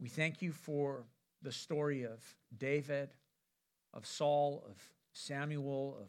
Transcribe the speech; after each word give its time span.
We 0.00 0.08
thank 0.08 0.42
you 0.42 0.52
for 0.52 1.04
the 1.42 1.52
story 1.52 2.04
of 2.04 2.22
David, 2.56 3.10
of 3.94 4.06
Saul, 4.06 4.64
of 4.68 4.76
Samuel, 5.12 5.96
of 6.00 6.08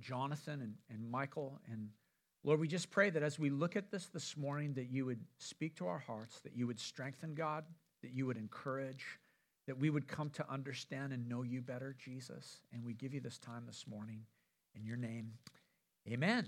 Jonathan, 0.00 0.60
and, 0.60 0.74
and 0.90 1.10
Michal. 1.10 1.60
And 1.70 1.90
Lord, 2.44 2.60
we 2.60 2.68
just 2.68 2.90
pray 2.90 3.10
that 3.10 3.22
as 3.22 3.38
we 3.38 3.50
look 3.50 3.76
at 3.76 3.90
this 3.90 4.06
this 4.06 4.36
morning, 4.36 4.74
that 4.74 4.90
you 4.90 5.04
would 5.06 5.20
speak 5.38 5.76
to 5.76 5.86
our 5.86 5.98
hearts, 5.98 6.40
that 6.40 6.56
you 6.56 6.66
would 6.66 6.80
strengthen 6.80 7.34
God, 7.34 7.64
that 8.02 8.12
you 8.12 8.26
would 8.26 8.36
encourage, 8.36 9.04
that 9.66 9.78
we 9.78 9.90
would 9.90 10.08
come 10.08 10.30
to 10.30 10.50
understand 10.50 11.12
and 11.12 11.28
know 11.28 11.42
you 11.42 11.60
better, 11.60 11.94
Jesus. 11.98 12.62
And 12.72 12.84
we 12.84 12.94
give 12.94 13.12
you 13.12 13.20
this 13.20 13.38
time 13.38 13.64
this 13.66 13.86
morning 13.86 14.22
in 14.74 14.84
your 14.84 14.96
name. 14.96 15.32
Amen. 16.08 16.46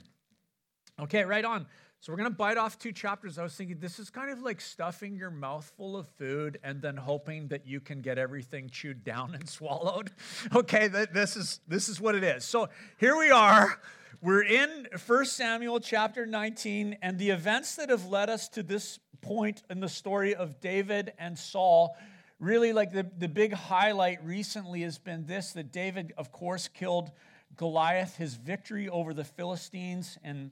Okay, 1.03 1.25
right 1.25 1.45
on. 1.45 1.67
So 2.01 2.13
we're 2.13 2.19
going 2.19 2.31
to 2.31 2.37
bite 2.37 2.59
off 2.59 2.79
two 2.79 2.93
chapters. 2.93 3.39
I 3.39 3.43
was 3.43 3.55
thinking 3.55 3.79
this 3.79 3.99
is 3.99 4.11
kind 4.11 4.31
of 4.31 4.43
like 4.43 4.61
stuffing 4.61 5.17
your 5.17 5.31
mouth 5.31 5.71
full 5.77 5.97
of 5.97 6.07
food 6.19 6.59
and 6.63 6.81
then 6.81 6.97
hoping 6.97 7.49
that 7.49 7.67
you 7.67 7.81
can 7.81 8.01
get 8.01 8.19
everything 8.19 8.69
chewed 8.71 9.03
down 9.05 9.35
and 9.35 9.49
swallowed. 9.49 10.11
Okay, 10.55 10.89
this 10.89 11.37
is 11.37 11.61
this 11.69 11.89
is 11.89 12.01
what 12.01 12.15
it 12.15 12.25
is. 12.25 12.45
So 12.45 12.69
here 12.99 13.17
we 13.17 13.31
are. 13.31 13.81
We're 14.23 14.43
in 14.43 14.89
1 15.07 15.25
Samuel 15.25 15.81
chapter 15.81 16.27
19 16.27 16.99
and 17.01 17.19
the 17.19 17.31
events 17.31 17.77
that 17.77 17.89
have 17.89 18.07
led 18.07 18.29
us 18.29 18.49
to 18.51 18.63
this 18.63 18.99
point 19.23 19.63
in 19.71 19.81
the 19.81 19.89
story 19.89 20.35
of 20.35 20.61
David 20.61 21.13
and 21.19 21.39
Saul 21.39 21.97
really 22.39 22.73
like 22.75 22.93
the, 22.93 23.07
the 23.17 23.29
big 23.29 23.53
highlight 23.55 24.23
recently 24.25 24.83
has 24.83 24.99
been 24.99 25.27
this 25.27 25.53
that 25.53 25.73
David 25.73 26.13
of 26.19 26.33
course 26.33 26.69
killed 26.69 27.11
Goliath, 27.57 28.17
his 28.17 28.35
victory 28.35 28.89
over 28.89 29.13
the 29.13 29.25
Philistines 29.25 30.19
and 30.25 30.51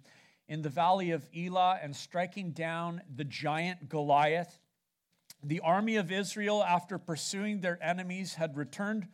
in 0.49 0.63
the 0.63 0.69
valley 0.69 1.11
of 1.11 1.27
Elah 1.37 1.79
and 1.83 1.95
striking 1.95 2.53
down 2.53 3.03
the 3.15 3.25
giant 3.25 3.89
Goliath. 3.89 4.59
The 5.43 5.61
army 5.61 5.97
of 5.97 6.11
Israel, 6.11 6.65
after 6.65 6.99
pursuing 6.99 7.61
their 7.61 7.79
enemies, 7.83 8.35
had 8.35 8.57
returned 8.57 9.07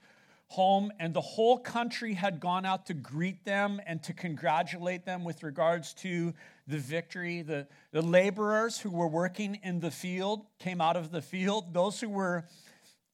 home, 0.49 0.93
and 1.01 1.13
the 1.13 1.21
whole 1.21 1.59
country 1.59 2.15
had 2.15 2.39
gone 2.39 2.65
out 2.65 2.87
to 2.87 2.95
greet 2.95 3.45
them 3.45 3.81
and 3.87 4.03
to 4.05 4.13
congratulate 4.13 5.05
them 5.05 5.25
with 5.25 5.43
regards 5.43 5.93
to 5.95 6.33
the 6.67 6.79
victory. 6.79 7.43
The, 7.43 7.67
the 7.91 8.03
laborers 8.03 8.79
who 8.79 8.91
were 8.91 9.09
working 9.09 9.59
in 9.63 9.81
the 9.81 9.91
field 9.91 10.47
came 10.59 10.81
out 10.81 10.97
of 10.97 11.11
the 11.11 11.23
field. 11.23 11.75
Those 11.75 12.01
who 12.01 12.09
were 12.09 12.45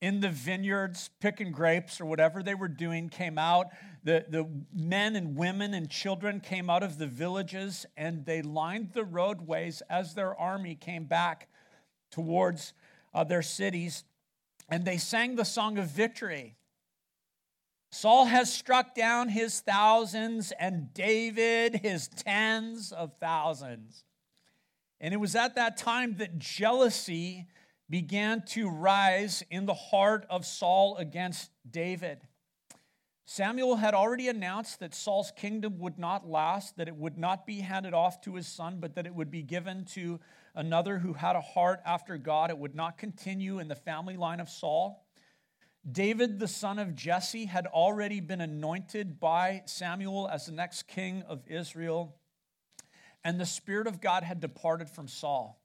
in 0.00 0.20
the 0.20 0.28
vineyards 0.28 1.10
picking 1.20 1.52
grapes 1.52 2.00
or 2.00 2.04
whatever 2.06 2.42
they 2.42 2.54
were 2.54 2.68
doing 2.68 3.08
came 3.08 3.38
out. 3.38 3.68
The, 4.02 4.24
the 4.28 4.48
men 4.72 5.14
and 5.14 5.36
women 5.36 5.74
and 5.74 5.90
children 5.90 6.40
came 6.40 6.70
out 6.70 6.82
of 6.82 6.98
the 6.98 7.06
villages 7.06 7.84
and 7.96 8.24
they 8.24 8.40
lined 8.40 8.92
the 8.92 9.04
roadways 9.04 9.82
as 9.90 10.14
their 10.14 10.34
army 10.34 10.74
came 10.74 11.04
back 11.04 11.48
towards 12.10 12.72
uh, 13.12 13.24
their 13.24 13.42
cities 13.42 14.04
and 14.68 14.84
they 14.84 14.96
sang 14.96 15.36
the 15.36 15.44
song 15.44 15.78
of 15.78 15.86
victory. 15.86 16.56
Saul 17.90 18.26
has 18.26 18.52
struck 18.52 18.94
down 18.94 19.28
his 19.28 19.60
thousands 19.60 20.52
and 20.52 20.94
David 20.94 21.80
his 21.82 22.08
tens 22.08 22.92
of 22.92 23.14
thousands. 23.14 24.04
And 25.00 25.12
it 25.12 25.16
was 25.18 25.34
at 25.34 25.56
that 25.56 25.76
time 25.76 26.16
that 26.18 26.38
jealousy 26.38 27.48
began 27.88 28.42
to 28.46 28.70
rise 28.70 29.42
in 29.50 29.66
the 29.66 29.74
heart 29.74 30.24
of 30.30 30.46
Saul 30.46 30.96
against 30.96 31.50
David. 31.68 32.20
Samuel 33.24 33.76
had 33.76 33.94
already 33.94 34.28
announced 34.28 34.80
that 34.80 34.94
Saul's 34.94 35.32
kingdom 35.36 35.78
would 35.78 35.98
not 35.98 36.28
last, 36.28 36.76
that 36.76 36.88
it 36.88 36.96
would 36.96 37.16
not 37.16 37.46
be 37.46 37.60
handed 37.60 37.94
off 37.94 38.20
to 38.22 38.34
his 38.34 38.48
son, 38.48 38.78
but 38.80 38.96
that 38.96 39.06
it 39.06 39.14
would 39.14 39.30
be 39.30 39.42
given 39.42 39.84
to 39.92 40.18
another 40.54 40.98
who 40.98 41.12
had 41.12 41.36
a 41.36 41.40
heart 41.40 41.80
after 41.86 42.18
God. 42.18 42.50
It 42.50 42.58
would 42.58 42.74
not 42.74 42.98
continue 42.98 43.60
in 43.60 43.68
the 43.68 43.76
family 43.76 44.16
line 44.16 44.40
of 44.40 44.48
Saul. 44.48 45.06
David, 45.90 46.38
the 46.38 46.48
son 46.48 46.78
of 46.78 46.94
Jesse, 46.94 47.46
had 47.46 47.66
already 47.66 48.20
been 48.20 48.40
anointed 48.40 49.20
by 49.20 49.62
Samuel 49.64 50.28
as 50.28 50.46
the 50.46 50.52
next 50.52 50.88
king 50.88 51.22
of 51.28 51.46
Israel, 51.46 52.16
and 53.24 53.40
the 53.40 53.46
Spirit 53.46 53.86
of 53.86 54.00
God 54.00 54.22
had 54.22 54.40
departed 54.40 54.90
from 54.90 55.08
Saul. 55.08 55.60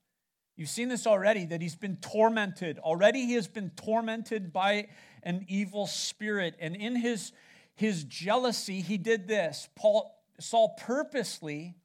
You've 0.56 0.70
seen 0.70 0.88
this 0.88 1.06
already, 1.06 1.46
that 1.48 1.62
he's 1.62 1.76
been 1.76 1.98
tormented. 1.98 2.80
Already 2.80 3.26
he 3.26 3.34
has 3.34 3.48
been 3.48 3.72
tormented 3.72 4.54
by 4.54 4.88
an 5.24 5.46
evil 5.50 5.86
spirit. 5.86 6.56
And 6.60 6.78
in 6.78 6.96
his, 6.96 7.34
his 7.76 8.04
jealousy, 8.04 8.82
he 8.82 8.98
did 8.98 9.28
this. 9.28 9.70
Paul, 9.76 10.16
Saul 10.40 10.76
purposely 10.80 11.76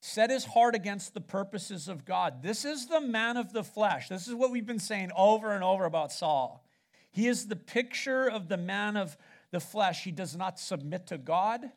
set 0.00 0.30
his 0.30 0.44
heart 0.44 0.74
against 0.74 1.14
the 1.14 1.20
purposes 1.20 1.88
of 1.88 2.04
God. 2.04 2.42
This 2.42 2.64
is 2.64 2.86
the 2.86 3.00
man 3.00 3.36
of 3.36 3.52
the 3.52 3.64
flesh. 3.64 4.08
This 4.08 4.28
is 4.28 4.34
what 4.34 4.50
we've 4.50 4.66
been 4.66 4.78
saying 4.78 5.10
over 5.16 5.52
and 5.52 5.64
over 5.64 5.84
about 5.84 6.12
Saul. 6.12 6.64
He 7.10 7.26
is 7.26 7.46
the 7.46 7.56
picture 7.56 8.28
of 8.28 8.48
the 8.48 8.56
man 8.56 8.96
of 8.96 9.16
the 9.50 9.60
flesh. 9.60 10.04
He 10.04 10.12
does 10.12 10.36
not 10.36 10.58
submit 10.58 11.08
to 11.08 11.18
God. 11.18 11.70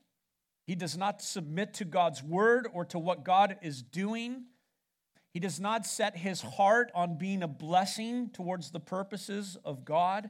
He 0.65 0.75
does 0.75 0.97
not 0.97 1.21
submit 1.21 1.73
to 1.75 1.85
God's 1.85 2.23
word 2.23 2.67
or 2.71 2.85
to 2.85 2.99
what 2.99 3.23
God 3.23 3.57
is 3.61 3.81
doing. 3.81 4.45
He 5.31 5.39
does 5.39 5.59
not 5.59 5.85
set 5.85 6.17
his 6.17 6.41
heart 6.41 6.91
on 6.93 7.17
being 7.17 7.41
a 7.41 7.47
blessing 7.47 8.29
towards 8.29 8.71
the 8.71 8.79
purposes 8.79 9.57
of 9.65 9.83
God. 9.83 10.29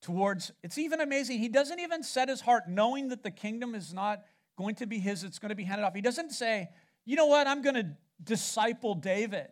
Towards, 0.00 0.52
it's 0.62 0.78
even 0.78 1.00
amazing, 1.00 1.38
he 1.38 1.48
doesn't 1.48 1.80
even 1.80 2.02
set 2.02 2.28
his 2.28 2.40
heart 2.40 2.68
knowing 2.68 3.08
that 3.08 3.22
the 3.22 3.30
kingdom 3.30 3.74
is 3.74 3.92
not 3.92 4.22
going 4.56 4.76
to 4.76 4.86
be 4.86 4.98
his, 4.98 5.24
it's 5.24 5.38
going 5.38 5.50
to 5.50 5.56
be 5.56 5.64
handed 5.64 5.84
off. 5.84 5.94
He 5.94 6.00
doesn't 6.00 6.30
say, 6.30 6.68
you 7.04 7.16
know 7.16 7.26
what, 7.26 7.46
I'm 7.46 7.62
going 7.62 7.74
to 7.74 7.96
disciple 8.22 8.94
David. 8.94 9.48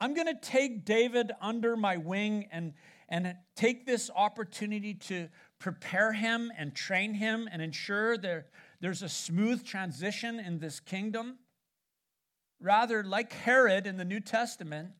I'm 0.00 0.14
going 0.14 0.26
to 0.26 0.38
take 0.40 0.84
David 0.84 1.32
under 1.40 1.76
my 1.76 1.96
wing 1.96 2.48
and, 2.52 2.74
and 3.08 3.34
take 3.54 3.86
this 3.86 4.10
opportunity 4.14 4.94
to 4.94 5.28
prepare 5.58 6.12
him 6.12 6.52
and 6.56 6.74
train 6.74 7.14
him 7.14 7.48
and 7.50 7.62
ensure 7.62 8.18
there, 8.18 8.46
there's 8.80 9.02
a 9.02 9.08
smooth 9.08 9.64
transition 9.64 10.38
in 10.38 10.58
this 10.58 10.80
kingdom. 10.80 11.38
Rather, 12.60 13.02
like 13.02 13.32
Herod 13.32 13.86
in 13.86 13.96
the 13.96 14.04
New 14.04 14.20
Testament, 14.20 14.90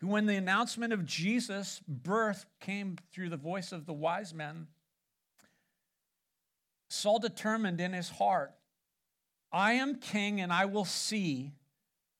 who, 0.00 0.08
when 0.08 0.26
the 0.26 0.36
announcement 0.36 0.92
of 0.92 1.04
Jesus' 1.04 1.80
birth 1.86 2.46
came 2.60 2.96
through 3.12 3.30
the 3.30 3.36
voice 3.36 3.72
of 3.72 3.86
the 3.86 3.92
wise 3.92 4.32
men, 4.32 4.68
Saul 6.88 7.18
determined 7.18 7.80
in 7.80 7.92
his 7.92 8.08
heart, 8.08 8.54
I 9.52 9.74
am 9.74 9.96
king 9.96 10.40
and 10.40 10.52
I 10.52 10.66
will 10.66 10.84
see 10.84 11.52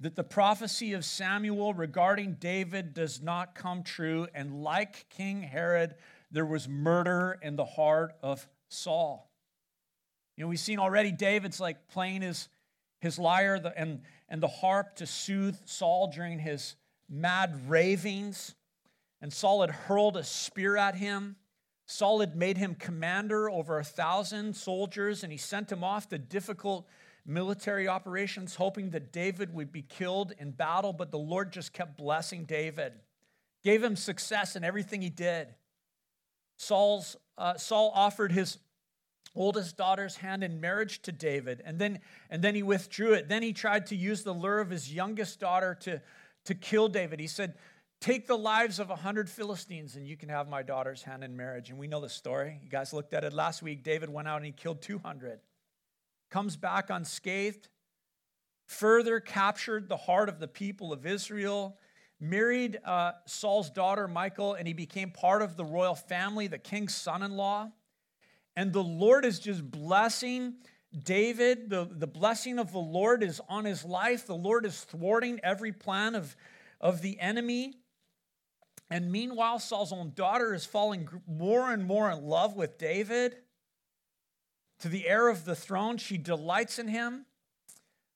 that 0.00 0.16
the 0.16 0.25
prophecy 0.25 0.93
of 0.93 1.05
Samuel 1.05 1.75
regarding 1.75 2.34
David 2.34 2.94
does 2.94 3.21
not 3.21 3.55
come 3.55 3.83
true. 3.83 4.28
And 4.34 4.62
like 4.62 5.09
King 5.10 5.43
Herod, 5.43 5.97
there 6.31 6.47
was 6.47 6.69
murder 6.69 7.39
in 7.43 7.56
the 7.56 7.65
heart 7.65 8.15
of 8.22 8.47
Saul. 8.69 9.31
You 10.37 10.45
know, 10.45 10.49
we've 10.49 10.60
seen 10.60 10.78
already 10.78 11.10
David's 11.10 11.59
like 11.59 11.89
playing 11.89 12.22
his, 12.22 12.49
his 13.00 13.19
lyre 13.19 13.60
and 13.77 14.03
and 14.28 14.43
the 14.43 14.49
harp 14.49 14.97
to 14.97 15.06
soothe 15.06 15.56
Saul 15.65 16.10
during 16.15 16.39
his 16.39 16.77
mad 17.09 17.69
ravings. 17.69 18.55
And 19.21 19.33
Saul 19.33 19.63
had 19.63 19.71
hurled 19.71 20.17
a 20.17 20.25
spear 20.25 20.77
at 20.77 20.95
him. 20.95 21.37
Saul 21.87 22.21
had 22.21 22.37
made 22.37 22.59
him 22.59 22.75
commander 22.75 23.51
over 23.51 23.79
a 23.79 23.85
thousand 23.85 24.55
soldiers, 24.55 25.23
and 25.23 25.33
he 25.33 25.39
sent 25.39 25.73
him 25.73 25.83
off 25.83 26.09
to 26.11 26.19
difficult 26.19 26.87
military 27.25 27.89
operations, 27.89 28.55
hoping 28.57 28.91
that 28.91 29.11
David 29.13 29.55
would 29.55 29.73
be 29.73 29.83
killed 29.83 30.33
in 30.39 30.51
battle. 30.51 30.93
But 30.93 31.11
the 31.11 31.19
Lord 31.19 31.53
just 31.53 31.73
kept 31.73 31.97
blessing 31.97 32.45
David, 32.45 32.93
gave 33.65 33.83
him 33.83 33.97
success 33.97 34.55
in 34.55 34.65
everything 34.65 35.01
he 35.01 35.11
did. 35.11 35.49
Saul's, 36.59 37.17
uh, 37.39 37.55
Saul 37.57 37.91
offered 37.95 38.33
his 38.33 38.59
oldest 39.35 39.77
daughter's 39.77 40.17
hand 40.17 40.43
in 40.43 40.61
marriage 40.61 41.01
to 41.03 41.13
David, 41.13 41.63
and 41.65 41.79
then, 41.79 42.01
and 42.29 42.43
then 42.43 42.55
he 42.55 42.63
withdrew 42.63 43.13
it. 43.15 43.29
Then 43.29 43.43
he 43.43 43.53
tried 43.53 43.87
to 43.87 43.97
use 43.97 44.25
the 44.25 44.33
lure 44.33 44.61
of 44.61 44.71
his 44.71 44.93
youngest 44.93 45.41
daughter 45.41 45.77
to, 45.83 46.03
to 46.48 46.54
kill 46.54 46.88
David. 46.88 47.20
He 47.20 47.26
said, 47.26 47.54
Take 48.00 48.26
the 48.26 48.36
lives 48.36 48.78
of 48.78 48.91
a 48.91 48.97
hundred 48.97 49.28
Philistines, 49.28 49.97
and 49.97 50.06
you 50.06 50.16
can 50.16 50.28
have 50.28 50.48
my 50.48 50.62
daughter's 50.62 51.03
hand 51.03 51.24
in 51.24 51.36
marriage. 51.36 51.71
And 51.71 51.78
we 51.78 51.89
know 51.89 52.00
the 52.00 52.09
story. 52.09 52.60
You 52.62 52.68
guys 52.68 52.92
looked 52.92 53.12
at 53.15 53.24
it 53.24 53.33
last 53.33 53.60
week. 53.60 53.83
David 53.83 54.09
went 54.09 54.28
out 54.28 54.36
and 54.36 54.47
he 54.47 54.53
killed 54.53 54.83
200. 54.83 55.41
Comes 56.30 56.56
back 56.56 56.91
unscathed, 56.91 57.68
further 58.66 59.18
captured 59.18 59.89
the 59.89 59.97
heart 59.97 60.28
of 60.28 60.39
the 60.39 60.47
people 60.47 60.92
of 60.92 61.06
Israel 61.06 61.77
married 62.21 62.78
uh, 62.84 63.12
Saul's 63.27 63.71
daughter, 63.71 64.09
Michal, 64.09 64.54
and 64.54 64.66
he 64.66 64.74
became 64.74 65.10
part 65.10 65.42
of 65.42 65.56
the 65.56 65.65
royal 65.65 65.94
family, 65.94 66.47
the 66.47 66.59
king's 66.59 66.94
son 66.94 67.22
in 67.22 67.33
law. 67.33 67.71
And 68.56 68.72
the 68.72 68.83
Lord 68.83 69.24
is 69.24 69.39
just 69.39 69.68
blessing 69.71 70.54
David. 71.05 71.71
The, 71.71 71.89
the 71.91 72.07
blessing 72.07 72.59
of 72.59 72.73
the 72.73 72.79
Lord 72.79 73.23
is 73.23 73.41
on 73.49 73.65
his 73.65 73.85
life. 73.85 74.27
The 74.27 74.35
Lord 74.35 74.65
is 74.65 74.81
thwarting 74.85 75.41
every 75.43 75.73
plan 75.73 76.15
of, 76.15 76.37
of 76.81 77.03
the 77.03 77.19
enemy. 77.21 77.75
And 78.91 79.13
meanwhile, 79.13 79.59
Saul's 79.59 79.93
own 79.93 80.13
daughter 80.15 80.55
is 80.55 80.65
falling 80.65 81.09
more 81.27 81.73
and 81.73 81.85
more 81.85 82.11
in 82.11 82.23
love 82.23 82.57
with 82.57 82.79
David. 82.79 83.37
To 84.81 84.89
the 84.89 85.09
heir 85.09 85.29
of 85.29 85.45
the 85.45 85.57
throne, 85.57 85.99
she 85.99 86.17
delights 86.17 86.79
in 86.79 86.89
him. 86.89 87.27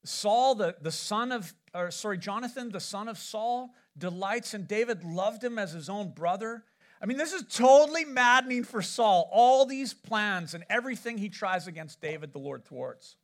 Saul, 0.05 0.55
the, 0.55 0.77
the 0.81 0.93
son 0.93 1.31
of 1.31 1.55
or 1.75 1.91
sorry, 1.91 2.19
Jonathan, 2.19 2.71
the 2.71 2.81
son 2.81 3.09
of 3.09 3.19
Saul, 3.19 3.75
delights 3.97 4.55
in 4.55 4.67
David, 4.67 5.05
loved 5.05 5.43
him 5.43 5.59
as 5.59 5.73
his 5.73 5.89
own 5.89 6.11
brother. 6.11 6.65
I 7.03 7.07
mean, 7.07 7.19
this 7.19 7.33
is 7.33 7.43
totally 7.53 8.05
maddening 8.05 8.63
for 8.63 8.81
Saul, 8.81 9.29
all 9.33 9.67
these 9.67 9.93
plans 9.93 10.55
and 10.55 10.65
everything 10.71 11.19
he 11.19 11.29
tries 11.29 11.67
against 11.67 12.01
David, 12.01 12.33
the 12.33 12.39
Lord 12.39 12.65
thwarts. 12.65 13.17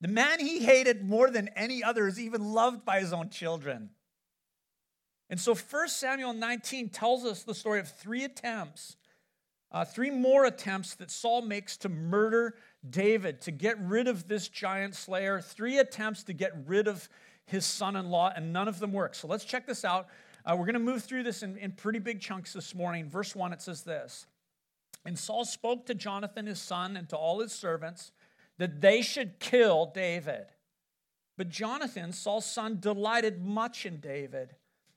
The 0.00 0.08
man 0.08 0.40
he 0.40 0.60
hated 0.60 1.04
more 1.04 1.30
than 1.30 1.48
any 1.48 1.84
other 1.84 2.06
is 2.06 2.18
even 2.18 2.52
loved 2.52 2.86
by 2.86 3.00
his 3.00 3.12
own 3.12 3.28
children. 3.28 3.90
And 5.28 5.38
so 5.38 5.54
1 5.54 5.88
Samuel 5.88 6.32
19 6.32 6.88
tells 6.88 7.26
us 7.26 7.42
the 7.42 7.54
story 7.54 7.80
of 7.80 7.88
three 7.90 8.24
attempts, 8.24 8.96
uh, 9.70 9.84
three 9.84 10.10
more 10.10 10.46
attempts 10.46 10.94
that 10.94 11.10
Saul 11.10 11.42
makes 11.42 11.76
to 11.78 11.90
murder 11.90 12.54
David, 12.88 13.42
to 13.42 13.50
get 13.50 13.78
rid 13.78 14.08
of 14.08 14.26
this 14.26 14.48
giant 14.48 14.94
slayer, 14.94 15.42
three 15.42 15.78
attempts 15.78 16.22
to 16.24 16.32
get 16.32 16.52
rid 16.66 16.88
of 16.88 17.10
his 17.44 17.66
son 17.66 17.94
in 17.94 18.08
law, 18.08 18.32
and 18.34 18.54
none 18.54 18.68
of 18.68 18.78
them 18.78 18.92
work. 18.92 19.14
So 19.14 19.26
let's 19.28 19.44
check 19.44 19.66
this 19.66 19.84
out. 19.84 20.08
Uh, 20.48 20.56
we're 20.56 20.64
going 20.64 20.72
to 20.72 20.78
move 20.78 21.02
through 21.02 21.22
this 21.22 21.42
in, 21.42 21.58
in 21.58 21.72
pretty 21.72 21.98
big 21.98 22.20
chunks 22.20 22.54
this 22.54 22.74
morning. 22.74 23.06
Verse 23.06 23.36
1, 23.36 23.52
it 23.52 23.60
says 23.60 23.82
this 23.82 24.26
And 25.04 25.18
Saul 25.18 25.44
spoke 25.44 25.84
to 25.86 25.94
Jonathan 25.94 26.46
his 26.46 26.58
son 26.58 26.96
and 26.96 27.06
to 27.10 27.16
all 27.16 27.40
his 27.40 27.52
servants 27.52 28.12
that 28.56 28.80
they 28.80 29.02
should 29.02 29.38
kill 29.40 29.92
David. 29.94 30.46
But 31.36 31.50
Jonathan, 31.50 32.12
Saul's 32.12 32.46
son, 32.46 32.78
delighted 32.80 33.44
much 33.44 33.84
in 33.84 33.98
David. 33.98 34.54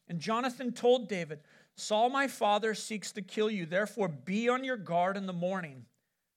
And 0.08 0.20
Jonathan 0.20 0.72
told 0.72 1.08
David, 1.08 1.40
Saul, 1.76 2.10
my 2.10 2.28
father, 2.28 2.74
seeks 2.74 3.12
to 3.12 3.22
kill 3.22 3.52
you. 3.52 3.66
Therefore, 3.66 4.08
be 4.08 4.50
on 4.50 4.64
your 4.64 4.78
guard 4.78 5.18
in 5.18 5.28
the 5.28 5.34
morning. 5.34 5.86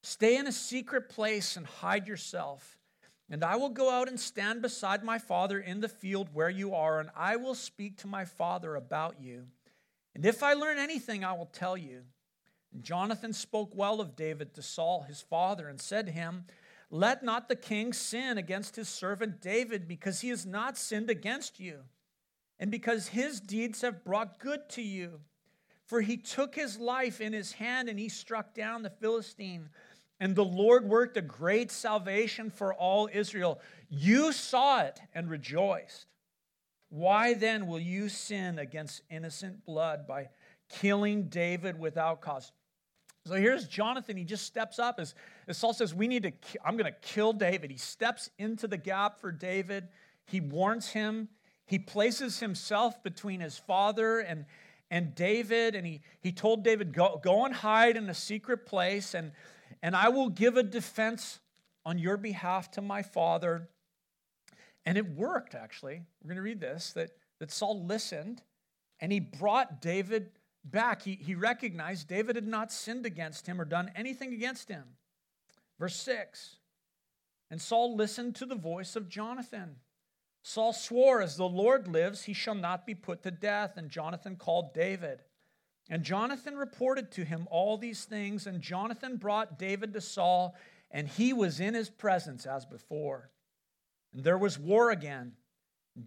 Stay 0.03 0.37
in 0.37 0.45
a 0.45 0.51
secret 0.51 1.09
place 1.09 1.57
and 1.57 1.65
hide 1.65 2.07
yourself. 2.07 2.77
And 3.29 3.43
I 3.43 3.55
will 3.55 3.69
go 3.69 3.89
out 3.89 4.07
and 4.07 4.19
stand 4.19 4.61
beside 4.61 5.03
my 5.03 5.17
father 5.17 5.59
in 5.59 5.81
the 5.81 5.89
field 5.89 6.29
where 6.31 6.49
you 6.49 6.75
are, 6.75 6.99
and 6.99 7.09
I 7.15 7.37
will 7.37 7.55
speak 7.55 7.97
to 7.99 8.07
my 8.07 8.23
father 8.23 8.75
about 8.75 9.19
you. 9.19 9.45
And 10.13 10.25
if 10.25 10.43
I 10.43 10.53
learn 10.53 10.77
anything, 10.77 11.23
I 11.23 11.33
will 11.33 11.47
tell 11.47 11.75
you. 11.75 12.03
And 12.71 12.83
Jonathan 12.83 13.33
spoke 13.33 13.75
well 13.75 13.99
of 13.99 14.15
David 14.15 14.53
to 14.53 14.61
Saul, 14.61 15.03
his 15.07 15.21
father, 15.21 15.67
and 15.67 15.81
said 15.81 16.05
to 16.05 16.11
him, 16.11 16.45
Let 16.91 17.23
not 17.23 17.49
the 17.49 17.55
king 17.55 17.93
sin 17.93 18.37
against 18.37 18.75
his 18.75 18.89
servant 18.89 19.41
David, 19.41 19.87
because 19.87 20.21
he 20.21 20.29
has 20.29 20.45
not 20.45 20.77
sinned 20.77 21.09
against 21.09 21.59
you, 21.59 21.79
and 22.59 22.69
because 22.69 23.07
his 23.07 23.39
deeds 23.39 23.81
have 23.81 24.05
brought 24.05 24.39
good 24.39 24.69
to 24.69 24.83
you. 24.83 25.21
For 25.85 26.01
he 26.01 26.17
took 26.17 26.55
his 26.55 26.79
life 26.79 27.21
in 27.21 27.33
his 27.33 27.53
hand, 27.53 27.89
and 27.89 27.99
he 27.99 28.09
struck 28.09 28.53
down 28.53 28.83
the 28.83 28.89
Philistine 28.89 29.69
and 30.19 30.35
the 30.35 30.45
Lord 30.45 30.85
worked 30.85 31.17
a 31.17 31.21
great 31.21 31.71
salvation 31.71 32.49
for 32.49 32.73
all 32.73 33.09
Israel. 33.11 33.59
You 33.89 34.31
saw 34.31 34.81
it 34.81 34.99
and 35.13 35.29
rejoiced. 35.29 36.07
Why 36.89 37.33
then 37.33 37.67
will 37.67 37.79
you 37.79 38.07
sin 38.07 38.59
against 38.59 39.01
innocent 39.09 39.65
blood 39.65 40.07
by 40.07 40.29
killing 40.69 41.23
David 41.23 41.77
without 41.77 42.21
cause? 42.21 42.51
So 43.27 43.33
here's 43.33 43.67
Jonathan. 43.67 44.15
He 44.15 44.23
just 44.23 44.45
steps 44.45 44.77
up 44.77 44.99
as, 44.99 45.15
as 45.47 45.57
Saul 45.57 45.73
says, 45.73 45.93
We 45.93 46.07
need 46.07 46.23
to, 46.23 46.31
I'm 46.63 46.77
going 46.77 46.91
to 46.91 46.99
kill 47.01 47.33
David. 47.33 47.71
He 47.71 47.77
steps 47.77 48.29
into 48.37 48.67
the 48.67 48.77
gap 48.77 49.19
for 49.19 49.31
David. 49.31 49.87
He 50.25 50.39
warns 50.39 50.89
him. 50.89 51.29
He 51.65 51.79
places 51.79 52.39
himself 52.39 53.01
between 53.03 53.39
his 53.39 53.57
father 53.57 54.19
and, 54.19 54.45
and 54.91 55.15
David. 55.15 55.73
And 55.73 55.87
he, 55.87 56.01
he 56.21 56.31
told 56.31 56.63
David, 56.63 56.93
go, 56.93 57.19
go 57.21 57.45
and 57.45 57.53
hide 57.53 57.97
in 57.97 58.07
a 58.09 58.13
secret 58.13 58.67
place. 58.67 59.15
And 59.15 59.31
and 59.85 59.95
I 59.95 60.09
will 60.09 60.29
give 60.29 60.57
a 60.57 60.63
defense 60.63 61.39
on 61.85 61.99
your 61.99 62.17
behalf 62.17 62.71
to 62.71 62.81
my 62.81 63.03
father. 63.03 63.69
And 64.83 64.97
it 64.97 65.07
worked, 65.07 65.53
actually. 65.53 66.01
We're 66.23 66.27
going 66.27 66.37
to 66.37 66.41
read 66.41 66.59
this 66.59 66.91
that, 66.93 67.11
that 67.37 67.51
Saul 67.51 67.85
listened 67.85 68.41
and 68.99 69.11
he 69.11 69.19
brought 69.19 69.83
David 69.83 70.31
back. 70.63 71.03
He, 71.03 71.13
he 71.13 71.35
recognized 71.35 72.07
David 72.07 72.35
had 72.35 72.47
not 72.47 72.71
sinned 72.71 73.05
against 73.05 73.45
him 73.45 73.61
or 73.61 73.65
done 73.65 73.91
anything 73.95 74.33
against 74.33 74.69
him. 74.69 74.85
Verse 75.77 75.97
6 75.97 76.55
And 77.51 77.61
Saul 77.61 77.95
listened 77.95 78.33
to 78.37 78.47
the 78.47 78.55
voice 78.55 78.95
of 78.95 79.07
Jonathan. 79.07 79.75
Saul 80.41 80.73
swore, 80.73 81.21
As 81.21 81.37
the 81.37 81.47
Lord 81.47 81.87
lives, 81.87 82.23
he 82.23 82.33
shall 82.33 82.55
not 82.55 82.87
be 82.87 82.95
put 82.95 83.21
to 83.21 83.29
death. 83.29 83.77
And 83.77 83.91
Jonathan 83.91 84.35
called 84.35 84.73
David. 84.73 85.21
And 85.89 86.03
Jonathan 86.03 86.55
reported 86.55 87.11
to 87.11 87.23
him 87.23 87.47
all 87.51 87.77
these 87.77 88.05
things, 88.05 88.47
and 88.47 88.61
Jonathan 88.61 89.17
brought 89.17 89.59
David 89.59 89.93
to 89.93 90.01
Saul, 90.01 90.55
and 90.89 91.07
he 91.07 91.31
was 91.31 91.59
in 91.59 91.73
his 91.73 91.89
presence 91.89 92.45
as 92.45 92.65
before. 92.65 93.29
And 94.13 94.23
there 94.23 94.37
was 94.37 94.57
war 94.57 94.91
again. 94.91 95.33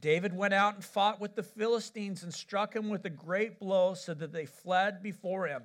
David 0.01 0.37
went 0.37 0.53
out 0.53 0.75
and 0.75 0.85
fought 0.85 1.21
with 1.21 1.35
the 1.35 1.43
Philistines 1.43 2.23
and 2.23 2.35
struck 2.35 2.75
him 2.75 2.89
with 2.89 3.05
a 3.05 3.11
great 3.11 3.59
blow 3.59 3.95
so 3.95 4.15
that 4.15 4.33
they 4.33 4.47
fled 4.47 5.03
before 5.03 5.47
him. 5.47 5.63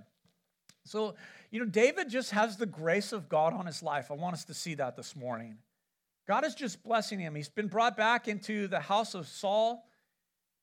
So, 0.85 1.15
you 1.49 1.59
know, 1.59 1.65
David 1.65 2.09
just 2.09 2.31
has 2.31 2.57
the 2.57 2.65
grace 2.65 3.13
of 3.13 3.29
God 3.29 3.53
on 3.53 3.65
his 3.65 3.81
life. 3.81 4.11
I 4.11 4.15
want 4.15 4.35
us 4.35 4.45
to 4.45 4.53
see 4.53 4.75
that 4.75 4.95
this 4.95 5.15
morning. 5.15 5.57
God 6.27 6.45
is 6.45 6.55
just 6.55 6.83
blessing 6.83 7.19
him. 7.19 7.35
He's 7.35 7.49
been 7.49 7.67
brought 7.67 7.97
back 7.97 8.27
into 8.27 8.67
the 8.67 8.79
house 8.79 9.13
of 9.13 9.27
Saul. 9.27 9.85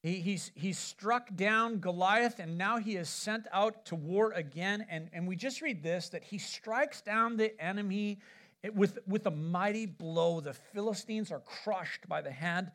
He, 0.02 0.20
he's, 0.20 0.50
he's 0.54 0.78
struck 0.78 1.34
down 1.34 1.78
Goliath 1.78 2.38
and 2.38 2.56
now 2.56 2.78
he 2.78 2.96
is 2.96 3.08
sent 3.08 3.46
out 3.52 3.84
to 3.86 3.96
war 3.96 4.32
again. 4.32 4.86
And, 4.88 5.10
and 5.12 5.28
we 5.28 5.36
just 5.36 5.60
read 5.60 5.82
this 5.82 6.08
that 6.10 6.24
he 6.24 6.38
strikes 6.38 7.02
down 7.02 7.36
the 7.36 7.58
enemy 7.62 8.18
with, 8.74 8.98
with 9.06 9.26
a 9.26 9.30
mighty 9.30 9.86
blow. 9.86 10.40
The 10.40 10.54
Philistines 10.54 11.30
are 11.30 11.40
crushed 11.40 12.08
by 12.08 12.22
the 12.22 12.30
hand 12.30 12.70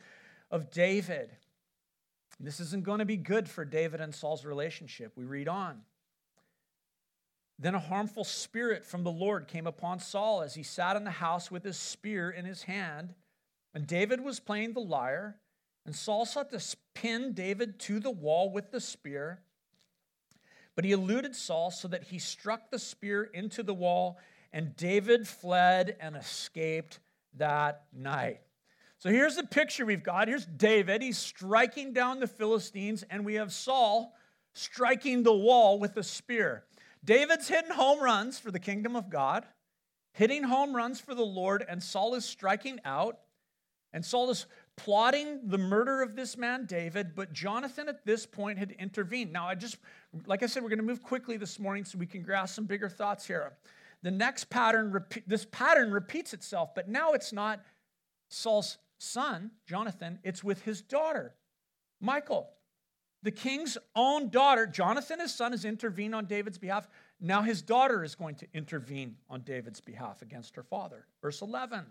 of 0.51 0.69
David. 0.69 1.31
This 2.39 2.60
isn't 2.60 2.83
going 2.83 3.00
to 3.00 3.06
be 3.06 3.18
good 3.18 3.50
for 3.50 3.66
David 3.66 4.01
and 4.01 4.13
Saul's 4.13 4.45
relationship. 4.45 5.13
We 5.16 5.25
read 5.25 5.48
on. 5.48 5.81
Then 7.57 7.74
a 7.74 7.80
harmful 7.80 8.25
spirit 8.25 8.86
from 8.86 9.04
the 9.04 9.12
Lord 9.12 9.48
came 9.48 9.66
upon 9.66 10.00
Saul 10.00 10.42
as 10.42 10.56
he 10.56 10.63
sat 10.63 10.98
in 10.98 11.06
the 11.06 11.12
house 11.12 11.50
with 11.50 11.63
his 11.63 11.77
spear 11.77 12.30
in 12.30 12.45
his 12.45 12.63
hand. 12.63 13.13
And 13.74 13.88
David 13.88 14.22
was 14.22 14.39
playing 14.39 14.74
the 14.74 14.81
lyre. 14.81 15.38
And 15.85 15.95
Saul 15.95 16.25
sought 16.25 16.49
to 16.49 16.77
pin 16.93 17.33
David 17.33 17.79
to 17.81 17.99
the 17.99 18.11
wall 18.11 18.51
with 18.51 18.71
the 18.71 18.81
spear, 18.81 19.41
but 20.75 20.83
he 20.83 20.91
eluded 20.91 21.35
Saul 21.35 21.71
so 21.71 21.87
that 21.87 22.05
he 22.05 22.19
struck 22.19 22.71
the 22.71 22.79
spear 22.79 23.23
into 23.23 23.61
the 23.61 23.73
wall, 23.73 24.17
and 24.51 24.75
David 24.75 25.27
fled 25.27 25.95
and 25.99 26.15
escaped 26.15 26.99
that 27.37 27.83
night. 27.93 28.41
So 28.97 29.09
here's 29.09 29.35
the 29.35 29.43
picture 29.43 29.85
we've 29.85 30.03
got. 30.03 30.27
Here's 30.27 30.45
David. 30.45 31.01
He's 31.01 31.17
striking 31.17 31.93
down 31.93 32.19
the 32.19 32.27
Philistines, 32.27 33.03
and 33.09 33.23
we 33.23 33.35
have 33.35 33.53
Saul 33.53 34.15
striking 34.53 35.21
the 35.21 35.35
wall 35.35 35.79
with 35.79 35.95
a 35.97 36.03
spear. 36.03 36.63
David's 37.03 37.47
hitting 37.47 37.71
home 37.71 38.00
runs 38.01 38.39
for 38.39 38.50
the 38.50 38.60
kingdom 38.60 38.95
of 38.95 39.10
God, 39.10 39.45
hitting 40.13 40.43
home 40.43 40.75
runs 40.75 41.00
for 41.00 41.13
the 41.13 41.25
Lord, 41.25 41.63
and 41.67 41.83
Saul 41.83 42.15
is 42.15 42.25
striking 42.25 42.79
out. 42.83 43.19
And 43.93 44.03
Saul 44.03 44.29
is 44.29 44.45
plotting 44.77 45.48
the 45.48 45.58
murder 45.58 46.01
of 46.01 46.15
this 46.15 46.38
man, 46.38 46.65
David, 46.65 47.15
but 47.15 47.34
Jonathan 47.34 47.88
at 47.88 48.05
this 48.05 48.25
point 48.25 48.60
had 48.60 48.72
intervened. 48.72 49.32
Now, 49.32 49.48
I 49.48 49.55
just, 49.55 49.77
like 50.25 50.44
I 50.44 50.48
said, 50.48 50.63
we're 50.63 50.70
going 50.70 50.79
to 50.79 50.86
move 50.86 51.01
quickly 51.01 51.38
this 51.38 51.60
morning 51.60 51.86
so 51.86 51.98
we 51.98 52.05
can 52.05 52.22
grasp 52.22 52.55
some 52.55 52.65
bigger 52.65 52.89
thoughts 52.89 53.25
here. 53.25 53.53
The 54.03 54.12
next 54.12 54.50
pattern, 54.50 55.03
this 55.25 55.46
pattern 55.46 55.91
repeats 55.91 56.34
itself, 56.34 56.75
but 56.75 56.89
now 56.89 57.13
it's 57.13 57.34
not 57.34 57.62
Saul's 58.29 58.77
son, 58.98 59.51
Jonathan, 59.65 60.20
it's 60.24 60.44
with 60.44 60.62
his 60.63 60.82
daughter, 60.82 61.34
Michal. 62.01 62.50
The 63.24 63.32
king's 63.32 63.77
own 63.96 64.29
daughter, 64.29 64.67
Jonathan, 64.67 65.20
his 65.20 65.34
son, 65.34 65.51
has 65.51 65.65
intervened 65.65 66.13
on 66.13 66.25
David's 66.25 66.60
behalf. 66.60 66.88
Now 67.20 67.41
his 67.41 67.63
daughter 67.63 68.03
is 68.03 68.13
going 68.13 68.36
to 68.36 68.48
intervene 68.53 69.15
on 69.29 69.41
David's 69.41 69.82
behalf 69.82 70.22
against 70.22 70.55
her 70.55 70.63
father. 70.63 71.08
Verse 71.24 71.41
11. 71.41 71.86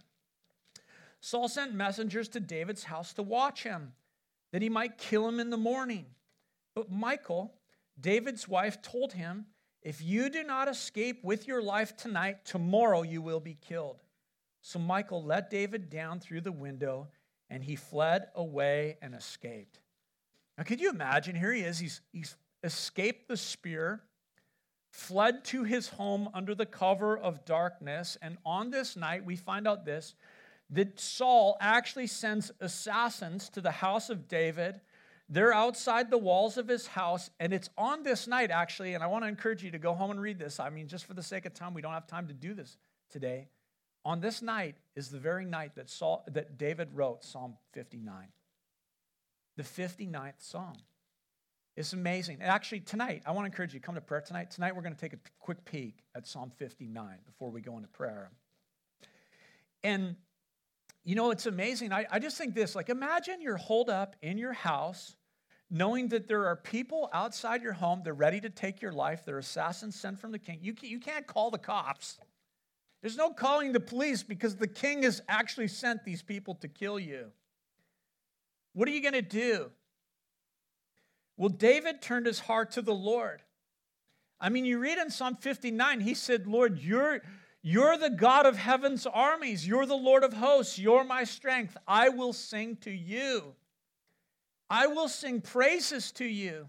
Saul 1.25 1.49
sent 1.49 1.73
messengers 1.73 2.29
to 2.29 2.39
David's 2.39 2.85
house 2.85 3.15
to 3.15 3.23
watch 3.23 3.63
him, 3.63 3.95
that 4.53 4.61
he 4.61 4.69
might 4.69 4.99
kill 4.99 5.27
him 5.27 5.41
in 5.41 5.49
the 5.49 5.57
morning. 5.57 6.05
But 6.75 6.93
Michal, 6.93 7.55
David's 7.99 8.47
wife, 8.47 8.83
told 8.83 9.15
him, 9.15 9.47
If 9.81 10.03
you 10.03 10.29
do 10.29 10.43
not 10.43 10.69
escape 10.69 11.25
with 11.25 11.49
your 11.49 11.63
life 11.63 11.97
tonight, 11.97 12.45
tomorrow 12.45 13.01
you 13.01 13.23
will 13.23 13.41
be 13.41 13.57
killed. 13.67 14.03
So 14.61 14.79
Michal 14.79 15.25
let 15.25 15.49
David 15.49 15.89
down 15.89 16.21
through 16.21 16.43
the 16.43 16.53
window, 16.53 17.09
and 17.49 17.65
he 17.65 17.75
fled 17.75 18.27
away 18.35 18.99
and 19.01 19.15
escaped. 19.15 19.79
Now, 20.59 20.65
could 20.65 20.79
you 20.79 20.91
imagine? 20.91 21.37
Here 21.37 21.55
he 21.55 21.63
is. 21.63 21.79
He's, 21.79 22.03
he's 22.13 22.37
escaped 22.63 23.29
the 23.29 23.39
spear, 23.39 24.03
fled 24.91 25.43
to 25.47 25.65
his 25.65 25.89
home 25.89 26.29
under 26.35 26.55
the 26.55 26.67
cover 26.67 27.17
of 27.17 27.47
darkness. 27.47 28.19
And 28.21 28.37
on 28.45 28.71
this 28.71 28.95
night, 28.95 29.25
we 29.25 29.37
find 29.37 29.67
out 29.67 29.87
this 29.87 30.15
that 30.71 30.99
Saul 30.99 31.57
actually 31.61 32.07
sends 32.07 32.51
assassins 32.61 33.49
to 33.51 33.61
the 33.61 33.71
house 33.71 34.11
of 34.11 34.29
David. 34.29 34.81
They're 35.29 35.55
outside 35.55 36.11
the 36.11 36.19
walls 36.19 36.57
of 36.59 36.69
his 36.69 36.87
house, 36.87 37.31
and 37.41 37.53
it's 37.53 37.71
on 37.79 38.03
this 38.03 38.27
night, 38.27 38.51
actually, 38.51 38.95
and 38.95 39.03
I 39.03 39.07
want 39.07 39.25
to 39.25 39.29
encourage 39.29 39.63
you 39.63 39.71
to 39.71 39.79
go 39.79 39.95
home 39.95 40.11
and 40.11 40.21
read 40.21 40.39
this. 40.39 40.61
I 40.61 40.71
mean, 40.71 40.89
just 40.89 41.07
for 41.07 41.15
the 41.15 41.23
sake 41.23 41.47
of 41.47 41.55
time, 41.55 41.75
we 41.75 41.83
don't 41.83 41.93
have 41.93 42.07
time 42.07 42.29
to 42.29 42.35
do 42.35 42.55
this 42.55 42.77
today. 43.11 43.49
On 44.05 44.21
this 44.21 44.43
night 44.43 44.77
is 44.97 45.09
the 45.09 45.19
very 45.19 45.47
night 45.47 45.77
that 45.77 45.89
Saul 45.89 46.25
that 46.29 46.59
David 46.59 46.89
wrote 46.93 47.25
Psalm 47.25 47.57
59. 47.73 48.29
the 49.57 49.63
59th 49.63 50.35
Psalm. 50.39 50.75
It's 51.77 51.93
amazing. 51.93 52.39
And 52.41 52.51
Actually, 52.51 52.81
tonight, 52.81 53.23
I 53.27 53.33
want 53.33 53.45
to 53.45 53.47
encourage 53.47 53.75
you 53.75 53.81
to 53.81 53.87
come 53.87 53.95
to 53.97 54.01
prayer 54.01 54.21
tonight. 54.21 54.51
Tonight, 54.51 54.77
we're 54.77 54.83
going 54.83 54.95
to 54.95 55.01
take 55.01 55.13
a 55.13 55.19
quick 55.39 55.65
peek 55.65 56.05
at 56.15 56.27
Psalm 56.27 56.53
59 56.57 57.19
before 57.27 57.51
we 57.51 57.61
go 57.61 57.77
into 57.77 57.89
prayer. 57.89 58.31
And, 59.83 60.17
you 61.05 61.15
know, 61.15 61.31
it's 61.31 61.47
amazing. 61.47 61.93
I, 61.93 62.07
I 62.11 62.19
just 62.19 62.39
think 62.39 62.55
this 62.55 62.75
like, 62.75 62.89
imagine 62.89 63.41
you're 63.41 63.57
holed 63.57 63.91
up 63.91 64.17
in 64.23 64.39
your 64.39 64.55
house 64.55 65.17
knowing 65.71 66.09
that 66.09 66.29
there 66.29 66.47
are 66.47 66.57
people 66.57 67.11
outside 67.13 67.63
your 67.63 67.73
home, 67.73 68.03
they're 68.05 68.15
ready 68.15 68.41
to 68.41 68.51
take 68.51 68.81
your 68.81 68.93
life, 68.93 69.25
they're 69.25 69.39
assassins 69.39 69.99
sent 69.99 70.21
from 70.21 70.33
the 70.33 70.39
king. 70.39 70.59
You, 70.63 70.75
you 70.81 71.01
can't 71.01 71.27
call 71.27 71.51
the 71.51 71.59
cops. 71.59 72.19
There's 73.03 73.17
no 73.17 73.31
calling 73.31 73.73
the 73.73 73.81
police 73.81 74.23
because 74.23 74.57
the 74.57 74.67
king 74.67 75.03
has 75.03 75.21
actually 75.29 75.69
sent 75.69 76.05
these 76.05 76.23
people 76.23 76.55
to 76.57 76.69
kill 76.69 76.99
you. 76.99 77.27
What 78.73 78.89
are 78.89 78.93
you 78.93 79.03
going 79.03 79.15
to 79.15 79.23
do? 79.23 79.71
Well, 81.37 81.49
David 81.49 82.01
turned 82.01 82.27
his 82.27 82.39
heart 82.39 82.73
to 82.73 82.83
the 82.83 82.95
Lord. 82.95 83.43
I 84.41 84.49
mean, 84.49 84.65
you 84.65 84.79
read 84.79 84.99
in 84.99 85.11
Psalm 85.11 85.37
59, 85.37 86.01
he 86.01 86.15
said, 86.15 86.47
Lord, 86.47 86.79
you're, 86.79 87.21
you're 87.67 87.97
the 87.97 88.11
God 88.11 88.45
of 88.45 88.59
heaven's 88.59 89.07
armies. 89.07 89.67
You're 89.67 89.87
the 89.87 89.95
Lord 89.95 90.23
of 90.23 90.35
hosts. 90.35 90.79
You're 90.79 91.03
my 91.03 91.25
strength. 91.25 91.79
I 91.89 92.11
will 92.11 92.35
sing 92.35 92.77
to 92.83 92.91
you. 92.91 93.55
I 94.69 94.87
will 94.87 95.09
sing 95.09 95.41
praises 95.41 96.13
to 96.13 96.27
you. 96.27 96.69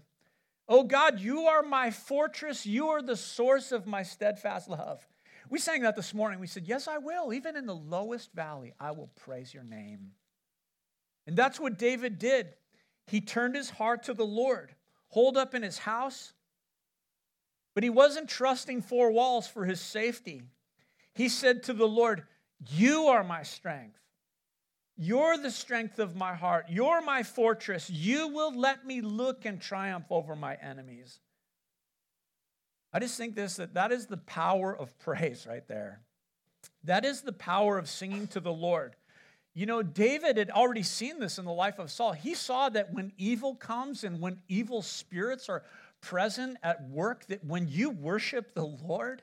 Oh 0.66 0.84
God, 0.84 1.20
you 1.20 1.40
are 1.42 1.62
my 1.62 1.90
fortress. 1.90 2.64
You 2.64 2.88
are 2.88 3.02
the 3.02 3.14
source 3.14 3.72
of 3.72 3.86
my 3.86 4.02
steadfast 4.02 4.70
love. 4.70 5.06
We 5.50 5.58
sang 5.58 5.82
that 5.82 5.96
this 5.96 6.14
morning. 6.14 6.40
We 6.40 6.46
said, 6.46 6.66
Yes, 6.66 6.88
I 6.88 6.96
will. 6.96 7.30
Even 7.34 7.56
in 7.56 7.66
the 7.66 7.74
lowest 7.74 8.32
valley, 8.32 8.72
I 8.80 8.92
will 8.92 9.10
praise 9.16 9.52
your 9.52 9.64
name. 9.64 10.12
And 11.26 11.36
that's 11.36 11.60
what 11.60 11.76
David 11.76 12.18
did. 12.18 12.54
He 13.06 13.20
turned 13.20 13.54
his 13.54 13.68
heart 13.68 14.04
to 14.04 14.14
the 14.14 14.24
Lord, 14.24 14.74
holed 15.08 15.36
up 15.36 15.54
in 15.54 15.62
his 15.62 15.76
house, 15.76 16.32
but 17.74 17.84
he 17.84 17.90
wasn't 17.90 18.30
trusting 18.30 18.80
four 18.80 19.12
walls 19.12 19.46
for 19.46 19.66
his 19.66 19.78
safety. 19.78 20.40
He 21.16 21.28
said 21.30 21.62
to 21.64 21.72
the 21.72 21.88
Lord, 21.88 22.24
You 22.68 23.06
are 23.06 23.24
my 23.24 23.42
strength. 23.42 23.98
You're 24.98 25.36
the 25.38 25.50
strength 25.50 25.98
of 25.98 26.14
my 26.14 26.34
heart. 26.34 26.66
You're 26.68 27.02
my 27.02 27.22
fortress. 27.22 27.90
You 27.90 28.28
will 28.28 28.58
let 28.58 28.86
me 28.86 29.00
look 29.00 29.44
and 29.44 29.60
triumph 29.60 30.06
over 30.10 30.36
my 30.36 30.56
enemies. 30.56 31.18
I 32.92 32.98
just 32.98 33.16
think 33.16 33.34
this 33.34 33.56
that 33.56 33.74
that 33.74 33.92
is 33.92 34.06
the 34.06 34.16
power 34.18 34.76
of 34.76 34.98
praise 34.98 35.46
right 35.48 35.66
there. 35.66 36.00
That 36.84 37.04
is 37.04 37.22
the 37.22 37.32
power 37.32 37.78
of 37.78 37.88
singing 37.88 38.26
to 38.28 38.40
the 38.40 38.52
Lord. 38.52 38.94
You 39.54 39.64
know, 39.64 39.82
David 39.82 40.36
had 40.36 40.50
already 40.50 40.82
seen 40.82 41.18
this 41.18 41.38
in 41.38 41.46
the 41.46 41.52
life 41.52 41.78
of 41.78 41.90
Saul. 41.90 42.12
He 42.12 42.34
saw 42.34 42.68
that 42.68 42.92
when 42.92 43.12
evil 43.16 43.54
comes 43.54 44.04
and 44.04 44.20
when 44.20 44.42
evil 44.48 44.82
spirits 44.82 45.48
are 45.48 45.62
present 46.02 46.58
at 46.62 46.90
work, 46.90 47.26
that 47.28 47.42
when 47.42 47.66
you 47.66 47.88
worship 47.88 48.54
the 48.54 48.66
Lord 48.66 49.22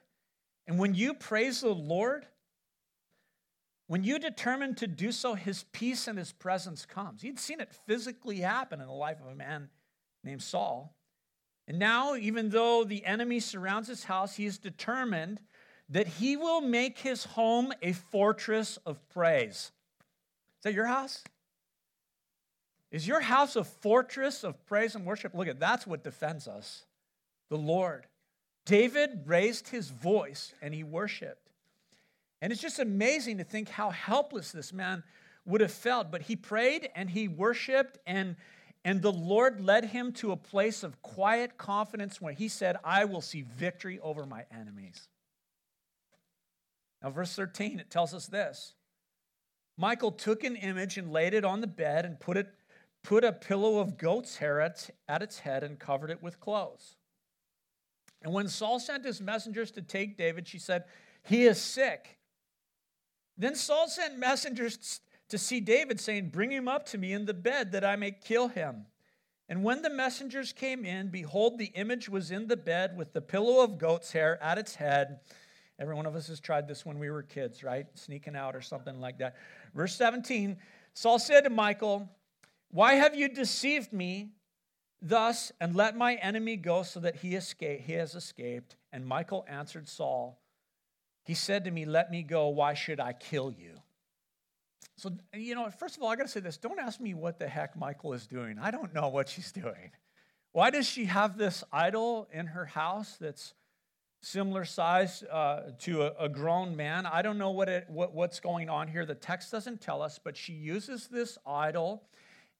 and 0.67 0.79
when 0.79 0.95
you 0.95 1.13
praise 1.13 1.61
the 1.61 1.69
Lord, 1.69 2.25
when 3.87 4.03
you 4.03 4.17
determine 4.17 4.75
to 4.75 4.87
do 4.87 5.11
so, 5.11 5.33
his 5.33 5.65
peace 5.71 6.07
and 6.07 6.17
his 6.17 6.31
presence 6.31 6.85
comes. 6.85 7.21
He'd 7.21 7.39
seen 7.39 7.59
it 7.59 7.73
physically 7.85 8.39
happen 8.39 8.79
in 8.79 8.87
the 8.87 8.93
life 8.93 9.19
of 9.19 9.27
a 9.27 9.35
man 9.35 9.69
named 10.23 10.41
Saul. 10.41 10.95
And 11.67 11.79
now, 11.79 12.15
even 12.15 12.49
though 12.49 12.83
the 12.83 13.05
enemy 13.05 13.39
surrounds 13.39 13.87
his 13.87 14.05
house, 14.05 14.35
he 14.35 14.45
is 14.45 14.57
determined 14.57 15.39
that 15.89 16.07
he 16.07 16.37
will 16.37 16.61
make 16.61 16.99
his 16.99 17.23
home 17.25 17.73
a 17.81 17.91
fortress 17.93 18.77
of 18.85 19.07
praise. 19.09 19.71
Is 20.59 20.63
that 20.63 20.73
your 20.73 20.87
house? 20.87 21.23
Is 22.91 23.07
your 23.07 23.21
house 23.21 23.55
a 23.55 23.63
fortress 23.63 24.43
of 24.43 24.65
praise 24.65 24.95
and 24.95 25.05
worship? 25.05 25.33
Look 25.33 25.47
at 25.47 25.59
that's 25.59 25.85
what 25.87 26.03
defends 26.03 26.47
us. 26.47 26.85
The 27.49 27.57
Lord. 27.57 28.05
David 28.65 29.23
raised 29.25 29.69
his 29.69 29.89
voice 29.89 30.53
and 30.61 30.73
he 30.73 30.83
worshiped. 30.83 31.49
And 32.41 32.51
it's 32.51 32.61
just 32.61 32.79
amazing 32.79 33.37
to 33.37 33.43
think 33.43 33.69
how 33.69 33.89
helpless 33.89 34.51
this 34.51 34.73
man 34.73 35.03
would 35.45 35.61
have 35.61 35.71
felt. 35.71 36.11
But 36.11 36.23
he 36.23 36.35
prayed 36.35 36.89
and 36.95 37.09
he 37.09 37.27
worshiped, 37.27 37.97
and, 38.05 38.35
and 38.83 39.01
the 39.01 39.11
Lord 39.11 39.61
led 39.61 39.85
him 39.85 40.11
to 40.13 40.31
a 40.31 40.37
place 40.37 40.83
of 40.83 41.01
quiet 41.01 41.57
confidence 41.57 42.21
where 42.21 42.33
he 42.33 42.47
said, 42.47 42.77
I 42.83 43.05
will 43.05 43.21
see 43.21 43.43
victory 43.43 43.99
over 43.99 44.25
my 44.25 44.45
enemies. 44.51 45.07
Now, 47.01 47.11
verse 47.11 47.33
13, 47.33 47.79
it 47.79 47.89
tells 47.89 48.13
us 48.13 48.27
this 48.27 48.73
Michal 49.77 50.11
took 50.11 50.43
an 50.43 50.55
image 50.55 50.97
and 50.97 51.11
laid 51.11 51.33
it 51.33 51.43
on 51.43 51.61
the 51.61 51.67
bed 51.67 52.05
and 52.05 52.19
put, 52.19 52.37
it, 52.37 52.53
put 53.03 53.23
a 53.23 53.33
pillow 53.33 53.79
of 53.79 53.97
goat's 53.97 54.37
hair 54.37 54.61
at, 54.61 54.89
at 55.07 55.21
its 55.21 55.39
head 55.39 55.63
and 55.63 55.79
covered 55.79 56.11
it 56.11 56.21
with 56.21 56.39
clothes. 56.39 56.95
And 58.23 58.33
when 58.33 58.47
Saul 58.47 58.79
sent 58.79 59.05
his 59.05 59.21
messengers 59.21 59.71
to 59.71 59.81
take 59.81 60.17
David, 60.17 60.47
she 60.47 60.59
said, 60.59 60.85
He 61.23 61.43
is 61.43 61.61
sick. 61.61 62.17
Then 63.37 63.55
Saul 63.55 63.87
sent 63.87 64.17
messengers 64.17 65.01
to 65.29 65.37
see 65.37 65.59
David, 65.59 65.99
saying, 65.99 66.29
Bring 66.29 66.51
him 66.51 66.67
up 66.67 66.85
to 66.87 66.97
me 66.97 67.11
in 67.11 67.25
the 67.25 67.33
bed 67.33 67.73
that 67.73 67.83
I 67.83 67.95
may 67.95 68.11
kill 68.11 68.47
him. 68.47 68.85
And 69.49 69.63
when 69.63 69.81
the 69.81 69.89
messengers 69.89 70.53
came 70.53 70.85
in, 70.85 71.09
behold, 71.09 71.57
the 71.57 71.71
image 71.75 72.07
was 72.07 72.31
in 72.31 72.47
the 72.47 72.57
bed 72.57 72.97
with 72.97 73.13
the 73.13 73.21
pillow 73.21 73.61
of 73.61 73.77
goat's 73.77 74.11
hair 74.11 74.41
at 74.41 74.57
its 74.57 74.75
head. 74.75 75.19
Every 75.79 75.95
one 75.95 76.05
of 76.05 76.15
us 76.15 76.27
has 76.27 76.39
tried 76.39 76.67
this 76.67 76.85
when 76.85 76.97
we 76.97 77.09
were 77.09 77.23
kids, 77.23 77.63
right? 77.63 77.87
Sneaking 77.95 78.35
out 78.35 78.55
or 78.55 78.61
something 78.61 79.01
like 79.01 79.17
that. 79.17 79.35
Verse 79.75 79.95
17 79.95 80.57
Saul 80.93 81.17
said 81.17 81.41
to 81.41 81.49
Michal, 81.49 82.07
Why 82.69 82.93
have 82.93 83.15
you 83.15 83.27
deceived 83.27 83.91
me 83.91 84.29
thus 85.03 85.51
and 85.59 85.75
let 85.75 85.95
my 85.95 86.15
enemy 86.15 86.55
go 86.55 86.81
so 86.81 86.99
that 87.01 87.17
he, 87.17 87.35
escape, 87.35 87.81
he 87.81 87.93
has 87.93 88.15
escaped? 88.15 88.77
And 88.91 89.05
michal 89.05 89.45
answered 89.47 89.87
Saul, 89.87 90.39
he 91.25 91.33
said 91.33 91.65
to 91.65 91.71
me, 91.71 91.85
Let 91.85 92.09
me 92.11 92.23
go. 92.23 92.47
Why 92.49 92.73
should 92.73 92.99
I 92.99 93.13
kill 93.13 93.51
you? 93.51 93.75
So, 94.97 95.11
you 95.33 95.55
know, 95.55 95.69
first 95.69 95.97
of 95.97 96.03
all, 96.03 96.09
I 96.09 96.15
got 96.15 96.23
to 96.23 96.29
say 96.29 96.39
this 96.39 96.57
don't 96.57 96.79
ask 96.79 96.99
me 96.99 97.13
what 97.13 97.39
the 97.39 97.47
heck 97.47 97.77
michal 97.77 98.13
is 98.13 98.27
doing. 98.27 98.57
I 98.59 98.71
don't 98.71 98.93
know 98.93 99.09
what 99.09 99.29
she's 99.29 99.51
doing. 99.51 99.91
Why 100.51 100.69
does 100.69 100.87
she 100.87 101.05
have 101.05 101.37
this 101.37 101.63
idol 101.71 102.27
in 102.31 102.47
her 102.47 102.65
house 102.65 103.17
that's 103.19 103.53
similar 104.21 104.65
size 104.65 105.23
uh, 105.23 105.71
to 105.79 106.03
a, 106.03 106.25
a, 106.25 106.29
grown 106.29 106.75
man? 106.75 107.07
I 107.07 107.23
don't 107.23 107.39
know 107.39 107.49
what, 107.51 107.69
it, 107.69 107.85
what 107.89 108.13
what's 108.13 108.39
going 108.39 108.69
on 108.69 108.87
here. 108.87 109.05
The 109.05 109.15
text 109.15 109.51
doesn't 109.51 109.81
tell 109.81 110.01
us, 110.01 110.19
but 110.23 110.37
she 110.37 110.53
uses 110.53 111.07
this 111.07 111.37
idol 111.45 112.03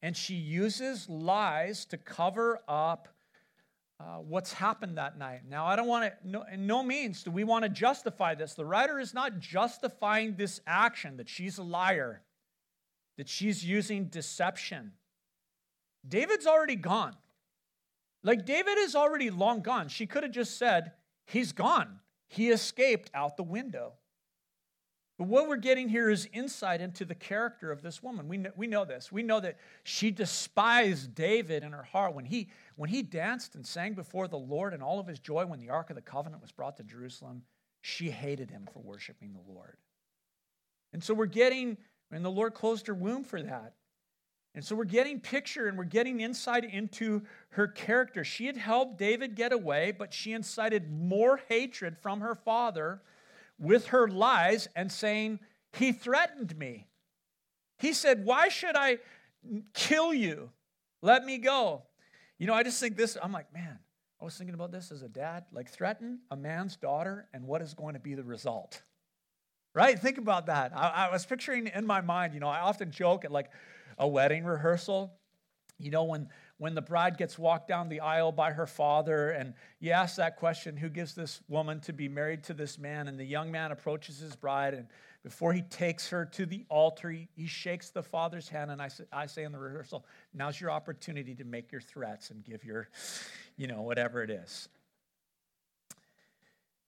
and 0.03 0.17
she 0.17 0.35
uses 0.35 1.07
lies 1.07 1.85
to 1.85 1.97
cover 1.97 2.59
up 2.67 3.07
uh, 4.01 4.17
what's 4.17 4.51
happened 4.51 4.97
that 4.97 5.17
night. 5.17 5.43
Now, 5.49 5.65
I 5.65 5.77
don't 5.77 5.87
want 5.87 6.03
to, 6.03 6.29
no, 6.29 6.43
in 6.51 6.67
no 6.67 6.83
means 6.83 7.23
do 7.23 7.31
we 7.31 7.45
want 7.45 7.63
to 7.63 7.69
justify 7.69 8.35
this. 8.35 8.53
The 8.53 8.65
writer 8.65 8.99
is 8.99 9.13
not 9.13 9.39
justifying 9.39 10.35
this 10.35 10.59
action 10.67 11.15
that 11.17 11.29
she's 11.29 11.57
a 11.57 11.63
liar, 11.63 12.21
that 13.17 13.29
she's 13.29 13.63
using 13.63 14.07
deception. 14.07 14.91
David's 16.05 16.47
already 16.47 16.75
gone. 16.75 17.15
Like, 18.23 18.45
David 18.45 18.77
is 18.79 18.95
already 18.95 19.29
long 19.29 19.61
gone. 19.61 19.87
She 19.87 20.05
could 20.05 20.23
have 20.23 20.33
just 20.33 20.57
said, 20.57 20.91
He's 21.25 21.53
gone. 21.53 21.99
He 22.27 22.49
escaped 22.49 23.09
out 23.13 23.37
the 23.37 23.43
window. 23.43 23.93
But 25.23 25.29
what 25.29 25.47
we're 25.47 25.55
getting 25.55 25.87
here 25.87 26.09
is 26.09 26.27
insight 26.33 26.81
into 26.81 27.05
the 27.05 27.15
character 27.15 27.71
of 27.71 27.81
this 27.81 28.03
woman. 28.03 28.27
We 28.27 28.35
know, 28.35 28.49
we 28.57 28.67
know 28.67 28.83
this. 28.83 29.09
We 29.09 29.23
know 29.23 29.39
that 29.39 29.55
she 29.85 30.11
despised 30.11 31.15
David 31.15 31.63
in 31.63 31.71
her 31.71 31.83
heart 31.83 32.13
when 32.13 32.25
he, 32.25 32.49
when 32.75 32.89
he 32.89 33.03
danced 33.03 33.55
and 33.55 33.65
sang 33.65 33.93
before 33.93 34.27
the 34.27 34.37
Lord 34.37 34.73
in 34.73 34.81
all 34.81 34.99
of 34.99 35.07
his 35.07 35.19
joy 35.19 35.45
when 35.45 35.61
the 35.61 35.69
Ark 35.69 35.89
of 35.91 35.95
the 35.95 36.01
Covenant 36.01 36.41
was 36.41 36.51
brought 36.51 36.75
to 36.75 36.83
Jerusalem. 36.83 37.43
She 37.79 38.09
hated 38.09 38.51
him 38.51 38.67
for 38.73 38.81
worshiping 38.81 39.31
the 39.31 39.53
Lord. 39.53 39.77
And 40.91 41.01
so 41.01 41.13
we're 41.13 41.25
getting, 41.27 41.77
and 42.11 42.25
the 42.25 42.29
Lord 42.29 42.53
closed 42.53 42.87
her 42.87 42.93
womb 42.93 43.23
for 43.23 43.41
that. 43.41 43.75
And 44.55 44.65
so 44.65 44.75
we're 44.75 44.83
getting 44.83 45.21
picture 45.21 45.69
and 45.69 45.77
we're 45.77 45.85
getting 45.85 46.19
insight 46.19 46.65
into 46.65 47.21
her 47.51 47.69
character. 47.69 48.25
She 48.25 48.45
had 48.45 48.57
helped 48.57 48.97
David 48.97 49.35
get 49.35 49.53
away, 49.53 49.93
but 49.97 50.13
she 50.13 50.33
incited 50.33 50.91
more 50.91 51.39
hatred 51.47 51.97
from 51.97 52.19
her 52.19 52.35
father 52.35 52.99
with 53.59 53.87
her 53.87 54.07
lies 54.07 54.67
and 54.75 54.91
saying, 54.91 55.39
He 55.73 55.91
threatened 55.91 56.57
me. 56.57 56.87
He 57.77 57.93
said, 57.93 58.25
Why 58.25 58.49
should 58.49 58.75
I 58.75 58.99
kill 59.73 60.13
you? 60.13 60.49
Let 61.01 61.25
me 61.25 61.37
go. 61.37 61.83
You 62.39 62.47
know, 62.47 62.53
I 62.53 62.63
just 62.63 62.79
think 62.79 62.97
this, 62.97 63.17
I'm 63.21 63.31
like, 63.31 63.53
man, 63.53 63.79
I 64.21 64.25
was 64.25 64.37
thinking 64.37 64.53
about 64.53 64.71
this 64.71 64.91
as 64.91 65.01
a 65.01 65.09
dad, 65.09 65.43
like 65.51 65.69
threaten 65.69 66.19
a 66.31 66.37
man's 66.37 66.77
daughter, 66.77 67.27
and 67.33 67.45
what 67.45 67.61
is 67.61 67.73
going 67.73 67.93
to 67.93 67.99
be 67.99 68.15
the 68.15 68.23
result? 68.23 68.81
Right? 69.73 69.99
Think 69.99 70.17
about 70.17 70.45
that. 70.45 70.71
I, 70.75 71.07
I 71.07 71.11
was 71.11 71.25
picturing 71.25 71.67
in 71.67 71.85
my 71.85 72.01
mind, 72.01 72.33
you 72.33 72.39
know, 72.39 72.47
I 72.47 72.59
often 72.59 72.91
joke 72.91 73.25
at 73.25 73.31
like 73.31 73.49
a 73.97 74.07
wedding 74.07 74.45
rehearsal, 74.45 75.13
you 75.77 75.91
know, 75.91 76.05
when 76.05 76.29
when 76.57 76.75
the 76.75 76.81
bride 76.81 77.17
gets 77.17 77.37
walked 77.37 77.67
down 77.67 77.89
the 77.89 77.99
aisle 77.99 78.31
by 78.31 78.51
her 78.51 78.67
father, 78.67 79.31
and 79.31 79.53
you 79.79 79.91
ask 79.91 80.15
that 80.17 80.37
question 80.37 80.77
who 80.77 80.89
gives 80.89 81.13
this 81.13 81.41
woman 81.47 81.79
to 81.81 81.93
be 81.93 82.07
married 82.07 82.43
to 82.43 82.53
this 82.53 82.77
man? 82.77 83.07
And 83.07 83.19
the 83.19 83.25
young 83.25 83.51
man 83.51 83.71
approaches 83.71 84.19
his 84.19 84.35
bride, 84.35 84.73
and 84.73 84.87
before 85.23 85.53
he 85.53 85.61
takes 85.61 86.09
her 86.09 86.25
to 86.25 86.45
the 86.45 86.65
altar, 86.69 87.09
he, 87.09 87.47
shakes 87.47 87.89
the 87.89 88.03
father's 88.03 88.49
hand. 88.49 88.71
And 88.71 88.81
I 88.81 88.89
say, 88.89 89.05
I 89.11 89.25
say 89.25 89.43
in 89.43 89.53
the 89.53 89.59
rehearsal, 89.59 90.05
now's 90.33 90.59
your 90.59 90.69
opportunity 90.69 91.33
to 91.35 91.45
make 91.45 91.71
your 91.71 91.81
threats 91.81 92.29
and 92.29 92.43
give 92.43 92.63
your, 92.65 92.89
you 93.55 93.67
know, 93.67 93.81
whatever 93.81 94.21
it 94.21 94.29
is. 94.29 94.67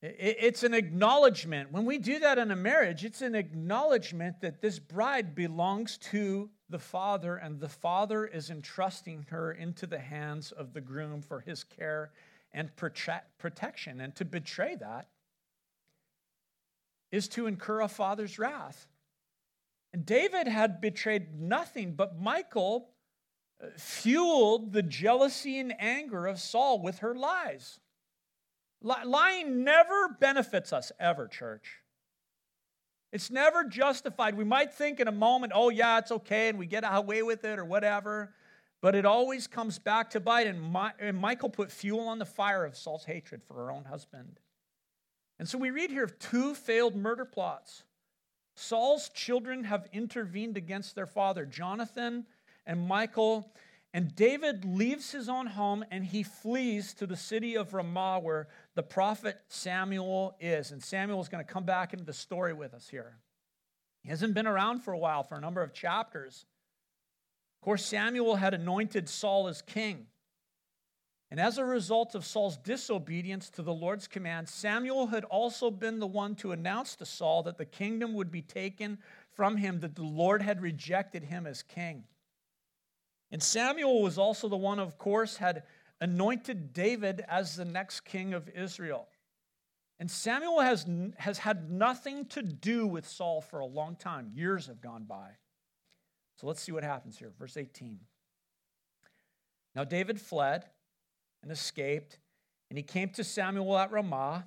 It's 0.08 0.64
an 0.64 0.76
acknowledgement. 0.76 1.72
When 1.72 1.86
we 1.86 1.98
do 1.98 2.20
that 2.20 2.38
in 2.38 2.52
a 2.52 2.56
marriage, 2.56 3.04
it's 3.04 3.24
an 3.24 3.34
acknowledgement 3.34 4.40
that 4.42 4.62
this 4.62 4.78
bride 4.78 5.34
belongs 5.34 5.98
to 6.12 6.50
the 6.70 6.80
father, 6.80 7.38
and 7.38 7.60
the 7.60 7.70
father 7.70 8.26
is 8.26 8.52
entrusting 8.52 9.26
her 9.30 9.52
into 9.52 9.88
the 9.88 10.00
hands 10.00 10.52
of 10.52 10.74
the 10.74 10.82
groom 10.82 11.22
for 11.22 11.40
his 11.40 11.64
care 11.64 12.12
and 12.54 12.70
protection. 12.76 14.00
And 14.00 14.16
to 14.16 14.26
betray 14.26 14.76
that 14.76 15.08
is 17.12 17.28
to 17.30 17.48
incur 17.48 17.82
a 17.82 17.88
father's 17.88 18.38
wrath. 18.38 18.88
And 19.92 20.06
David 20.06 20.48
had 20.48 20.82
betrayed 20.82 21.40
nothing, 21.40 21.94
but 21.96 22.20
Michal 22.20 22.90
uh, 23.64 23.68
fueled 23.78 24.74
the 24.74 24.84
jealousy 24.84 25.58
and 25.60 25.74
anger 25.80 26.28
of 26.28 26.40
Saul 26.40 26.82
with 26.82 27.00
her 27.00 27.16
lies. 27.16 27.80
Lying 28.86 29.64
never 29.64 30.10
benefits 30.20 30.72
us, 30.72 30.92
ever, 31.00 31.28
church. 31.28 31.82
It's 33.12 33.32
never 33.32 33.64
justified. 33.64 34.36
We 34.36 34.44
might 34.44 34.74
think 34.74 35.00
in 35.00 35.08
a 35.08 35.12
moment, 35.12 35.54
oh, 35.56 35.70
yeah, 35.70 35.98
it's 35.98 36.12
okay, 36.12 36.50
and 36.50 36.60
we 36.60 36.68
get 36.68 36.84
away 36.86 37.24
with 37.24 37.44
it 37.46 37.58
or 37.58 37.66
whatever, 37.66 38.34
but 38.82 38.94
it 38.94 39.06
always 39.06 39.48
comes 39.48 39.80
back 39.80 40.12
to 40.12 40.20
bite. 40.20 40.46
And, 40.48 40.62
My, 40.62 40.92
and 41.00 41.20
Michal 41.20 41.50
put 41.50 41.72
fuel 41.72 42.08
on 42.08 42.20
the 42.20 42.26
fire 42.26 42.64
of 42.64 42.76
Saul's 42.76 43.06
hatred 43.06 43.42
for 43.44 43.56
her 43.56 43.72
own 43.72 43.86
husband. 43.86 44.40
And 45.40 45.50
so 45.50 45.58
we 45.58 45.72
read 45.72 45.90
here 45.90 46.04
of 46.04 46.20
two 46.20 46.54
failed 46.54 46.96
murder 46.96 47.26
plots. 47.26 47.84
Saul's 48.56 49.10
children 49.10 49.64
have 49.64 49.88
intervened 49.92 50.58
against 50.58 50.94
their 50.94 51.08
father, 51.08 51.46
Jonathan 51.46 52.26
and 52.66 52.88
Michal, 52.88 53.52
and 53.96 54.14
David 54.14 54.66
leaves 54.66 55.14
his 55.14 55.30
own 55.30 55.48
home 55.48 55.86
and 55.90 56.04
he 56.04 56.22
flees 56.22 56.94
to 56.96 57.08
the 57.08 57.16
city 57.16 57.56
of 57.56 57.74
Ramah 57.74 58.20
where 58.22 58.50
the 58.74 58.84
prophet 58.84 59.40
Samuel 59.48 60.36
is. 60.42 60.72
And 60.72 60.84
Samuel 60.84 61.22
is 61.22 61.30
going 61.30 61.46
to 61.46 61.50
come 61.50 61.64
back 61.64 61.94
into 61.94 62.04
the 62.04 62.12
story 62.12 62.52
with 62.52 62.74
us 62.74 62.90
here. 62.90 63.16
He 64.04 64.10
hasn't 64.10 64.34
been 64.34 64.48
around 64.48 64.82
for 64.82 64.92
a 64.92 64.98
while, 64.98 65.24
for 65.24 65.38
a 65.38 65.40
number 65.40 65.62
of 65.62 65.74
chapters. 65.74 66.46
Of 67.62 67.64
course, 67.64 67.86
Samuel 67.86 68.36
had 68.36 68.54
anointed 68.54 69.08
Saul 69.08 69.48
as 69.48 69.62
king. 69.62 70.08
And 71.32 71.40
as 71.40 71.58
a 71.58 71.64
result 71.64 72.16
of 72.16 72.26
Saul's 72.26 72.58
disobedience 72.58 73.50
to 73.52 73.62
the 73.62 73.74
Lord's 73.74 74.10
command, 74.10 74.50
Samuel 74.50 75.08
had 75.08 75.24
also 75.24 75.72
been 75.72 76.00
the 76.00 76.06
one 76.06 76.36
to 76.36 76.52
announce 76.52 76.98
to 76.98 77.06
Saul 77.06 77.44
that 77.44 77.58
the 77.58 77.64
kingdom 77.64 78.14
would 78.16 78.30
be 78.30 78.42
taken 78.42 78.98
from 79.32 79.56
him, 79.56 79.80
that 79.80 79.96
the 79.96 80.04
Lord 80.04 80.42
had 80.42 80.62
rejected 80.62 81.24
him 81.24 81.48
as 81.48 81.64
king. 81.64 82.04
And 83.36 83.44
Samuel 83.44 84.02
was 84.02 84.18
also 84.18 84.48
the 84.48 84.56
one, 84.56 84.80
of 84.80 84.98
course, 84.98 85.36
had 85.36 85.64
anointed 86.00 86.72
David 86.72 87.22
as 87.28 87.58
the 87.58 87.66
next 87.66 88.06
king 88.06 88.34
of 88.34 88.48
Israel. 88.48 89.10
And 90.00 90.10
Samuel 90.10 90.62
has, 90.62 90.86
has 91.18 91.40
had 91.40 91.70
nothing 91.70 92.28
to 92.28 92.42
do 92.42 92.88
with 92.88 93.06
Saul 93.06 93.42
for 93.42 93.60
a 93.60 93.66
long 93.66 93.98
time. 93.98 94.32
Years 94.34 94.68
have 94.68 94.80
gone 94.80 95.04
by. 95.04 95.32
So 96.40 96.48
let's 96.48 96.62
see 96.62 96.72
what 96.72 96.86
happens 96.86 97.18
here. 97.18 97.30
Verse 97.38 97.58
18. 97.58 98.00
Now 99.76 99.84
David 99.84 100.22
fled 100.22 100.64
and 101.44 101.52
escaped, 101.52 102.20
and 102.70 102.78
he 102.78 102.84
came 102.84 103.10
to 103.10 103.24
Samuel 103.26 103.78
at 103.78 103.92
Ramah 103.92 104.46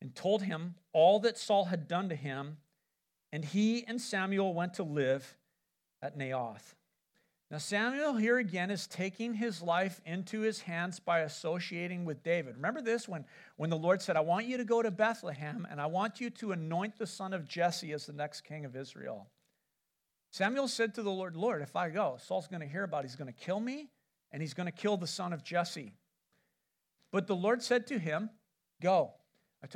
and 0.00 0.14
told 0.14 0.44
him 0.44 0.76
all 0.92 1.18
that 1.18 1.36
Saul 1.36 1.64
had 1.64 1.88
done 1.88 2.08
to 2.10 2.14
him. 2.14 2.58
And 3.32 3.44
he 3.44 3.84
and 3.88 4.00
Samuel 4.00 4.54
went 4.54 4.74
to 4.74 4.84
live 4.84 5.36
at 6.00 6.16
Naioth. 6.16 6.76
Now, 7.50 7.58
Samuel 7.58 8.14
here 8.14 8.38
again 8.38 8.70
is 8.70 8.86
taking 8.86 9.34
his 9.34 9.60
life 9.60 10.00
into 10.06 10.40
his 10.40 10.60
hands 10.60 11.00
by 11.00 11.20
associating 11.20 12.04
with 12.04 12.22
David. 12.22 12.54
Remember 12.54 12.80
this 12.80 13.08
when, 13.08 13.24
when 13.56 13.70
the 13.70 13.76
Lord 13.76 14.00
said, 14.00 14.16
I 14.16 14.20
want 14.20 14.46
you 14.46 14.56
to 14.58 14.64
go 14.64 14.82
to 14.82 14.90
Bethlehem 14.92 15.66
and 15.68 15.80
I 15.80 15.86
want 15.86 16.20
you 16.20 16.30
to 16.30 16.52
anoint 16.52 16.96
the 16.96 17.08
son 17.08 17.32
of 17.32 17.48
Jesse 17.48 17.92
as 17.92 18.06
the 18.06 18.12
next 18.12 18.42
king 18.42 18.64
of 18.64 18.76
Israel. 18.76 19.26
Samuel 20.30 20.68
said 20.68 20.94
to 20.94 21.02
the 21.02 21.10
Lord, 21.10 21.34
Lord, 21.34 21.60
if 21.60 21.74
I 21.74 21.90
go, 21.90 22.18
Saul's 22.20 22.46
going 22.46 22.60
to 22.60 22.68
hear 22.68 22.84
about 22.84 23.04
it. 23.04 23.08
He's 23.08 23.16
going 23.16 23.32
to 23.32 23.44
kill 23.44 23.58
me 23.58 23.88
and 24.30 24.40
he's 24.40 24.54
going 24.54 24.66
to 24.66 24.72
kill 24.72 24.96
the 24.96 25.08
son 25.08 25.32
of 25.32 25.42
Jesse. 25.42 25.94
But 27.10 27.26
the 27.26 27.34
Lord 27.34 27.62
said 27.62 27.88
to 27.88 27.98
him, 27.98 28.30
Go. 28.80 29.14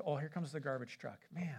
Oh, 0.06 0.16
here 0.16 0.28
comes 0.28 0.52
the 0.52 0.60
garbage 0.60 0.96
truck. 0.96 1.18
Man. 1.34 1.56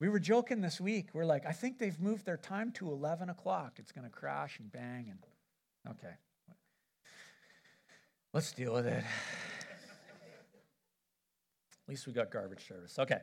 We 0.00 0.08
were 0.08 0.20
joking 0.20 0.60
this 0.60 0.80
week. 0.80 1.08
We're 1.12 1.24
like, 1.24 1.44
I 1.44 1.52
think 1.52 1.78
they've 1.78 1.98
moved 1.98 2.24
their 2.24 2.36
time 2.36 2.70
to 2.72 2.90
11 2.90 3.30
o'clock. 3.30 3.78
It's 3.78 3.90
going 3.90 4.04
to 4.04 4.10
crash 4.10 4.58
and 4.60 4.70
bang. 4.70 5.08
And 5.10 5.18
okay, 5.96 6.14
let's 8.32 8.52
deal 8.52 8.74
with 8.74 8.86
it. 8.86 9.04
At 11.82 11.88
least 11.88 12.06
we 12.06 12.12
got 12.12 12.30
garbage 12.30 12.68
service. 12.68 12.98
Okay. 12.98 13.18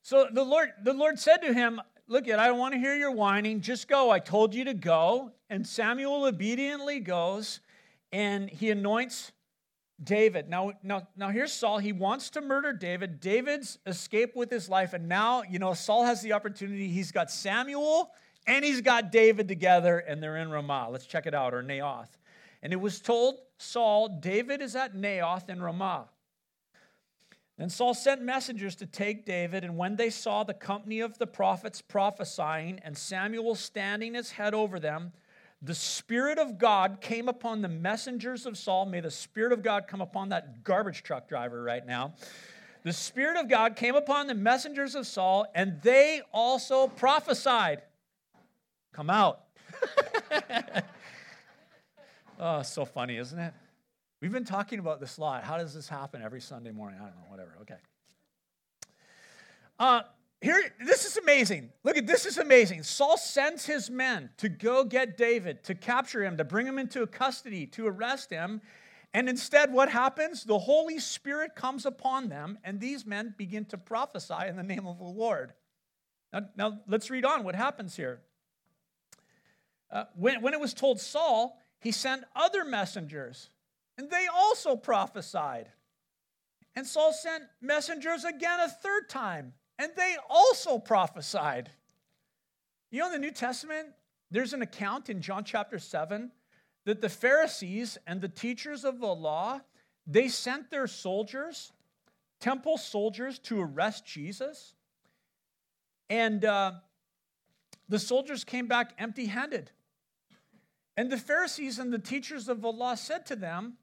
So 0.00 0.28
the 0.32 0.44
Lord, 0.44 0.70
the 0.82 0.92
Lord 0.92 1.18
said 1.18 1.38
to 1.38 1.52
him, 1.52 1.80
Look, 2.06 2.28
at 2.28 2.38
I 2.38 2.48
don't 2.48 2.58
want 2.58 2.74
to 2.74 2.78
hear 2.78 2.94
your 2.94 3.12
whining. 3.12 3.62
Just 3.62 3.88
go. 3.88 4.10
I 4.10 4.18
told 4.18 4.54
you 4.54 4.64
to 4.66 4.74
go. 4.74 5.32
And 5.48 5.66
Samuel 5.66 6.24
obediently 6.24 7.00
goes 7.00 7.60
and 8.12 8.50
he 8.50 8.70
anoints 8.70 9.32
David. 10.04 10.48
Now, 10.48 10.72
now, 10.82 11.08
now 11.16 11.30
here's 11.30 11.52
Saul. 11.52 11.78
He 11.78 11.92
wants 11.92 12.30
to 12.30 12.40
murder 12.40 12.72
David. 12.72 13.20
David's 13.20 13.78
escaped 13.86 14.36
with 14.36 14.50
his 14.50 14.68
life, 14.68 14.92
and 14.92 15.08
now, 15.08 15.42
you 15.42 15.58
know, 15.58 15.74
Saul 15.74 16.04
has 16.04 16.22
the 16.22 16.32
opportunity. 16.32 16.88
He's 16.88 17.12
got 17.12 17.30
Samuel 17.30 18.10
and 18.46 18.64
he's 18.64 18.80
got 18.80 19.10
David 19.10 19.48
together, 19.48 19.98
and 19.98 20.22
they're 20.22 20.36
in 20.36 20.50
Ramah. 20.50 20.88
Let's 20.90 21.06
check 21.06 21.26
it 21.26 21.34
out, 21.34 21.54
or 21.54 21.62
Naioth. 21.62 22.10
And 22.62 22.72
it 22.72 22.80
was 22.80 23.00
told 23.00 23.38
Saul, 23.58 24.08
David 24.20 24.60
is 24.60 24.76
at 24.76 24.94
Naioth 24.94 25.48
in 25.48 25.62
Ramah. 25.62 26.08
Then 27.56 27.70
Saul 27.70 27.94
sent 27.94 28.20
messengers 28.20 28.74
to 28.76 28.86
take 28.86 29.24
David, 29.24 29.64
and 29.64 29.76
when 29.76 29.96
they 29.96 30.10
saw 30.10 30.42
the 30.42 30.54
company 30.54 31.00
of 31.00 31.18
the 31.18 31.26
prophets 31.26 31.80
prophesying 31.80 32.80
and 32.82 32.98
Samuel 32.98 33.54
standing 33.54 34.14
his 34.14 34.32
head 34.32 34.54
over 34.54 34.80
them, 34.80 35.12
the 35.64 35.74
Spirit 35.74 36.38
of 36.38 36.58
God 36.58 37.00
came 37.00 37.26
upon 37.26 37.62
the 37.62 37.68
messengers 37.68 38.44
of 38.44 38.58
Saul. 38.58 38.84
May 38.84 39.00
the 39.00 39.10
Spirit 39.10 39.52
of 39.52 39.62
God 39.62 39.88
come 39.88 40.02
upon 40.02 40.28
that 40.28 40.62
garbage 40.62 41.02
truck 41.02 41.26
driver 41.26 41.62
right 41.62 41.86
now. 41.86 42.14
The 42.82 42.92
Spirit 42.92 43.38
of 43.38 43.48
God 43.48 43.74
came 43.74 43.94
upon 43.94 44.26
the 44.26 44.34
messengers 44.34 44.94
of 44.94 45.06
Saul, 45.06 45.46
and 45.54 45.80
they 45.80 46.20
also 46.32 46.86
prophesied. 46.86 47.80
Come 48.92 49.08
out. 49.08 49.40
oh, 52.38 52.60
so 52.60 52.84
funny, 52.84 53.16
isn't 53.16 53.38
it? 53.38 53.54
We've 54.20 54.32
been 54.32 54.44
talking 54.44 54.80
about 54.80 55.00
this 55.00 55.16
a 55.16 55.22
lot. 55.22 55.44
How 55.44 55.56
does 55.56 55.72
this 55.72 55.88
happen 55.88 56.20
every 56.20 56.42
Sunday 56.42 56.72
morning? 56.72 56.98
I 57.00 57.04
don't 57.04 57.16
know, 57.16 57.30
whatever. 57.30 57.52
Okay. 57.62 57.76
Uh, 59.78 60.02
here, 60.44 60.62
this 60.78 61.06
is 61.06 61.16
amazing. 61.16 61.70
Look 61.84 61.96
at 61.96 62.06
this 62.06 62.26
is 62.26 62.36
amazing. 62.36 62.82
Saul 62.82 63.16
sends 63.16 63.64
his 63.64 63.88
men 63.88 64.28
to 64.36 64.50
go 64.50 64.84
get 64.84 65.16
David, 65.16 65.64
to 65.64 65.74
capture 65.74 66.22
him, 66.22 66.36
to 66.36 66.44
bring 66.44 66.66
him 66.66 66.78
into 66.78 67.06
custody, 67.06 67.66
to 67.68 67.86
arrest 67.86 68.28
him. 68.28 68.60
And 69.14 69.26
instead, 69.26 69.72
what 69.72 69.88
happens? 69.88 70.44
The 70.44 70.58
Holy 70.58 70.98
Spirit 70.98 71.54
comes 71.54 71.86
upon 71.86 72.28
them, 72.28 72.58
and 72.62 72.78
these 72.78 73.06
men 73.06 73.34
begin 73.38 73.64
to 73.66 73.78
prophesy 73.78 74.46
in 74.46 74.56
the 74.56 74.62
name 74.62 74.86
of 74.86 74.98
the 74.98 75.04
Lord. 75.04 75.54
Now, 76.30 76.40
now 76.56 76.80
let's 76.86 77.08
read 77.08 77.24
on 77.24 77.42
what 77.42 77.54
happens 77.54 77.96
here. 77.96 78.20
Uh, 79.90 80.04
when, 80.14 80.42
when 80.42 80.52
it 80.52 80.60
was 80.60 80.74
told 80.74 81.00
Saul, 81.00 81.58
he 81.80 81.90
sent 81.90 82.22
other 82.36 82.66
messengers, 82.66 83.48
and 83.96 84.10
they 84.10 84.26
also 84.30 84.76
prophesied. 84.76 85.68
And 86.76 86.86
Saul 86.86 87.14
sent 87.14 87.44
messengers 87.62 88.24
again 88.24 88.60
a 88.60 88.68
third 88.68 89.08
time 89.08 89.54
and 89.78 89.90
they 89.96 90.16
also 90.28 90.78
prophesied. 90.78 91.70
You 92.90 93.00
know, 93.00 93.06
in 93.06 93.12
the 93.12 93.18
New 93.18 93.32
Testament, 93.32 93.88
there's 94.30 94.52
an 94.52 94.62
account 94.62 95.10
in 95.10 95.20
John 95.20 95.44
chapter 95.44 95.78
7 95.78 96.30
that 96.84 97.00
the 97.00 97.08
Pharisees 97.08 97.98
and 98.06 98.20
the 98.20 98.28
teachers 98.28 98.84
of 98.84 99.00
the 99.00 99.06
law, 99.06 99.60
they 100.06 100.28
sent 100.28 100.70
their 100.70 100.86
soldiers, 100.86 101.72
temple 102.40 102.78
soldiers, 102.78 103.38
to 103.40 103.60
arrest 103.60 104.06
Jesus. 104.06 104.74
And 106.10 106.44
uh, 106.44 106.72
the 107.88 107.98
soldiers 107.98 108.44
came 108.44 108.66
back 108.66 108.92
empty 108.98 109.26
handed. 109.26 109.70
And 110.96 111.10
the 111.10 111.18
Pharisees 111.18 111.78
and 111.78 111.92
the 111.92 111.98
teachers 111.98 112.48
of 112.48 112.60
the 112.60 112.70
law 112.70 112.94
said 112.94 113.26
to 113.26 113.36
them, 113.36 113.74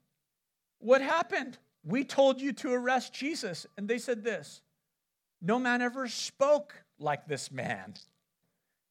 What 0.80 1.02
happened? 1.02 1.58
We 1.84 2.04
told 2.04 2.40
you 2.40 2.54
to 2.54 2.72
arrest 2.72 3.14
Jesus. 3.14 3.66
And 3.78 3.88
they 3.88 3.98
said 3.98 4.24
this 4.24 4.62
no 5.42 5.60
man 5.60 5.82
ever 5.82 6.08
spoke 6.08 6.84
like 7.00 7.28
this 7.28 7.52
man. 7.52 7.96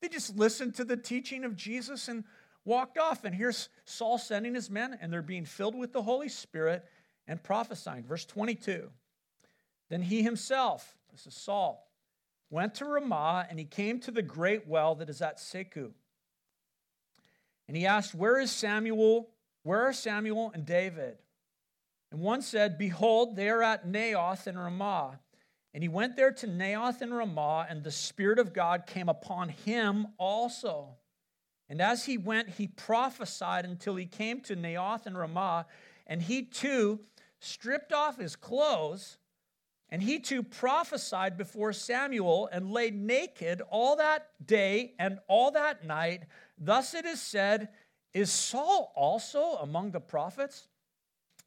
They 0.00 0.08
just 0.08 0.36
listened 0.36 0.74
to 0.76 0.84
the 0.84 0.96
teaching 0.96 1.44
of 1.44 1.56
Jesus 1.56 2.08
and 2.08 2.24
walked 2.64 2.98
off. 2.98 3.24
And 3.24 3.34
here's 3.34 3.68
Saul 3.84 4.18
sending 4.18 4.54
his 4.54 4.70
men, 4.70 4.98
and 5.00 5.12
they're 5.12 5.22
being 5.22 5.44
filled 5.44 5.74
with 5.74 5.92
the 5.92 6.02
Holy 6.02 6.28
Spirit 6.28 6.84
and 7.26 7.42
prophesying. 7.42 8.04
Verse 8.04 8.24
22. 8.24 8.90
Then 9.88 10.02
he 10.02 10.22
himself, 10.22 10.96
this 11.12 11.26
is 11.26 11.34
Saul, 11.34 11.88
went 12.48 12.76
to 12.76 12.84
Ramah, 12.84 13.46
and 13.48 13.58
he 13.58 13.64
came 13.64 14.00
to 14.00 14.10
the 14.10 14.22
great 14.22 14.66
well 14.66 14.94
that 14.96 15.10
is 15.10 15.20
at 15.20 15.38
Secu. 15.38 15.90
And 17.68 17.76
he 17.76 17.86
asked, 17.86 18.14
Where 18.14 18.40
is 18.40 18.50
Samuel? 18.50 19.28
Where 19.62 19.82
are 19.82 19.92
Samuel 19.92 20.50
and 20.54 20.64
David? 20.64 21.18
And 22.10 22.20
one 22.20 22.42
said, 22.42 22.78
Behold, 22.78 23.36
they 23.36 23.48
are 23.48 23.62
at 23.62 23.86
Naioth 23.86 24.46
in 24.46 24.58
Ramah. 24.58 25.20
And 25.72 25.83
he 25.83 25.88
went 25.88 26.16
there 26.16 26.33
to 26.33 26.46
Naioth 26.46 27.00
in 27.00 27.14
Ramah, 27.14 27.66
and 27.68 27.85
the 27.85 27.92
Spirit 27.92 28.38
of 28.38 28.52
God 28.52 28.87
came 28.87 29.09
upon 29.09 29.50
him 29.50 30.09
also. 30.18 30.96
And 31.68 31.80
as 31.80 32.04
he 32.04 32.18
went, 32.18 32.48
he 32.50 32.66
prophesied 32.66 33.64
until 33.64 33.94
he 33.94 34.06
came 34.06 34.40
to 34.42 34.56
Naioth 34.56 35.06
in 35.06 35.16
Ramah, 35.16 35.66
and 36.09 36.20
he 36.20 36.42
too 36.42 37.00
stripped 37.38 37.92
off 37.92 38.18
his 38.18 38.35
clothes, 38.35 39.18
and 39.88 40.02
he 40.02 40.18
too 40.18 40.42
prophesied 40.42 41.37
before 41.37 41.72
Samuel 41.72 42.48
and 42.52 42.72
lay 42.72 42.90
naked 42.90 43.62
all 43.70 43.96
that 43.96 44.28
day 44.44 44.94
and 44.98 45.20
all 45.28 45.52
that 45.52 45.85
night. 45.85 46.24
Thus 46.59 46.94
it 46.94 47.04
is 47.04 47.22
said, 47.22 47.68
Is 48.12 48.33
Saul 48.33 48.92
also 48.96 49.59
among 49.62 49.92
the 49.92 50.00
prophets? 50.00 50.68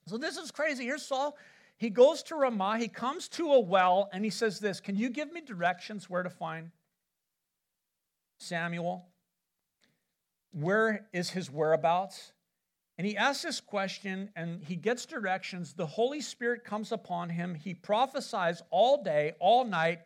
So 0.08 0.18
this 0.18 0.38
is 0.38 0.52
crazy. 0.52 0.86
Here's 0.86 1.06
Saul. 1.06 1.38
He 1.78 1.90
goes 1.90 2.24
to 2.24 2.36
Ramah, 2.36 2.78
he 2.78 2.88
comes 2.88 3.28
to 3.30 3.54
a 3.54 3.60
well, 3.60 4.10
and 4.14 4.24
he 4.24 4.30
says, 4.30 4.60
This, 4.60 4.80
can 4.80 4.96
you 4.96 5.10
give 5.10 5.34
me 5.34 5.42
directions 5.42 6.10
where 6.10 6.24
to 6.24 6.30
find 6.30 6.72
Samuel? 8.38 9.08
Where 10.52 11.08
is 11.12 11.32
his 11.32 11.50
whereabouts? 11.50 12.32
And 12.98 13.08
he 13.08 13.18
asks 13.18 13.44
this 13.44 13.60
question 13.60 14.30
and 14.36 14.64
he 14.64 14.76
gets 14.76 15.06
directions. 15.06 15.74
The 15.74 15.86
Holy 15.86 16.22
Spirit 16.22 16.64
comes 16.64 16.92
upon 16.92 17.30
him. 17.30 17.56
He 17.56 17.74
prophesies 17.74 18.62
all 18.70 19.04
day, 19.04 19.34
all 19.40 19.66
night. 19.66 20.02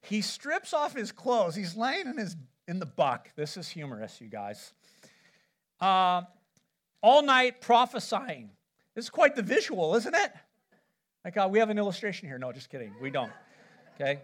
He 0.00 0.20
strips 0.22 0.74
off 0.74 0.94
his 0.94 1.12
clothes. 1.12 1.54
He's 1.54 1.76
laying 1.76 2.08
in, 2.08 2.18
his, 2.18 2.36
in 2.66 2.80
the 2.80 2.86
buck. 2.86 3.30
This 3.36 3.56
is 3.56 3.68
humorous, 3.68 4.20
you 4.20 4.26
guys. 4.26 4.72
Uh, 5.80 6.22
all 7.00 7.22
night 7.22 7.60
prophesying. 7.60 8.50
This 8.96 9.04
is 9.04 9.10
quite 9.10 9.36
the 9.36 9.42
visual, 9.42 9.94
isn't 9.94 10.14
it? 10.14 10.32
Like, 11.24 11.36
uh, 11.36 11.48
we 11.50 11.58
have 11.58 11.70
an 11.70 11.78
illustration 11.78 12.28
here. 12.28 12.38
No, 12.38 12.52
just 12.52 12.68
kidding. 12.68 12.94
We 13.00 13.10
don't. 13.10 13.32
Okay? 13.94 14.20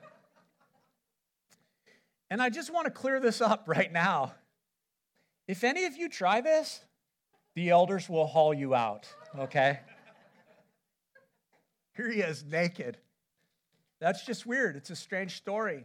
And 2.31 2.43
I 2.43 2.51
just 2.51 2.73
want 2.73 2.87
to 2.87 2.91
clear 2.91 3.21
this 3.21 3.41
up 3.41 3.65
right 3.67 3.93
now. 3.93 4.35
If 5.47 5.65
any 5.65 5.87
of 5.87 5.97
you 5.97 6.09
try 6.09 6.41
this, 6.41 6.81
the 7.55 7.71
elders 7.71 8.09
will 8.09 8.27
haul 8.27 8.53
you 8.53 8.75
out, 8.75 9.09
okay? 9.39 9.81
Here 11.97 12.11
he 12.11 12.21
is, 12.21 12.45
naked. 12.45 12.99
That's 14.01 14.25
just 14.25 14.47
weird. 14.47 14.77
It's 14.77 14.91
a 14.91 14.97
strange 14.97 15.37
story. 15.37 15.85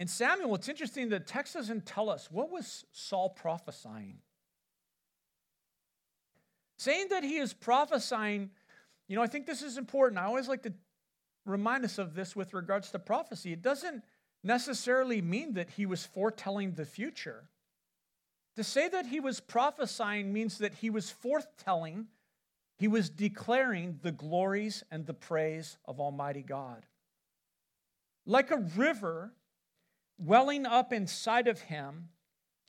In 0.00 0.08
Samuel, 0.08 0.54
it's 0.54 0.68
interesting 0.68 1.08
the 1.08 1.20
text 1.20 1.54
doesn't 1.54 1.84
tell 1.84 2.08
us 2.08 2.30
what 2.30 2.50
was 2.50 2.84
Saul 2.92 3.30
prophesying. 3.30 4.18
Saying 6.78 7.08
that 7.10 7.22
he 7.22 7.36
is 7.36 7.52
prophesying, 7.52 8.50
you 9.08 9.16
know, 9.16 9.22
I 9.22 9.26
think 9.26 9.46
this 9.46 9.62
is 9.62 9.78
important. 9.78 10.20
I 10.20 10.24
always 10.24 10.48
like 10.48 10.62
to 10.64 10.72
remind 11.46 11.84
us 11.84 11.98
of 11.98 12.14
this 12.14 12.36
with 12.36 12.52
regards 12.54 12.90
to 12.90 12.98
prophecy. 12.98 13.52
It 13.52 13.62
doesn't 13.62 14.02
necessarily 14.44 15.22
mean 15.22 15.54
that 15.54 15.70
he 15.70 15.86
was 15.86 16.04
foretelling 16.04 16.72
the 16.72 16.84
future. 16.84 17.48
To 18.56 18.64
say 18.64 18.88
that 18.88 19.06
he 19.06 19.20
was 19.20 19.40
prophesying 19.40 20.32
means 20.32 20.58
that 20.58 20.74
he 20.74 20.90
was 20.90 21.12
forthtelling, 21.24 22.06
he 22.76 22.88
was 22.88 23.08
declaring 23.08 23.98
the 24.02 24.12
glories 24.12 24.84
and 24.90 25.06
the 25.06 25.14
praise 25.14 25.78
of 25.86 26.00
Almighty 26.00 26.42
God. 26.42 26.84
Like 28.26 28.50
a 28.50 28.58
river 28.76 29.32
welling 30.18 30.66
up 30.66 30.92
inside 30.92 31.48
of 31.48 31.60
him 31.62 32.08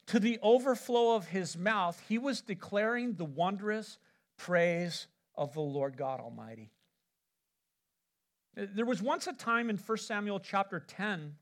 to 0.07 0.19
the 0.19 0.39
overflow 0.41 1.15
of 1.15 1.27
his 1.27 1.57
mouth, 1.57 2.01
he 2.07 2.17
was 2.17 2.41
declaring 2.41 3.13
the 3.13 3.25
wondrous 3.25 3.99
praise 4.37 5.07
of 5.39 5.53
the 5.53 5.61
Lord 5.61 5.95
God 5.97 6.19
Almighty. 6.19 6.69
There 8.55 8.85
was 8.85 9.01
once 9.01 9.25
a 9.25 9.33
time 9.33 9.69
in 9.69 9.77
1 9.77 9.97
Samuel 9.97 10.39
chapter 10.39 10.81
10 10.81 11.35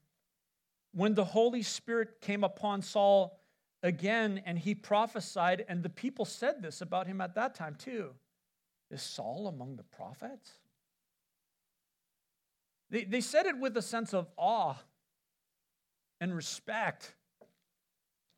when 0.93 1.15
the 1.15 1.25
Holy 1.25 1.63
Spirit 1.63 2.21
came 2.21 2.43
upon 2.43 2.83
Saul 2.83 3.39
again 3.81 4.43
and 4.45 4.57
he 4.59 4.75
prophesied, 4.75 5.65
and 5.67 5.81
the 5.81 5.89
people 5.89 6.25
said 6.25 6.61
this 6.61 6.81
about 6.81 7.07
him 7.07 7.19
at 7.21 7.33
that 7.35 7.55
time 7.55 7.75
too. 7.75 8.11
Is 8.91 9.01
Saul 9.01 9.47
among 9.47 9.77
the 9.77 9.83
prophets? 9.83 10.51
They, 12.91 13.03
they 13.03 13.21
said 13.21 13.47
it 13.47 13.57
with 13.57 13.75
a 13.77 13.81
sense 13.81 14.13
of 14.13 14.27
awe 14.37 14.75
and 16.21 16.35
respect 16.35 17.15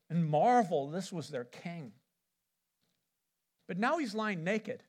and 0.09 0.27
marvel. 0.27 0.89
This 0.89 1.11
was 1.11 1.27
their 1.27 1.43
king. 1.43 1.91
But 3.67 3.77
now 3.77 3.97
he's 3.97 4.15
lying 4.15 4.45
naked. 4.45 4.83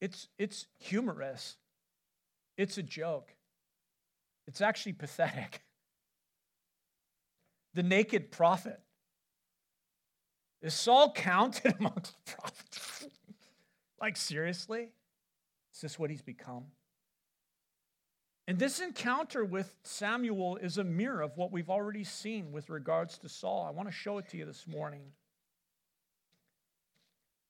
It's, 0.00 0.28
it's 0.38 0.66
humorous, 0.78 1.56
it's 2.56 2.78
a 2.78 2.82
joke, 2.82 3.34
it's 4.46 4.60
actually 4.60 4.92
pathetic. 4.92 5.62
The 7.74 7.82
naked 7.82 8.30
prophet. 8.30 8.80
Is 10.62 10.74
Saul 10.74 11.12
counted 11.12 11.74
amongst 11.80 12.14
the 12.24 12.32
prophets? 12.32 13.06
like, 14.00 14.16
seriously? 14.16 14.90
Is 15.74 15.80
this 15.80 15.98
what 15.98 16.10
he's 16.10 16.22
become? 16.22 16.66
And 18.46 18.58
this 18.58 18.80
encounter 18.80 19.44
with 19.44 19.74
Samuel 19.82 20.56
is 20.56 20.78
a 20.78 20.84
mirror 20.84 21.22
of 21.22 21.36
what 21.36 21.50
we've 21.50 21.70
already 21.70 22.04
seen 22.04 22.52
with 22.52 22.68
regards 22.68 23.18
to 23.18 23.28
Saul. 23.28 23.66
I 23.66 23.70
want 23.70 23.88
to 23.88 23.94
show 23.94 24.18
it 24.18 24.28
to 24.30 24.36
you 24.36 24.44
this 24.44 24.66
morning. 24.66 25.02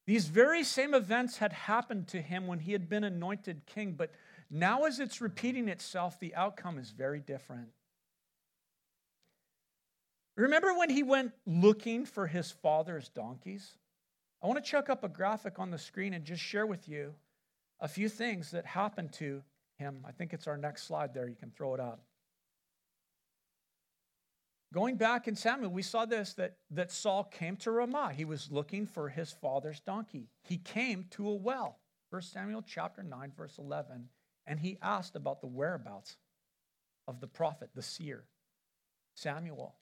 These 0.06 0.26
very 0.26 0.64
same 0.64 0.94
events 0.94 1.38
had 1.38 1.52
happened 1.52 2.08
to 2.08 2.20
him 2.20 2.46
when 2.46 2.58
he 2.58 2.72
had 2.72 2.88
been 2.88 3.04
anointed 3.04 3.64
king, 3.66 3.92
but 3.92 4.10
now 4.50 4.84
as 4.84 5.00
it's 5.00 5.20
repeating 5.20 5.68
itself, 5.68 6.20
the 6.20 6.34
outcome 6.34 6.78
is 6.78 6.90
very 6.90 7.20
different. 7.20 7.68
Remember 10.36 10.74
when 10.74 10.90
he 10.90 11.02
went 11.02 11.32
looking 11.46 12.04
for 12.04 12.26
his 12.26 12.50
father's 12.50 13.08
donkeys? 13.08 13.78
I 14.42 14.46
want 14.46 14.62
to 14.62 14.70
chuck 14.70 14.90
up 14.90 15.04
a 15.04 15.08
graphic 15.08 15.58
on 15.58 15.70
the 15.70 15.78
screen 15.78 16.12
and 16.12 16.24
just 16.24 16.42
share 16.42 16.66
with 16.66 16.88
you 16.88 17.14
a 17.80 17.88
few 17.88 18.08
things 18.08 18.50
that 18.50 18.66
happened 18.66 19.12
to 19.14 19.42
him. 19.76 20.04
I 20.06 20.12
think 20.12 20.32
it's 20.32 20.46
our 20.46 20.56
next 20.56 20.86
slide 20.86 21.14
there. 21.14 21.28
You 21.28 21.36
can 21.36 21.50
throw 21.50 21.72
it 21.74 21.80
up. 21.80 22.00
Going 24.74 24.96
back 24.96 25.28
in 25.28 25.37
Samuel, 25.37 25.70
we 25.70 25.82
saw 25.82 26.04
this 26.04 26.34
that, 26.34 26.56
that 26.72 26.90
Saul 26.90 27.22
came 27.24 27.56
to 27.58 27.70
Ramah. 27.70 28.12
He 28.12 28.24
was 28.24 28.50
looking 28.50 28.87
for 28.87 29.08
his 29.08 29.30
father's 29.30 29.78
donkey. 29.78 30.28
He 30.42 30.58
came 30.58 31.06
to 31.12 31.28
a 31.28 31.34
well. 31.34 31.78
1 32.10 32.22
Samuel 32.22 32.64
chapter 32.66 33.04
9, 33.04 33.32
verse 33.37 33.56
11. 33.56 34.08
And 34.48 34.58
he 34.58 34.78
asked 34.82 35.14
about 35.14 35.40
the 35.40 35.46
whereabouts 35.46 36.16
of 37.06 37.20
the 37.20 37.28
prophet, 37.28 37.70
the 37.74 37.82
seer, 37.82 38.24
Samuel 39.14 39.76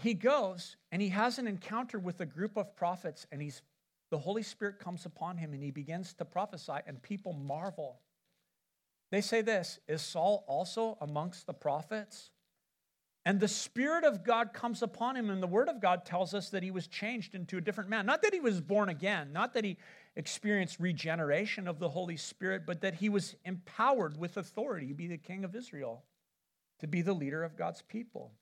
he 0.00 0.14
goes 0.14 0.76
and 0.90 1.02
he 1.02 1.10
has 1.10 1.38
an 1.38 1.46
encounter 1.46 1.98
with 1.98 2.20
a 2.20 2.26
group 2.26 2.56
of 2.56 2.74
prophets 2.74 3.26
and 3.30 3.42
he's 3.42 3.62
the 4.10 4.18
holy 4.18 4.42
spirit 4.42 4.78
comes 4.78 5.06
upon 5.06 5.36
him 5.36 5.52
and 5.52 5.62
he 5.62 5.70
begins 5.70 6.14
to 6.14 6.24
prophesy 6.24 6.72
and 6.86 7.02
people 7.02 7.32
marvel 7.32 8.00
they 9.10 9.20
say 9.20 9.42
this 9.42 9.78
is 9.88 10.00
saul 10.00 10.44
also 10.48 10.96
amongst 11.00 11.46
the 11.46 11.52
prophets 11.52 12.30
and 13.30 13.38
the 13.38 13.48
spirit 13.48 14.02
of 14.02 14.24
god 14.24 14.52
comes 14.52 14.82
upon 14.82 15.16
him 15.16 15.30
and 15.30 15.40
the 15.40 15.46
word 15.46 15.68
of 15.68 15.80
god 15.80 16.04
tells 16.04 16.34
us 16.34 16.50
that 16.50 16.62
he 16.62 16.72
was 16.72 16.88
changed 16.88 17.34
into 17.34 17.56
a 17.56 17.60
different 17.60 17.88
man 17.88 18.04
not 18.04 18.22
that 18.22 18.34
he 18.34 18.40
was 18.40 18.60
born 18.60 18.88
again 18.88 19.32
not 19.32 19.54
that 19.54 19.64
he 19.64 19.76
experienced 20.16 20.80
regeneration 20.80 21.68
of 21.68 21.78
the 21.78 21.88
holy 21.88 22.16
spirit 22.16 22.62
but 22.66 22.80
that 22.80 22.94
he 22.94 23.08
was 23.08 23.36
empowered 23.44 24.18
with 24.18 24.36
authority 24.36 24.88
to 24.88 24.94
be 24.94 25.06
the 25.06 25.16
king 25.16 25.44
of 25.44 25.54
israel 25.54 26.02
to 26.80 26.88
be 26.88 27.02
the 27.02 27.12
leader 27.12 27.44
of 27.44 27.56
god's 27.56 27.82
people 27.82 28.32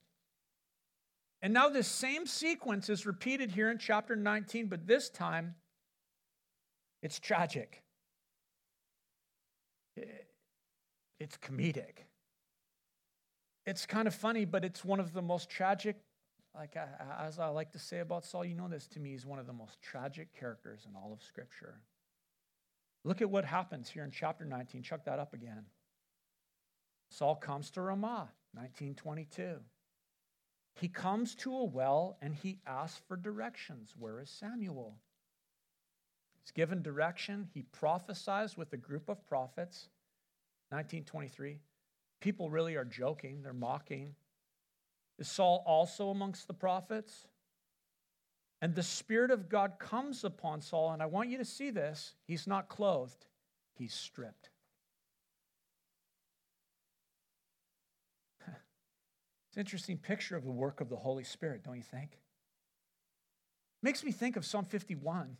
and 1.40 1.52
now 1.52 1.68
this 1.68 1.86
same 1.86 2.26
sequence 2.26 2.88
is 2.88 3.06
repeated 3.06 3.52
here 3.52 3.70
in 3.70 3.78
chapter 3.78 4.16
19, 4.16 4.66
but 4.66 4.86
this 4.86 5.08
time 5.08 5.54
it's 7.02 7.20
tragic. 7.20 7.82
It's 11.20 11.36
comedic. 11.36 12.07
It's 13.68 13.84
kind 13.84 14.08
of 14.08 14.14
funny, 14.14 14.46
but 14.46 14.64
it's 14.64 14.82
one 14.82 14.98
of 14.98 15.12
the 15.12 15.20
most 15.20 15.50
tragic, 15.50 15.96
like 16.54 16.74
as 17.18 17.38
I 17.38 17.48
like 17.48 17.70
to 17.72 17.78
say 17.78 17.98
about 17.98 18.24
Saul, 18.24 18.42
you 18.46 18.54
know 18.54 18.66
this 18.66 18.86
to 18.88 18.98
me, 18.98 19.12
is 19.12 19.26
one 19.26 19.38
of 19.38 19.46
the 19.46 19.52
most 19.52 19.82
tragic 19.82 20.32
characters 20.32 20.86
in 20.88 20.96
all 20.96 21.12
of 21.12 21.22
Scripture. 21.22 21.82
Look 23.04 23.20
at 23.20 23.28
what 23.28 23.44
happens 23.44 23.90
here 23.90 24.04
in 24.04 24.10
chapter 24.10 24.46
19. 24.46 24.82
Chuck 24.82 25.04
that 25.04 25.18
up 25.18 25.34
again. 25.34 25.66
Saul 27.10 27.34
comes 27.36 27.70
to 27.72 27.82
Ramah, 27.82 28.30
1922. 28.54 29.58
he 30.80 30.88
comes 30.88 31.34
to 31.34 31.54
a 31.54 31.64
well 31.64 32.16
and 32.22 32.34
he 32.34 32.60
asks 32.66 33.02
for 33.06 33.18
directions. 33.18 33.94
Where 33.98 34.18
is 34.20 34.30
Samuel? 34.30 34.96
He's 36.40 36.52
given 36.52 36.80
direction. 36.80 37.48
He 37.52 37.62
prophesies 37.62 38.56
with 38.56 38.72
a 38.72 38.78
group 38.78 39.10
of 39.10 39.26
prophets. 39.26 39.90
1923. 40.70 41.58
People 42.20 42.50
really 42.50 42.76
are 42.76 42.84
joking, 42.84 43.42
they're 43.42 43.52
mocking. 43.52 44.14
Is 45.18 45.28
Saul 45.28 45.62
also 45.66 46.10
amongst 46.10 46.46
the 46.46 46.54
prophets? 46.54 47.26
And 48.60 48.74
the 48.74 48.82
Spirit 48.82 49.30
of 49.30 49.48
God 49.48 49.74
comes 49.78 50.24
upon 50.24 50.60
Saul, 50.60 50.92
and 50.92 51.02
I 51.02 51.06
want 51.06 51.28
you 51.30 51.38
to 51.38 51.44
see 51.44 51.70
this. 51.70 52.14
He's 52.24 52.46
not 52.46 52.68
clothed, 52.68 53.26
he's 53.74 53.94
stripped. 53.94 54.50
It's 59.48 59.56
an 59.56 59.60
interesting 59.60 59.96
picture 59.96 60.36
of 60.36 60.44
the 60.44 60.50
work 60.50 60.80
of 60.80 60.88
the 60.88 60.96
Holy 60.96 61.24
Spirit, 61.24 61.62
don't 61.64 61.76
you 61.76 61.82
think? 61.82 62.18
Makes 63.82 64.04
me 64.04 64.12
think 64.12 64.36
of 64.36 64.44
Psalm 64.44 64.64
51. 64.64 65.36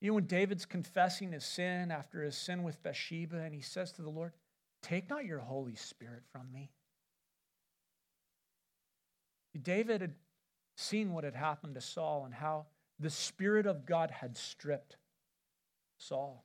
You 0.00 0.08
know, 0.08 0.14
when 0.14 0.26
David's 0.26 0.66
confessing 0.66 1.30
his 1.30 1.44
sin 1.44 1.92
after 1.92 2.22
his 2.22 2.36
sin 2.36 2.64
with 2.64 2.82
Bathsheba, 2.82 3.38
and 3.38 3.54
he 3.54 3.60
says 3.60 3.92
to 3.92 4.02
the 4.02 4.10
Lord, 4.10 4.32
Take 4.82 5.08
not 5.08 5.24
your 5.24 5.38
Holy 5.38 5.76
Spirit 5.76 6.22
from 6.32 6.52
me. 6.52 6.70
David 9.60 10.00
had 10.00 10.14
seen 10.76 11.12
what 11.12 11.24
had 11.24 11.34
happened 11.34 11.74
to 11.74 11.80
Saul 11.80 12.24
and 12.24 12.34
how 12.34 12.66
the 12.98 13.10
Spirit 13.10 13.66
of 13.66 13.86
God 13.86 14.10
had 14.10 14.36
stripped 14.36 14.96
Saul. 15.98 16.44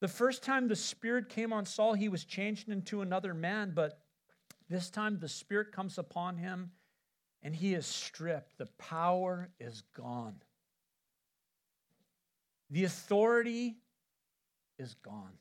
The 0.00 0.08
first 0.08 0.42
time 0.42 0.68
the 0.68 0.76
Spirit 0.76 1.28
came 1.28 1.52
on 1.52 1.66
Saul, 1.66 1.94
he 1.94 2.08
was 2.08 2.24
changed 2.24 2.68
into 2.68 3.00
another 3.00 3.34
man, 3.34 3.72
but 3.74 4.00
this 4.68 4.90
time 4.90 5.18
the 5.18 5.28
Spirit 5.28 5.72
comes 5.72 5.98
upon 5.98 6.36
him 6.36 6.70
and 7.42 7.54
he 7.54 7.74
is 7.74 7.86
stripped. 7.86 8.56
The 8.58 8.66
power 8.78 9.50
is 9.60 9.82
gone. 9.94 10.36
The 12.70 12.84
authority 12.84 13.76
is 14.78 14.94
gone. 14.94 15.32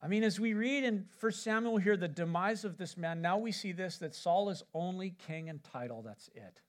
I 0.00 0.06
mean, 0.06 0.22
as 0.22 0.38
we 0.38 0.54
read 0.54 0.84
in 0.84 1.06
1 1.18 1.32
Samuel 1.32 1.78
here, 1.78 1.96
the 1.96 2.06
demise 2.06 2.64
of 2.64 2.76
this 2.76 2.96
man, 2.96 3.20
now 3.20 3.36
we 3.36 3.50
see 3.50 3.72
this 3.72 3.98
that 3.98 4.14
Saul 4.14 4.48
is 4.50 4.62
only 4.72 5.14
king 5.26 5.48
and 5.48 5.62
title. 5.64 6.02
That's 6.02 6.28
it. 6.34 6.60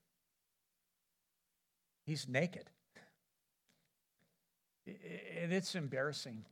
He's 2.04 2.28
naked. 2.28 2.64
And 4.86 5.52
it's 5.52 5.76
embarrassing. 5.76 6.44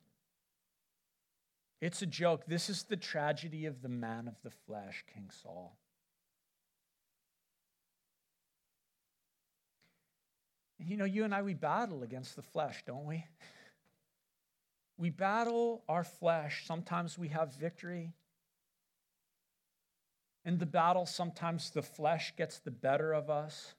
It's 1.81 2.03
a 2.03 2.07
joke. 2.07 2.45
This 2.47 2.71
is 2.71 2.85
the 2.85 2.97
tragedy 2.97 3.67
of 3.67 3.83
the 3.83 3.89
man 3.89 4.29
of 4.29 4.35
the 4.43 4.51
flesh, 4.51 5.05
King 5.13 5.31
Saul. 5.43 5.77
You 10.79 10.97
know, 10.97 11.05
you 11.05 11.25
and 11.25 11.35
I, 11.35 11.43
we 11.43 11.55
battle 11.55 12.03
against 12.05 12.37
the 12.37 12.43
flesh, 12.43 12.85
don't 12.87 13.07
we? 13.07 13.25
We 14.99 15.11
battle 15.11 15.85
our 15.89 16.05
flesh. 16.05 16.65
Sometimes 16.67 17.17
we 17.17 17.29
have 17.29 17.55
victory. 17.55 18.13
In 20.45 20.59
the 20.59 20.67
battle, 20.67 21.07
sometimes 21.07 21.71
the 21.71 21.83
flesh 21.83 22.35
gets 22.37 22.59
the 22.59 22.71
better 22.73 23.13
of 23.13 23.31
us. 23.31 23.75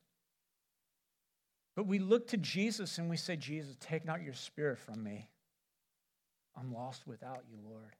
But 1.76 1.88
we 1.88 2.00
look 2.00 2.28
to 2.28 2.38
Jesus 2.38 2.98
and 2.98 3.10
we 3.10 3.18
say, 3.18 3.36
Jesus, 3.36 3.76
take 3.80 4.06
not 4.06 4.22
your 4.22 4.34
spirit 4.34 4.80
from 4.80 5.04
me. 5.04 5.30
I'm 6.58 6.74
lost 6.74 7.06
without 7.06 7.44
you, 7.50 7.58
Lord. 7.70 7.96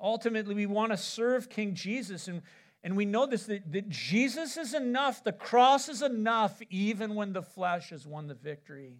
Ultimately, 0.00 0.54
we 0.54 0.66
want 0.66 0.92
to 0.92 0.96
serve 0.96 1.50
King 1.50 1.74
Jesus, 1.74 2.26
and, 2.26 2.42
and 2.82 2.96
we 2.96 3.04
know 3.04 3.26
this 3.26 3.44
that, 3.46 3.70
that 3.72 3.88
Jesus 3.88 4.56
is 4.56 4.74
enough, 4.74 5.22
the 5.22 5.32
cross 5.32 5.88
is 5.88 6.02
enough, 6.02 6.60
even 6.70 7.14
when 7.14 7.32
the 7.32 7.42
flesh 7.42 7.90
has 7.90 8.06
won 8.06 8.26
the 8.26 8.34
victory. 8.34 8.96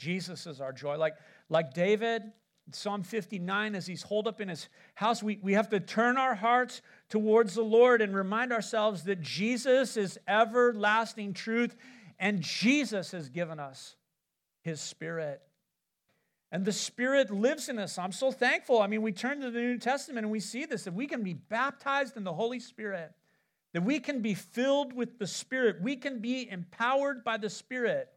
Jesus 0.00 0.46
is 0.46 0.62
our 0.62 0.72
joy. 0.72 0.96
Like, 0.96 1.14
like 1.50 1.74
David, 1.74 2.22
Psalm 2.72 3.02
59, 3.02 3.74
as 3.74 3.86
he's 3.86 4.02
holed 4.02 4.26
up 4.26 4.40
in 4.40 4.48
his 4.48 4.68
house, 4.94 5.22
we, 5.22 5.38
we 5.42 5.52
have 5.52 5.68
to 5.68 5.78
turn 5.78 6.16
our 6.16 6.34
hearts 6.34 6.80
towards 7.10 7.54
the 7.54 7.62
Lord 7.62 8.00
and 8.00 8.16
remind 8.16 8.50
ourselves 8.50 9.04
that 9.04 9.20
Jesus 9.20 9.98
is 9.98 10.18
everlasting 10.26 11.34
truth 11.34 11.76
and 12.18 12.40
Jesus 12.40 13.10
has 13.12 13.28
given 13.28 13.60
us 13.60 13.94
his 14.62 14.80
spirit. 14.80 15.42
And 16.52 16.64
the 16.64 16.72
Spirit 16.72 17.30
lives 17.30 17.68
in 17.68 17.78
us. 17.78 17.96
I'm 17.96 18.10
so 18.10 18.32
thankful. 18.32 18.82
I 18.82 18.88
mean, 18.88 19.02
we 19.02 19.12
turn 19.12 19.40
to 19.40 19.50
the 19.50 19.60
New 19.60 19.78
Testament 19.78 20.24
and 20.24 20.32
we 20.32 20.40
see 20.40 20.64
this 20.64 20.84
that 20.84 20.94
we 20.94 21.06
can 21.06 21.22
be 21.22 21.34
baptized 21.34 22.16
in 22.16 22.24
the 22.24 22.32
Holy 22.32 22.58
Spirit, 22.58 23.12
that 23.72 23.84
we 23.84 24.00
can 24.00 24.20
be 24.20 24.34
filled 24.34 24.92
with 24.92 25.18
the 25.18 25.26
Spirit, 25.26 25.80
we 25.80 25.94
can 25.94 26.20
be 26.20 26.48
empowered 26.50 27.22
by 27.22 27.36
the 27.36 27.50
Spirit. 27.50 28.08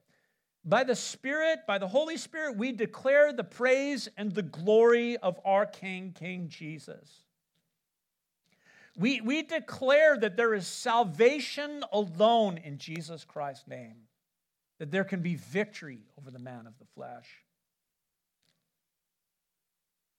By 0.66 0.84
the 0.84 0.96
Spirit, 0.96 1.62
by 1.68 1.78
the 1.78 1.88
Holy 1.88 2.18
Spirit, 2.18 2.58
we 2.58 2.72
declare 2.72 3.34
the 3.34 3.44
praise 3.44 4.08
and 4.16 4.32
the 4.32 4.44
glory 4.44 5.18
of 5.18 5.40
our 5.44 5.66
King, 5.66 6.16
King 6.18 6.48
Jesus. 6.48 7.10
We, 8.98 9.20
we 9.22 9.44
declare 9.44 10.18
that 10.18 10.38
there 10.38 10.54
is 10.54 10.68
salvation 10.68 11.84
alone 11.92 12.60
in 12.60 12.78
Jesus 12.78 13.26
Christ's 13.26 13.68
name, 13.68 13.96
that 14.80 14.92
there 14.92 15.04
can 15.04 15.22
be 15.22 15.36
victory 15.36 16.06
over 16.18 16.32
the 16.32 16.40
man 16.40 16.68
of 16.68 16.78
the 16.80 16.86
flesh. 16.96 17.28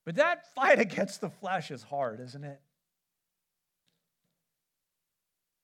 But 0.05 0.17
that 0.17 0.53
fight 0.55 0.79
against 0.79 1.21
the 1.21 1.31
flesh 1.31 1.71
is 1.71 1.83
hard, 1.85 2.21
isn't 2.21 2.45
it? 2.45 2.61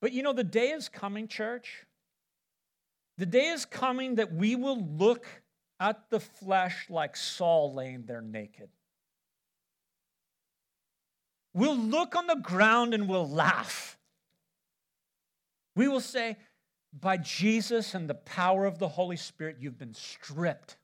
But 0.00 0.12
you 0.12 0.22
know, 0.22 0.32
the 0.32 0.44
day 0.44 0.70
is 0.70 0.88
coming, 0.88 1.28
church, 1.28 1.84
the 3.20 3.26
day 3.26 3.48
is 3.48 3.66
coming 3.66 4.14
that 4.14 4.32
we 4.32 4.56
will 4.56 4.82
look 4.82 5.26
at 5.78 6.08
the 6.08 6.20
flesh 6.20 6.86
like 6.88 7.18
Saul 7.18 7.74
laying 7.74 8.06
there 8.06 8.22
naked. 8.22 8.70
We'll 11.52 11.76
look 11.76 12.16
on 12.16 12.26
the 12.26 12.36
ground 12.36 12.94
and 12.94 13.10
we'll 13.10 13.28
laugh. 13.28 13.98
We 15.76 15.86
will 15.86 16.00
say, 16.00 16.38
by 16.98 17.18
Jesus 17.18 17.94
and 17.94 18.08
the 18.08 18.14
power 18.14 18.64
of 18.64 18.78
the 18.78 18.88
Holy 18.88 19.18
Spirit, 19.18 19.56
you've 19.60 19.78
been 19.78 19.92
stripped. 19.92 20.78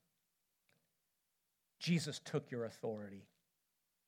Jesus 1.81 2.20
took 2.22 2.51
your 2.51 2.66
authority. 2.66 3.25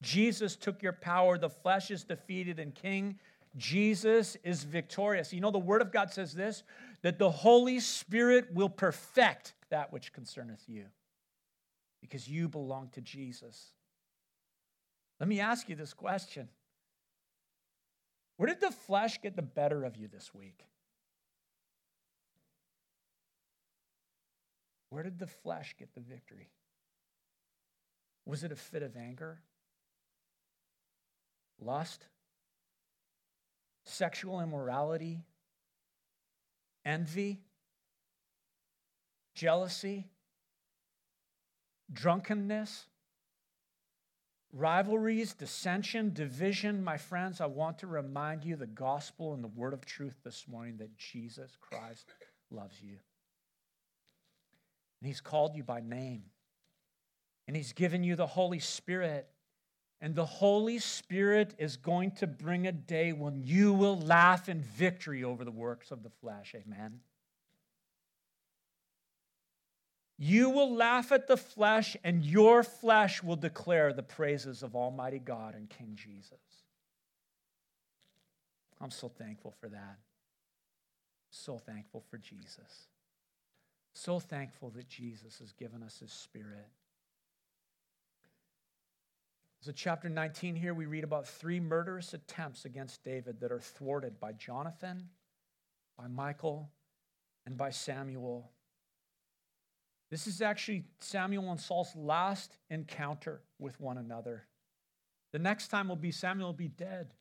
Jesus 0.02 0.54
took 0.54 0.82
your 0.82 0.92
power. 0.92 1.38
The 1.38 1.48
flesh 1.48 1.90
is 1.90 2.04
defeated 2.04 2.58
and 2.58 2.74
king. 2.74 3.18
Jesus 3.58 4.36
is 4.42 4.64
victorious. 4.64 5.32
You 5.32 5.40
know, 5.40 5.50
the 5.50 5.58
Word 5.58 5.82
of 5.82 5.92
God 5.92 6.12
says 6.12 6.32
this 6.32 6.62
that 7.02 7.18
the 7.18 7.30
Holy 7.30 7.80
Spirit 7.80 8.48
will 8.52 8.68
perfect 8.68 9.54
that 9.70 9.92
which 9.92 10.12
concerneth 10.12 10.64
you 10.66 10.86
because 12.00 12.28
you 12.28 12.48
belong 12.48 12.88
to 12.92 13.00
Jesus. 13.00 13.72
Let 15.20 15.28
me 15.28 15.40
ask 15.40 15.68
you 15.68 15.74
this 15.74 15.92
question 15.92 16.48
Where 18.36 18.48
did 18.48 18.60
the 18.60 18.70
flesh 18.70 19.20
get 19.20 19.36
the 19.36 19.42
better 19.42 19.84
of 19.84 19.96
you 19.96 20.08
this 20.08 20.32
week? 20.34 20.64
Where 24.90 25.02
did 25.02 25.18
the 25.18 25.26
flesh 25.26 25.74
get 25.78 25.94
the 25.94 26.00
victory? 26.00 26.50
Was 28.24 28.44
it 28.44 28.52
a 28.52 28.56
fit 28.56 28.82
of 28.82 28.96
anger? 28.96 29.40
Lust? 31.60 32.06
Sexual 33.88 34.40
immorality? 34.40 35.24
envy, 36.88 37.42
jealousy, 39.34 40.06
drunkenness, 41.92 42.86
rivalries, 44.52 45.34
dissension, 45.34 46.12
division. 46.14 46.82
My 46.82 46.96
friends, 46.96 47.42
I 47.42 47.46
want 47.46 47.78
to 47.80 47.86
remind 47.86 48.42
you 48.42 48.56
the 48.56 48.66
gospel 48.66 49.34
and 49.34 49.44
the 49.44 49.48
word 49.48 49.74
of 49.74 49.84
truth 49.84 50.14
this 50.24 50.46
morning 50.48 50.78
that 50.78 50.96
Jesus 50.96 51.56
Christ 51.60 52.06
loves 52.50 52.80
you. 52.82 52.96
And 55.00 55.06
He's 55.06 55.20
called 55.20 55.54
you 55.54 55.62
by 55.62 55.80
name. 55.80 56.22
And 57.46 57.54
He's 57.54 57.74
given 57.74 58.02
you 58.02 58.16
the 58.16 58.26
Holy 58.26 58.60
Spirit 58.60 59.28
and 60.00 60.14
the 60.14 60.24
Holy 60.24 60.78
Spirit 60.78 61.54
is 61.58 61.76
going 61.76 62.12
to 62.12 62.26
bring 62.26 62.66
a 62.66 62.72
day 62.72 63.12
when 63.12 63.42
you 63.42 63.72
will 63.72 63.98
laugh 63.98 64.48
in 64.48 64.60
victory 64.60 65.24
over 65.24 65.44
the 65.44 65.50
works 65.50 65.90
of 65.90 66.02
the 66.02 66.10
flesh. 66.10 66.54
Amen. 66.54 67.00
You 70.18 70.50
will 70.50 70.74
laugh 70.74 71.12
at 71.12 71.28
the 71.28 71.36
flesh, 71.36 71.96
and 72.02 72.24
your 72.24 72.64
flesh 72.64 73.22
will 73.22 73.36
declare 73.36 73.92
the 73.92 74.02
praises 74.02 74.64
of 74.64 74.74
Almighty 74.74 75.20
God 75.20 75.54
and 75.54 75.70
King 75.70 75.92
Jesus. 75.94 76.38
I'm 78.80 78.90
so 78.90 79.08
thankful 79.08 79.54
for 79.60 79.68
that. 79.68 79.98
So 81.30 81.58
thankful 81.58 82.02
for 82.10 82.18
Jesus. 82.18 82.88
So 83.94 84.18
thankful 84.18 84.70
that 84.70 84.88
Jesus 84.88 85.38
has 85.38 85.52
given 85.52 85.82
us 85.82 85.98
his 85.98 86.12
spirit. 86.12 86.68
So, 89.60 89.72
chapter 89.72 90.08
19 90.08 90.54
here, 90.54 90.72
we 90.72 90.86
read 90.86 91.02
about 91.02 91.26
three 91.26 91.58
murderous 91.58 92.14
attempts 92.14 92.64
against 92.64 93.02
David 93.02 93.40
that 93.40 93.50
are 93.50 93.58
thwarted 93.58 94.20
by 94.20 94.32
Jonathan, 94.32 95.08
by 95.96 96.06
Michal, 96.06 96.70
and 97.44 97.56
by 97.56 97.70
Samuel. 97.70 98.52
This 100.10 100.28
is 100.28 100.40
actually 100.40 100.84
Samuel 101.00 101.50
and 101.50 101.60
Saul's 101.60 101.94
last 101.96 102.56
encounter 102.70 103.42
with 103.58 103.80
one 103.80 103.98
another. 103.98 104.46
The 105.32 105.40
next 105.40 105.68
time 105.68 105.88
will 105.88 105.96
be 105.96 106.12
Samuel 106.12 106.48
will 106.48 106.54
be 106.54 106.68
dead. 106.68 107.12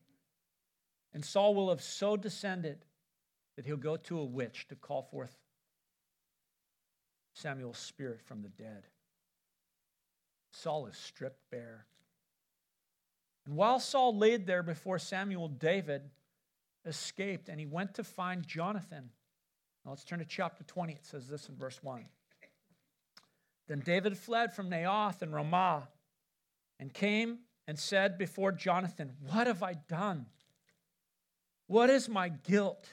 And 1.13 1.25
Saul 1.25 1.55
will 1.55 1.69
have 1.69 1.81
so 1.81 2.15
descended 2.15 2.85
that 3.55 3.65
he'll 3.65 3.77
go 3.77 3.97
to 3.97 4.19
a 4.19 4.25
witch 4.25 4.67
to 4.67 4.75
call 4.75 5.01
forth 5.01 5.35
Samuel's 7.33 7.79
spirit 7.79 8.21
from 8.21 8.43
the 8.43 8.49
dead. 8.49 8.83
Saul 10.51 10.85
is 10.85 10.97
stripped 10.97 11.41
bare. 11.51 11.87
And 13.47 13.55
while 13.55 13.79
Saul 13.79 14.15
laid 14.15 14.45
there 14.45 14.61
before 14.61 14.99
Samuel, 14.99 15.47
David 15.47 16.01
escaped 16.85 17.47
and 17.47 17.59
he 17.59 17.65
went 17.65 17.93
to 17.95 18.03
find 18.03 18.45
Jonathan. 18.45 19.09
Now 19.85 19.91
let's 19.91 20.03
turn 20.03 20.19
to 20.19 20.25
chapter 20.25 20.65
20. 20.65 20.93
It 20.93 21.05
says 21.05 21.29
this 21.29 21.47
in 21.47 21.55
verse 21.55 21.81
1. 21.81 22.05
Then 23.69 23.79
David 23.79 24.17
fled 24.17 24.53
from 24.53 24.69
Naioth 24.69 25.21
and 25.21 25.33
Ramah 25.33 25.87
and 26.77 26.93
came 26.93 27.39
and 27.67 27.79
said 27.79 28.17
before 28.17 28.51
Jonathan, 28.51 29.13
What 29.31 29.47
have 29.47 29.63
I 29.63 29.75
done? 29.87 30.25
What 31.67 31.89
is 31.89 32.09
my 32.09 32.27
guilt? 32.27 32.85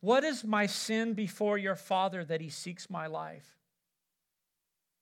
What 0.00 0.24
is 0.24 0.44
my 0.44 0.66
sin 0.66 1.14
before 1.14 1.58
your 1.58 1.76
father 1.76 2.24
that 2.24 2.40
he 2.40 2.50
seeks 2.50 2.90
my 2.90 3.06
life? 3.06 3.56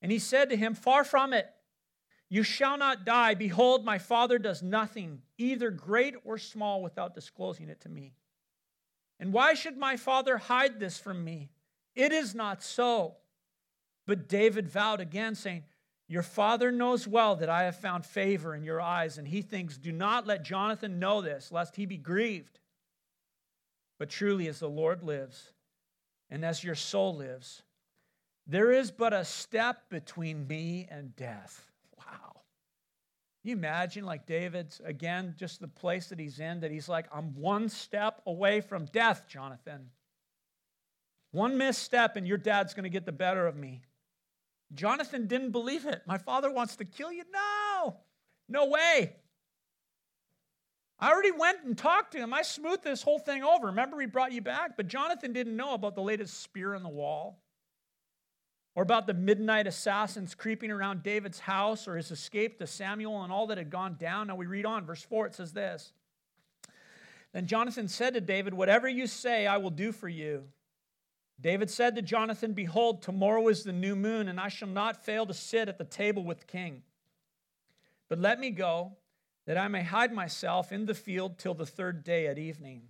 And 0.03 0.13
he 0.13 0.19
said 0.19 0.51
to 0.51 0.57
him, 0.57 0.75
Far 0.75 1.05
from 1.05 1.33
it. 1.33 1.51
You 2.29 2.43
shall 2.43 2.77
not 2.77 3.05
die. 3.05 3.35
Behold, 3.35 3.85
my 3.85 3.99
father 3.99 4.39
does 4.39 4.63
nothing, 4.63 5.23
either 5.39 5.71
great 5.71 6.15
or 6.25 6.39
small, 6.39 6.83
without 6.83 7.15
disclosing 7.15 7.69
it 7.69 7.81
to 7.83 7.89
me. 7.89 8.15
And 9.21 9.33
why 9.33 9.55
should 9.55 9.77
my 9.77 9.97
father 9.97 10.37
hide 10.37 10.81
this 10.81 10.99
from 10.99 11.25
me? 11.25 11.51
It 11.95 12.13
is 12.13 12.35
not 12.35 12.63
so. 12.63 13.17
But 14.07 14.29
David 14.29 14.69
vowed 14.69 15.01
again, 15.01 15.35
saying, 15.35 15.65
Your 16.09 16.23
father 16.23 16.71
knows 16.71 17.07
well 17.07 17.37
that 17.37 17.49
I 17.49 17.65
have 17.65 17.81
found 17.81 18.05
favor 18.05 18.55
in 18.55 18.63
your 18.63 18.81
eyes, 18.81 19.19
and 19.19 19.27
he 19.27 19.41
thinks, 19.41 19.79
Do 19.79 19.93
not 19.93 20.27
let 20.27 20.45
Jonathan 20.45 20.99
know 20.99 21.23
this, 21.23 21.51
lest 21.53 21.77
he 21.77 21.87
be 21.87 21.97
grieved. 21.97 22.59
But 23.99 24.11
truly, 24.11 24.49
as 24.49 24.59
the 24.59 24.69
Lord 24.69 25.03
lives, 25.03 25.53
and 26.29 26.45
as 26.45 26.63
your 26.63 26.75
soul 26.75 27.17
lives, 27.17 27.63
there 28.47 28.73
is 28.73 28.91
but 28.91 29.13
a 29.13 29.25
step 29.25 29.89
between 29.89 30.47
me 30.47 30.87
and 30.91 31.17
death. 31.17 31.66
You 33.47 33.53
imagine, 33.53 34.05
like 34.05 34.27
David's, 34.27 34.81
again, 34.85 35.37
just 35.39 35.61
the 35.61 35.69
place 35.69 36.09
that 36.09 36.19
he's 36.19 36.41
in, 36.41 36.59
that 36.61 36.73
he's 36.73 36.89
like, 36.89 37.07
I'm 37.15 37.33
one 37.37 37.69
step 37.69 38.21
away 38.27 38.61
from 38.61 38.87
death, 38.87 39.27
Jonathan. 39.29 39.91
One 41.31 41.57
misstep, 41.57 42.17
and 42.17 42.27
your 42.27 42.39
dad's 42.39 42.75
going 42.75 42.83
to 42.83 42.91
get 42.91 43.07
the 43.07 43.13
better 43.13 43.47
of 43.47 43.55
me. 43.55 43.83
Jonathan 44.75 45.29
didn't 45.29 45.53
believe 45.53 45.87
it. 45.87 46.03
My 46.09 46.19
father 46.19 46.51
wants 46.51 46.75
to 46.77 46.85
kill 46.85 47.13
you. 47.13 47.23
No, 47.33 47.99
no 48.49 48.67
way. 48.67 49.15
I 50.99 51.13
already 51.13 51.31
went 51.31 51.63
and 51.63 51.79
talked 51.79 52.15
to 52.15 52.19
him. 52.19 52.35
I 52.35 52.43
smoothed 52.43 52.83
this 52.83 53.05
whole 53.05 53.21
thing 53.21 53.45
over. 53.45 53.69
Remember, 53.69 54.01
he 54.01 54.07
brought 54.07 54.33
you 54.33 54.43
back? 54.43 54.77
But 54.77 54.89
Jonathan 54.89 55.33
didn't 55.33 55.55
know 55.55 55.75
about 55.75 55.95
the 55.95 56.03
latest 56.03 56.43
spear 56.43 56.75
in 56.75 56.83
the 56.83 56.89
wall 56.89 57.39
or 58.77 58.83
about 58.83 59.07
the 59.07 59.15
midnight 59.15 59.67
assassins 59.67 60.35
creeping 60.35 60.71
around 60.71 61.03
David's 61.03 61.41
house 61.41 61.89
or 61.89 61.97
his 61.97 62.11
escape 62.11 62.59
to 62.59 62.67
Samuel 62.67 63.23
and 63.23 63.33
all 63.33 63.47
that 63.47 63.57
had 63.57 63.71
gone 63.71 63.97
down. 63.99 64.27
Now 64.27 64.37
we 64.37 64.45
read 64.45 64.67
on, 64.67 64.85
verse 64.85 65.03
4, 65.03 65.27
it 65.27 65.35
says 65.35 65.55
this 65.55 65.93
Then 67.33 67.47
Jonathan 67.47 67.89
said 67.89 68.15
to 68.15 68.21
David, 68.21 68.53
Whatever 68.53 68.87
you 68.87 69.07
say, 69.07 69.47
I 69.47 69.57
will 69.57 69.71
do 69.71 69.93
for 69.93 70.11
you. 70.11 70.45
David 71.41 71.71
said 71.71 71.97
to 71.97 72.03
Jonathan, 72.03 72.53
Behold, 72.53 73.03
tomorrow 73.03 73.49
is 73.49 73.65
the 73.65 73.73
new 73.73 73.97
moon, 73.97 74.29
and 74.29 74.39
I 74.39 74.49
shall 74.49 74.69
not 74.69 75.05
fail 75.05 75.27
to 75.27 75.35
sit 75.35 75.69
at 75.69 75.79
the 75.79 75.85
table 75.85 76.23
with 76.23 76.41
the 76.41 76.47
king. 76.47 76.83
But 78.09 78.21
let 78.21 78.39
me 78.39 78.51
go, 78.51 78.93
that 79.47 79.59
I 79.59 79.69
may 79.69 79.83
hide 79.83 80.13
myself 80.13 80.71
in 80.71 80.85
the 80.85 80.95
field 80.95 81.39
till 81.39 81.55
the 81.55 81.67
third 81.67 82.05
day 82.05 82.27
at 82.27 82.39
evening. 82.39 82.83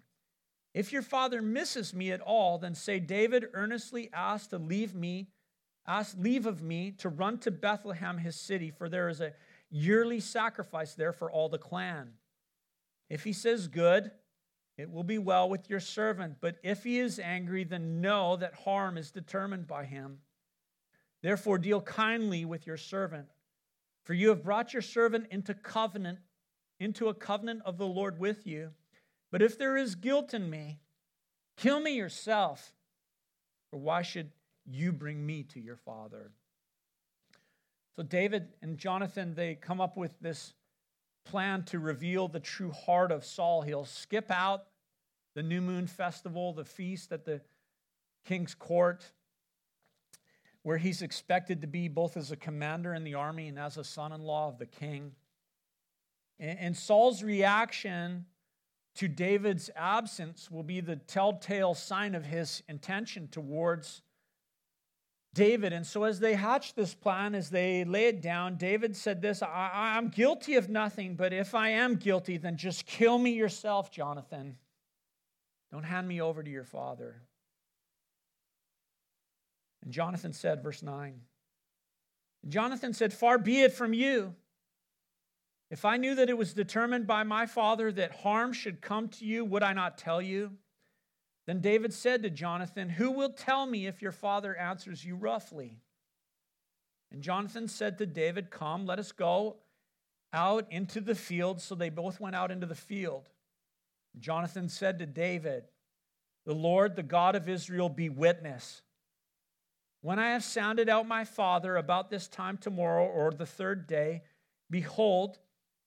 If 0.75 0.93
your 0.93 1.03
father 1.03 1.41
misses 1.41 1.95
me 1.95 2.13
at 2.13 2.21
all, 2.21 2.59
then 2.59 2.75
say, 2.75 3.01
David 3.01 3.47
earnestly 3.53 4.11
asked 4.13 4.51
to 4.51 4.59
leave 4.59 4.95
me, 4.95 5.29
ask 5.87 6.17
leave 6.19 6.47
of 6.47 6.63
me 6.63 6.93
to 6.99 7.09
run 7.09 7.39
to 7.39 7.51
Bethlehem, 7.51 8.19
his 8.19 8.37
city, 8.37 8.71
for 8.71 8.89
there 8.89 9.09
is 9.09 9.21
a 9.21 9.33
yearly 9.71 10.21
sacrifice 10.21 10.95
there 10.95 11.13
for 11.13 11.31
all 11.31 11.49
the 11.49 11.59
clan. 11.59 12.13
If 13.09 13.25
he 13.25 13.33
says, 13.33 13.69
Good, 13.69 14.11
it 14.77 14.91
will 14.91 15.05
be 15.05 15.19
well 15.19 15.49
with 15.49 15.71
your 15.71 15.81
servant, 15.81 16.37
but 16.41 16.57
if 16.63 16.85
he 16.85 16.99
is 16.99 17.19
angry, 17.19 17.65
then 17.65 18.01
know 18.01 18.37
that 18.37 18.55
harm 18.55 18.99
is 18.99 19.11
determined 19.11 19.67
by 19.67 19.85
him. 19.85 20.19
Therefore, 21.23 21.59
deal 21.59 21.81
kindly 21.81 22.45
with 22.45 22.67
your 22.67 22.77
servant, 22.77 23.29
for 24.05 24.13
you 24.13 24.29
have 24.29 24.45
brought 24.45 24.73
your 24.73 24.83
servant 24.83 25.27
into 25.31 25.55
covenant, 25.55 26.19
into 26.79 27.09
a 27.09 27.15
covenant 27.15 27.63
of 27.65 27.79
the 27.79 27.87
Lord 27.87 28.19
with 28.19 28.47
you. 28.47 28.71
But 29.31 29.43
if 29.43 29.59
there 29.59 29.77
is 29.77 29.95
guilt 29.95 30.35
in 30.35 30.49
me, 30.51 30.79
kill 31.57 31.81
me 31.81 31.97
yourself, 31.97 32.75
for 33.71 33.79
why 33.79 34.03
should 34.03 34.31
you 34.67 34.93
bring 34.93 35.25
me 35.25 35.43
to 35.45 35.61
your 35.61 35.77
father? 35.77 36.31
So 37.97 38.03
David 38.03 38.49
and 38.61 38.77
Jonathan, 38.77 39.35
they 39.35 39.55
come 39.55 39.81
up 39.81 39.97
with 39.97 40.19
this 40.21 40.53
plan 41.25 41.63
to 41.65 41.79
reveal 41.79 42.29
the 42.29 42.41
true 42.41 42.71
heart 42.71 43.11
of 43.11 43.25
Saul. 43.25 43.63
He'll 43.63 43.85
skip 43.85 44.31
out 44.31 44.65
the 45.35 45.43
new 45.43 45.61
moon 45.61 45.87
festival, 45.87 46.53
the 46.53 46.65
feast 46.65 47.13
at 47.13 47.25
the 47.25 47.41
king's 48.25 48.55
court, 48.55 49.13
where 50.63 50.79
he's 50.79 51.03
expected 51.03 51.61
to 51.61 51.67
be 51.67 51.89
both 51.89 52.17
as 52.17 52.33
a 52.33 52.37
commander 52.37 52.95
in 52.95 53.05
the 53.05 53.15
army 53.15 53.49
and 53.49 53.59
as 53.59 53.77
a 53.77 53.85
son 53.85 54.13
in 54.13 54.23
law 54.23 54.49
of 54.49 54.59
the 54.59 54.67
king. 54.67 55.13
And 56.39 56.77
Saul's 56.77 57.23
reaction 57.23 58.27
to 58.97 59.09
David's 59.09 59.71
absence 59.75 60.51
will 60.51 60.63
be 60.63 60.81
the 60.81 60.97
telltale 60.97 61.75
sign 61.75 62.15
of 62.15 62.27
his 62.27 62.63
intention 62.69 63.29
towards 63.29 64.03
David. 65.37 65.73
And 65.73 65.87
so, 65.87 66.05
as 66.05 66.19
they 66.19 66.35
hatched 66.35 66.75
this 66.75 66.95
plan, 66.95 67.35
as 67.35 67.51
they 67.51 67.85
lay 67.85 68.07
it 68.07 68.21
down, 68.21 68.57
David 68.57 68.97
said 68.97 69.23
this 69.23 69.43
I, 69.43 69.97
am 69.97 70.09
guilty 70.09 70.57
of 70.57 70.69
nothing, 70.69 71.15
but 71.15 71.33
if 71.33 71.55
I 71.55 71.69
am 71.69 71.95
guilty, 71.95 72.39
then 72.39 72.57
just 72.57 72.87
kill 72.87 73.19
me 73.19 73.31
yourself, 73.31 73.93
Jonathan. 73.93 74.57
Don't 75.71 75.85
hand 75.85 76.09
me 76.09 76.21
over 76.21 76.43
to 76.43 76.51
your 76.51 76.65
father. 76.65 77.23
And 79.85 79.93
Jonathan 79.93 80.33
said, 80.33 80.63
verse 80.63 80.83
9, 80.83 81.21
Jonathan 82.49 82.93
said, 82.95 83.13
Far 83.13 83.39
be 83.39 83.61
it 83.61 83.73
from 83.73 83.93
you. 83.93 84.35
If 85.71 85.85
I 85.85 85.97
knew 85.97 86.15
that 86.15 86.31
it 86.31 86.39
was 86.39 86.55
determined 86.55 87.07
by 87.07 87.25
my 87.25 87.47
father 87.47 87.93
that 87.93 88.13
harm 88.13 88.53
should 88.53 88.81
come 88.81 89.09
to 89.11 89.25
you, 89.27 89.45
would 89.45 89.63
I 89.63 89.75
not 89.75 89.99
tell 89.99 90.23
you? 90.23 90.53
Then 91.47 91.61
David 91.61 91.93
said 91.93 92.23
to 92.23 92.31
Jonathan, 92.31 92.89
Who 92.89 93.13
will 93.13 93.31
tell 93.31 93.67
me 93.67 93.87
if 93.87 94.03
your 94.03 94.13
father 94.13 94.57
answers 94.57 95.05
you 95.05 95.15
roughly? 95.15 95.79
And 97.13 97.23
Jonathan 97.23 97.69
said 97.69 97.99
to 97.99 98.07
David, 98.07 98.51
Come, 98.51 98.85
let 98.85 98.99
us 98.99 99.13
go 99.13 99.57
out 100.33 100.67
into 100.71 101.01
the 101.01 101.15
field. 101.15 101.61
So 101.61 101.75
they 101.75 101.89
both 101.89 102.21
went 102.21 102.35
out 102.35 102.51
into 102.51 102.67
the 102.67 102.75
field. 102.75 103.29
Jonathan 104.19 104.69
said 104.69 104.99
to 104.99 105.07
David, 105.07 105.65
The 106.47 106.55
Lord, 106.55 106.97
the 106.97 107.03
God 107.05 107.37
of 107.37 107.49
Israel, 107.49 107.89
be 107.89 108.09
witness. 108.09 108.83
When 110.03 110.19
I 110.19 110.31
have 110.31 110.45
sounded 110.45 110.89
out 110.89 111.07
my 111.07 111.25
father 111.25 111.77
about 111.77 112.11
this 112.11 112.29
time 112.29 112.59
tomorrow 112.59 113.07
or 113.07 113.31
the 113.31 113.47
third 113.47 113.87
day, 113.87 114.23
behold, 114.71 115.39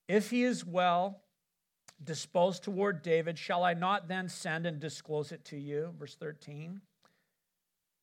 if 0.08 0.30
he 0.30 0.44
is 0.44 0.66
well, 0.66 1.22
disposed 2.04 2.64
toward 2.64 3.02
David, 3.02 3.38
shall 3.38 3.64
I 3.64 3.74
not 3.74 4.08
then 4.08 4.30
send 4.30 4.66
and 4.66 4.80
disclose 4.80 5.32
it 5.32 5.44
to 5.46 5.58
you? 5.58 5.94
Verse 6.00 6.16
13. 6.16 6.82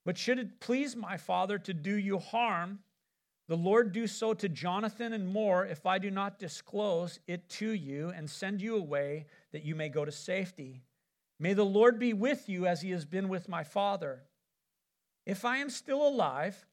But 0.05 0.17
should 0.17 0.39
it 0.39 0.59
please 0.59 0.95
my 0.95 1.17
father 1.17 1.57
to 1.59 1.73
do 1.73 1.97
you 1.97 2.17
harm, 2.17 2.79
the 3.47 3.57
Lord 3.57 3.93
do 3.93 4.07
so 4.07 4.33
to 4.33 4.49
Jonathan 4.49 5.13
and 5.13 5.27
more 5.27 5.65
if 5.65 5.85
I 5.85 5.99
do 5.99 6.11
not 6.11 6.39
disclose 6.39 7.19
it 7.27 7.47
to 7.49 7.71
you 7.71 8.09
and 8.09 8.29
send 8.29 8.61
you 8.61 8.75
away 8.75 9.25
that 9.51 9.63
you 9.63 9.75
may 9.75 9.89
go 9.89 10.03
to 10.03 10.11
safety. 10.11 10.81
May 11.39 11.53
the 11.53 11.65
Lord 11.65 11.99
be 11.99 12.13
with 12.13 12.49
you 12.49 12.65
as 12.67 12.81
he 12.81 12.91
has 12.91 13.05
been 13.05 13.29
with 13.29 13.47
my 13.47 13.63
father. 13.63 14.23
If 15.25 15.45
I 15.45 15.57
am 15.57 15.69
still 15.69 16.05
alive, 16.05 16.65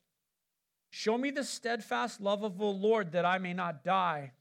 show 0.90 1.18
me 1.18 1.30
the 1.30 1.44
steadfast 1.44 2.20
love 2.20 2.42
of 2.42 2.58
the 2.58 2.64
Lord 2.64 3.12
that 3.12 3.24
I 3.24 3.38
may 3.38 3.52
not 3.52 3.84
die. 3.84 4.32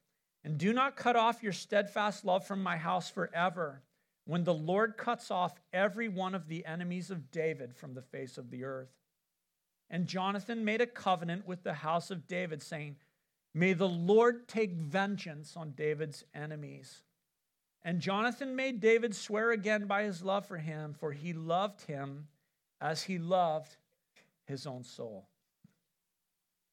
And 0.43 0.57
do 0.57 0.73
not 0.73 0.95
cut 0.95 1.15
off 1.15 1.43
your 1.43 1.53
steadfast 1.53 2.25
love 2.25 2.45
from 2.45 2.61
my 2.61 2.75
house 2.75 3.09
forever, 3.09 3.81
when 4.25 4.43
the 4.43 4.53
Lord 4.53 4.97
cuts 4.97 5.31
off 5.31 5.59
every 5.71 6.09
one 6.09 6.35
of 6.35 6.47
the 6.47 6.65
enemies 6.65 7.11
of 7.11 7.31
David 7.31 7.75
from 7.75 7.93
the 7.93 8.01
face 8.01 8.37
of 8.37 8.49
the 8.49 8.63
earth. 8.63 8.91
And 9.89 10.07
Jonathan 10.07 10.65
made 10.65 10.81
a 10.81 10.87
covenant 10.87 11.47
with 11.47 11.63
the 11.63 11.73
house 11.73 12.11
of 12.11 12.27
David, 12.27 12.61
saying, 12.61 12.97
May 13.53 13.73
the 13.73 13.87
Lord 13.87 14.47
take 14.47 14.73
vengeance 14.73 15.55
on 15.55 15.71
David's 15.71 16.23
enemies. 16.33 17.03
And 17.83 17.99
Jonathan 17.99 18.55
made 18.55 18.79
David 18.79 19.15
swear 19.15 19.51
again 19.51 19.85
by 19.85 20.03
his 20.03 20.23
love 20.23 20.45
for 20.45 20.57
him, 20.57 20.93
for 20.93 21.11
he 21.11 21.33
loved 21.33 21.81
him 21.81 22.27
as 22.81 23.03
he 23.03 23.17
loved 23.17 23.75
his 24.45 24.65
own 24.65 24.83
soul. 24.83 25.27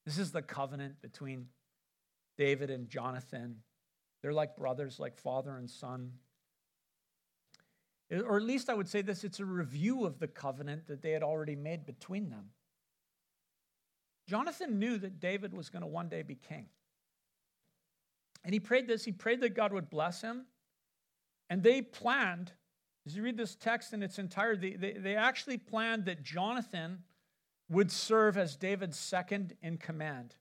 This 0.05 0.17
is 0.17 0.31
the 0.31 0.41
covenant 0.41 1.01
between 1.01 1.47
David 2.41 2.71
and 2.71 2.89
Jonathan. 2.89 3.57
They're 4.23 4.33
like 4.33 4.55
brothers, 4.55 4.99
like 4.99 5.15
father 5.15 5.57
and 5.57 5.69
son. 5.69 6.13
Or 8.11 8.37
at 8.37 8.41
least 8.41 8.67
I 8.67 8.73
would 8.73 8.89
say 8.89 9.03
this 9.03 9.23
it's 9.23 9.39
a 9.39 9.45
review 9.45 10.05
of 10.05 10.17
the 10.17 10.27
covenant 10.27 10.87
that 10.87 11.03
they 11.03 11.11
had 11.11 11.21
already 11.21 11.55
made 11.55 11.85
between 11.85 12.31
them. 12.31 12.45
Jonathan 14.27 14.79
knew 14.79 14.97
that 14.97 15.19
David 15.19 15.53
was 15.53 15.69
going 15.69 15.83
to 15.83 15.87
one 15.87 16.09
day 16.09 16.23
be 16.23 16.33
king. 16.33 16.65
And 18.43 18.55
he 18.55 18.59
prayed 18.59 18.87
this 18.87 19.05
he 19.05 19.11
prayed 19.11 19.41
that 19.41 19.53
God 19.53 19.71
would 19.71 19.91
bless 19.91 20.21
him. 20.21 20.47
And 21.47 21.61
they 21.61 21.83
planned, 21.83 22.53
as 23.05 23.15
you 23.15 23.21
read 23.21 23.37
this 23.37 23.53
text 23.53 23.93
in 23.93 24.01
its 24.01 24.17
entirety, 24.17 24.75
they, 24.75 24.93
they 24.93 25.15
actually 25.15 25.59
planned 25.59 26.05
that 26.05 26.23
Jonathan 26.23 27.03
would 27.69 27.91
serve 27.91 28.35
as 28.35 28.55
David's 28.55 28.97
second 28.97 29.53
in 29.61 29.77
command. 29.77 30.37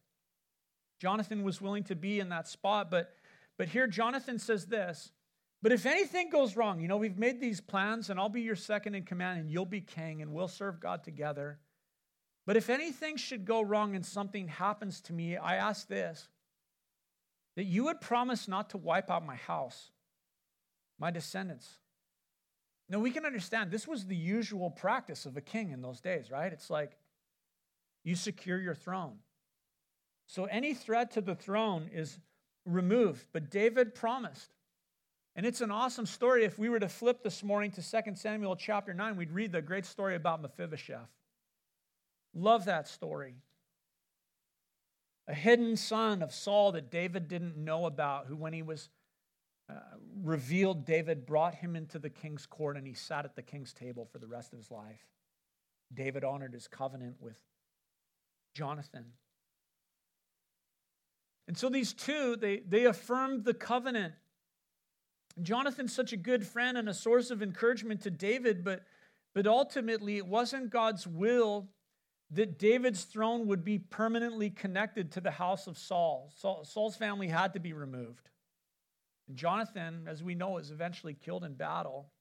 Jonathan 1.01 1.43
was 1.43 1.63
willing 1.63 1.83
to 1.85 1.97
be 1.97 2.21
in 2.21 2.29
that 2.29 2.47
spot, 2.47 2.91
but, 2.91 3.15
but 3.57 3.69
here 3.69 3.87
Jonathan 3.87 4.39
says 4.39 4.67
this 4.67 5.11
But 5.63 5.73
if 5.73 5.87
anything 5.87 6.29
goes 6.29 6.57
wrong, 6.57 6.81
you 6.81 6.89
know, 6.89 6.99
we've 6.99 7.19
made 7.19 7.41
these 7.41 7.61
plans, 7.61 8.11
and 8.11 8.21
I'll 8.21 8.29
be 8.29 8.43
your 8.43 8.57
second 8.57 8.95
in 8.95 9.05
command, 9.05 9.41
and 9.41 9.51
you'll 9.51 9.65
be 9.65 9.81
king, 9.81 10.21
and 10.21 10.33
we'll 10.33 10.47
serve 10.47 10.79
God 10.79 11.03
together. 11.03 11.59
But 12.47 12.57
if 12.57 12.69
anything 12.69 13.17
should 13.17 13.45
go 13.45 13.63
wrong 13.63 13.95
and 13.95 14.05
something 14.05 14.49
happens 14.49 15.01
to 15.03 15.13
me, 15.13 15.37
I 15.37 15.57
ask 15.57 15.89
this 15.89 16.29
that 17.57 17.65
you 17.65 17.85
would 17.85 18.01
promise 18.01 18.47
not 18.47 18.71
to 18.71 18.79
wipe 18.79 19.11
out 19.11 19.27
my 19.27 19.37
house, 19.37 19.91
my 20.99 21.11
descendants. 21.11 21.79
Now, 22.89 22.99
we 22.99 23.11
can 23.11 23.25
understand 23.25 23.71
this 23.71 23.89
was 23.89 24.07
the 24.07 24.17
usual 24.17 24.71
practice 24.71 25.27
of 25.27 25.37
a 25.37 25.41
king 25.41 25.71
in 25.71 25.81
those 25.81 26.01
days, 26.01 26.31
right? 26.31 26.53
It's 26.53 26.71
like 26.71 26.97
you 28.05 28.15
secure 28.15 28.61
your 28.61 28.75
throne. 28.75 29.19
So 30.31 30.45
any 30.45 30.75
threat 30.75 31.11
to 31.13 31.21
the 31.21 31.35
throne 31.35 31.91
is 31.93 32.21
removed. 32.65 33.27
But 33.33 33.51
David 33.51 33.97
promised. 33.97 34.55
And 35.35 35.45
it's 35.45 35.61
an 35.61 35.73
awesome 35.73 36.07
story. 36.07 36.45
If 36.45 36.57
we 36.57 36.69
were 36.69 36.79
to 36.79 36.89
flip 36.89 37.25
this 37.25 37.43
morning 37.43 37.73
to 37.73 37.83
2 37.83 38.15
Samuel 38.15 38.55
chapter 38.55 38.95
9, 38.95 39.17
we'd 39.17 39.33
read 39.33 39.51
the 39.51 39.61
great 39.61 39.85
story 39.85 40.15
about 40.15 40.41
Mephibosheth. 40.41 41.11
Love 42.33 42.67
that 42.67 42.87
story. 42.87 43.35
A 45.27 45.35
hidden 45.35 45.77
son 45.77 46.23
of 46.23 46.33
Saul 46.33 46.71
that 46.73 46.93
David 46.93 47.27
didn't 47.27 47.57
know 47.57 47.87
about, 47.87 48.27
who, 48.27 48.37
when 48.37 48.53
he 48.53 48.63
was 48.63 48.89
uh, 49.69 49.81
revealed, 50.23 50.85
David 50.87 51.27
brought 51.27 51.57
him 51.57 51.75
into 51.75 51.99
the 51.99 52.11
king's 52.11 52.47
court 52.47 52.77
and 52.77 52.87
he 52.87 52.95
sat 52.95 53.25
at 53.25 53.35
the 53.35 53.43
king's 53.43 53.73
table 53.73 54.05
for 54.13 54.21
the 54.21 54.29
rest 54.29 54.53
of 54.53 54.61
his 54.61 54.71
life. 54.71 55.09
David 55.93 56.23
honored 56.23 56.55
his 56.55 56.69
covenant 56.69 57.17
with 57.19 57.41
Jonathan. 58.55 59.07
And 61.51 61.59
so 61.59 61.69
these 61.69 61.93
two, 61.93 62.37
they, 62.37 62.59
they 62.59 62.85
affirmed 62.85 63.45
the 63.45 63.55
covenant. 63.55 64.15
Jonathan's 65.43 65.93
such 65.93 66.13
a 66.13 66.17
good 66.17 66.47
friend 66.47 66.79
and 66.79 66.89
a 66.89 66.95
source 66.95 67.33
of 67.33 67.43
encouragement 67.43 68.03
to 68.03 68.11
David, 68.13 68.63
but, 68.63 68.85
but 69.35 69.49
ultimately 69.49 70.17
it 70.17 70.29
wasn't 70.29 70.71
God's 70.71 71.09
will 71.09 71.69
that 72.31 72.57
David's 72.57 73.03
throne 73.03 73.49
would 73.49 73.65
be 73.65 73.81
permanently 73.81 74.49
connected 74.49 75.11
to 75.11 75.21
the 75.21 75.33
house 75.33 75.67
of 75.67 75.77
Saul. 75.77 76.31
Saul 76.37 76.65
Saul's 76.65 76.95
family 76.95 77.27
had 77.27 77.55
to 77.55 77.59
be 77.59 77.73
removed. 77.73 78.29
And 79.27 79.37
Jonathan, 79.37 80.07
as 80.07 80.23
we 80.23 80.37
know, 80.37 80.59
is 80.59 80.71
eventually 80.71 81.15
killed 81.15 81.43
in 81.43 81.55
battle. 81.55 82.13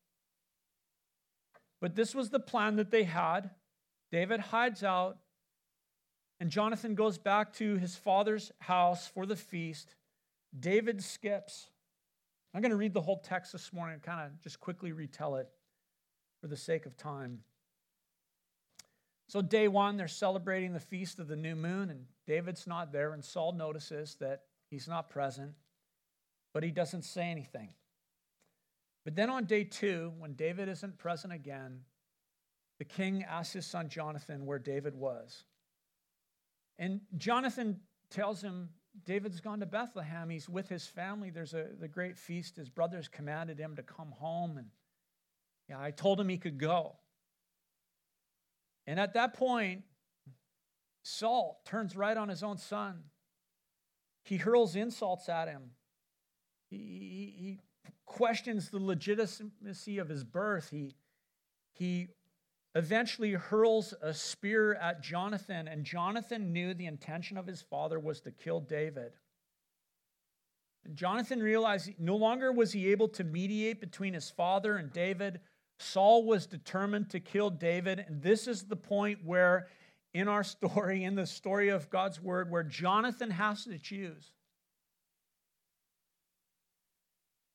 But 1.80 1.96
this 1.96 2.16
was 2.16 2.32
the 2.32 2.40
plan 2.40 2.78
that 2.78 2.90
they 2.90 3.04
had. 3.04 3.52
David 4.12 4.40
hides 4.40 4.84
out, 4.84 5.20
and 6.40 6.50
Jonathan 6.50 6.96
goes 6.96 7.18
back 7.18 7.54
to 7.54 7.76
his 7.76 7.96
father's 7.96 8.52
house 8.60 9.08
for 9.08 9.26
the 9.26 9.36
feast. 9.36 9.96
David 10.58 11.04
skips. 11.04 11.68
I'm 12.54 12.62
going 12.62 12.72
to 12.72 12.78
read 12.78 12.94
the 12.94 13.02
whole 13.02 13.20
text 13.20 13.52
this 13.52 13.74
morning 13.74 13.96
and 13.96 14.04
kind 14.04 14.26
of 14.26 14.42
just 14.42 14.60
quickly 14.60 14.92
retell 14.92 15.36
it 15.36 15.50
for 16.42 16.48
the 16.48 16.58
sake 16.58 16.86
of 16.86 16.98
time. 16.98 17.40
So, 19.28 19.42
day 19.44 19.68
one, 19.68 19.98
they're 19.98 20.08
celebrating 20.08 20.74
the 20.74 20.80
feast 20.80 21.20
of 21.20 21.28
the 21.28 21.36
new 21.36 21.56
moon, 21.56 21.92
and 21.92 22.06
David's 22.26 22.66
not 22.66 22.92
there, 22.92 23.14
and 23.14 23.24
Saul 23.24 23.52
notices 23.52 24.16
that 24.20 24.44
he's 24.72 24.88
not 24.88 25.10
present, 25.10 25.52
but 26.52 26.64
he 26.64 26.72
doesn't 26.72 27.04
say 27.04 27.26
anything. 27.30 27.70
But 29.06 29.16
then 29.16 29.30
on 29.30 29.46
day 29.46 29.66
two, 29.66 30.14
when 30.18 30.34
David 30.34 30.68
isn't 30.70 30.98
present 30.98 31.32
again, 31.32 31.82
the 32.80 32.86
king 32.86 33.24
asks 33.24 33.54
his 33.54 33.68
son 33.68 33.90
Jonathan 33.90 34.48
where 34.48 34.58
David 34.58 34.96
was. 34.96 35.44
And 36.80 37.02
Jonathan 37.18 37.82
tells 38.10 38.42
him 38.42 38.70
David's 39.06 39.42
gone 39.42 39.60
to 39.60 39.66
Bethlehem. 39.66 40.30
He's 40.30 40.50
with 40.50 40.70
his 40.70 40.88
family. 40.88 41.30
There's 41.30 41.54
a 41.54 41.68
the 41.80 41.88
great 41.88 42.18
feast. 42.18 42.56
His 42.56 42.70
brothers 42.70 43.08
commanded 43.08 43.60
him 43.60 43.76
to 43.76 43.84
come 43.84 44.12
home, 44.12 44.58
and 44.58 44.68
yeah, 45.68 45.80
I 45.80 45.92
told 45.92 46.20
him 46.20 46.30
he 46.30 46.38
could 46.38 46.58
go. 46.58 46.96
And 48.88 49.00
at 49.00 49.14
that 49.14 49.36
point, 49.36 49.84
Saul 51.04 51.62
turns 51.66 51.96
right 51.96 52.18
on 52.18 52.30
his 52.30 52.42
own 52.42 52.58
son. 52.58 53.04
He 54.24 54.38
hurls 54.38 54.76
insults 54.76 55.30
at 55.30 55.48
him. 55.48 55.72
He, 56.70 56.78
he, 56.78 57.36
he 57.38 57.60
questions 58.06 58.70
the 58.70 58.80
legitimacy 58.80 59.98
of 59.98 60.10
his 60.10 60.24
birth. 60.24 60.70
He, 60.72 60.96
he 61.74 62.08
eventually 62.80 63.34
hurls 63.34 63.94
a 64.02 64.14
spear 64.14 64.74
at 64.76 65.04
Jonathan, 65.04 65.68
and 65.68 65.84
Jonathan 65.84 66.54
knew 66.54 66.74
the 66.74 66.86
intention 66.86 67.38
of 67.38 67.46
his 67.46 67.62
father 67.62 68.00
was 68.00 68.22
to 68.22 68.32
kill 68.32 68.62
David. 68.62 69.12
Jonathan 70.94 71.44
realized 71.44 71.92
no 72.00 72.16
longer 72.16 72.52
was 72.54 72.72
he 72.72 72.90
able 72.90 73.10
to 73.10 73.24
mediate 73.26 73.82
between 73.82 74.14
his 74.14 74.30
father 74.30 74.78
and 74.78 74.94
David, 74.94 75.42
Saul 75.78 76.26
was 76.26 76.46
determined 76.46 77.10
to 77.10 77.20
kill 77.20 77.50
David. 77.50 78.04
And 78.08 78.22
this 78.22 78.48
is 78.48 78.64
the 78.64 78.76
point 78.76 79.20
where, 79.26 79.68
in 80.14 80.28
our 80.28 80.44
story, 80.56 81.04
in 81.04 81.16
the 81.16 81.26
story 81.26 81.70
of 81.70 81.90
God's 81.90 82.22
word, 82.22 82.50
where 82.50 82.64
Jonathan 82.64 83.32
has 83.32 83.66
to 83.66 83.78
choose. 83.78 84.32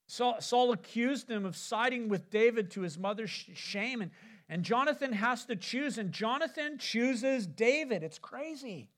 Saul, 0.07 0.41
Saul 0.41 0.73
accused 0.73 1.31
him 1.31 1.45
of 1.45 1.57
siding 1.57 2.09
with 2.09 2.31
David 2.31 2.71
to 2.73 2.83
his 2.83 2.99
mother's 2.99 3.31
shame, 3.31 4.01
and, 4.01 4.11
and 4.49 4.63
Jonathan 4.63 5.13
has 5.13 5.45
to 5.47 5.57
choose, 5.57 5.99
and 5.99 6.13
Jonathan 6.13 6.79
chooses 6.79 7.47
David. 7.47 8.03
It's 8.03 8.19
crazy. 8.19 8.91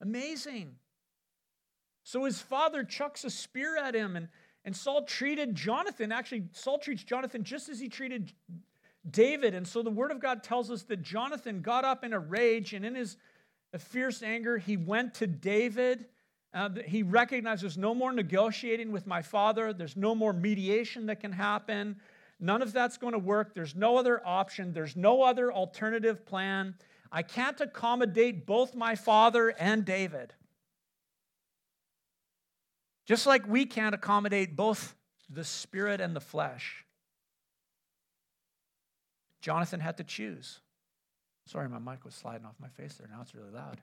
Amazing. 0.00 0.76
So 2.04 2.24
his 2.24 2.40
father 2.40 2.84
chucks 2.84 3.24
a 3.24 3.30
spear 3.30 3.76
at 3.76 3.94
him, 3.94 4.16
and, 4.16 4.28
and 4.64 4.76
Saul 4.76 5.04
treated 5.04 5.54
Jonathan, 5.54 6.12
actually, 6.12 6.44
Saul 6.52 6.78
treats 6.78 7.02
Jonathan 7.02 7.44
just 7.44 7.68
as 7.68 7.80
he 7.80 7.88
treated 7.88 8.32
David. 9.10 9.54
And 9.54 9.66
so 9.66 9.82
the 9.82 9.90
word 9.90 10.10
of 10.10 10.20
God 10.20 10.42
tells 10.42 10.70
us 10.70 10.82
that 10.84 11.02
Jonathan 11.02 11.60
got 11.60 11.84
up 11.84 12.04
in 12.04 12.12
a 12.12 12.18
rage 12.18 12.72
and 12.74 12.84
in 12.84 12.94
his 12.94 13.16
fierce 13.78 14.22
anger, 14.22 14.58
he 14.58 14.76
went 14.76 15.14
to 15.14 15.26
David. 15.26 16.06
Uh, 16.52 16.70
he 16.86 17.02
recognized 17.02 17.62
there's 17.62 17.76
no 17.76 17.94
more 17.94 18.12
negotiating 18.12 18.92
with 18.92 19.06
my 19.06 19.20
father, 19.20 19.72
there's 19.72 19.96
no 19.96 20.14
more 20.14 20.32
mediation 20.32 21.06
that 21.06 21.20
can 21.20 21.32
happen. 21.32 21.96
None 22.40 22.62
of 22.62 22.72
that's 22.72 22.96
going 22.96 23.12
to 23.12 23.18
work. 23.18 23.54
There's 23.54 23.74
no 23.74 23.96
other 23.96 24.20
option, 24.26 24.72
there's 24.72 24.96
no 24.96 25.22
other 25.22 25.52
alternative 25.52 26.26
plan. 26.26 26.74
I 27.10 27.22
can't 27.22 27.60
accommodate 27.60 28.44
both 28.44 28.74
my 28.74 28.96
father 28.96 29.50
and 29.50 29.84
David. 29.84 30.32
Just 33.06 33.26
like 33.26 33.46
we 33.46 33.66
can't 33.66 33.94
accommodate 33.94 34.56
both 34.56 34.96
the 35.30 35.44
spirit 35.44 36.00
and 36.00 36.16
the 36.16 36.20
flesh. 36.20 36.84
Jonathan 39.40 39.80
had 39.80 39.98
to 39.98 40.04
choose. 40.04 40.60
Sorry, 41.46 41.68
my 41.68 41.78
mic 41.78 42.04
was 42.04 42.14
sliding 42.14 42.46
off 42.46 42.54
my 42.58 42.68
face 42.68 42.94
there. 42.94 43.08
Now 43.10 43.20
it's 43.20 43.34
really 43.34 43.50
loud. 43.50 43.80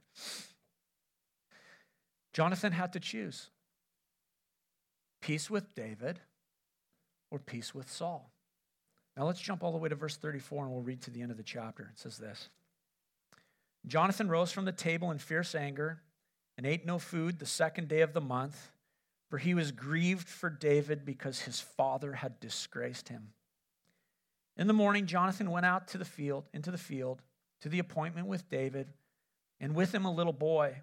Jonathan 2.33 2.71
had 2.71 2.93
to 2.93 2.99
choose 2.99 3.49
peace 5.21 5.49
with 5.49 5.75
David 5.75 6.19
or 7.29 7.37
peace 7.37 7.75
with 7.75 7.89
Saul. 7.89 8.31
Now 9.17 9.25
let's 9.25 9.41
jump 9.41 9.63
all 9.63 9.71
the 9.71 9.77
way 9.77 9.89
to 9.89 9.95
verse 9.95 10.17
34 10.17 10.65
and 10.65 10.73
we'll 10.73 10.81
read 10.81 11.01
to 11.03 11.11
the 11.11 11.21
end 11.21 11.31
of 11.31 11.37
the 11.37 11.43
chapter. 11.43 11.91
It 11.93 11.99
says 11.99 12.17
this 12.17 12.49
Jonathan 13.85 14.29
rose 14.29 14.51
from 14.51 14.65
the 14.65 14.71
table 14.71 15.11
in 15.11 15.17
fierce 15.17 15.55
anger 15.55 16.01
and 16.57 16.65
ate 16.65 16.85
no 16.85 16.99
food 16.99 17.39
the 17.39 17.45
second 17.45 17.87
day 17.87 18.01
of 18.01 18.13
the 18.13 18.21
month 18.21 18.71
for 19.31 19.37
he 19.37 19.53
was 19.53 19.71
grieved 19.71 20.27
for 20.27 20.49
David 20.49 21.05
because 21.05 21.39
his 21.39 21.61
father 21.61 22.11
had 22.11 22.41
disgraced 22.41 23.07
him. 23.07 23.29
In 24.57 24.67
the 24.67 24.73
morning, 24.73 25.05
Jonathan 25.05 25.49
went 25.49 25.65
out 25.65 25.87
to 25.87 25.97
the 25.97 26.03
field, 26.03 26.49
into 26.53 26.69
the 26.69 26.77
field, 26.77 27.21
to 27.61 27.69
the 27.69 27.79
appointment 27.79 28.27
with 28.27 28.49
David, 28.49 28.89
and 29.61 29.73
with 29.73 29.95
him 29.95 30.03
a 30.03 30.13
little 30.13 30.33
boy. 30.33 30.81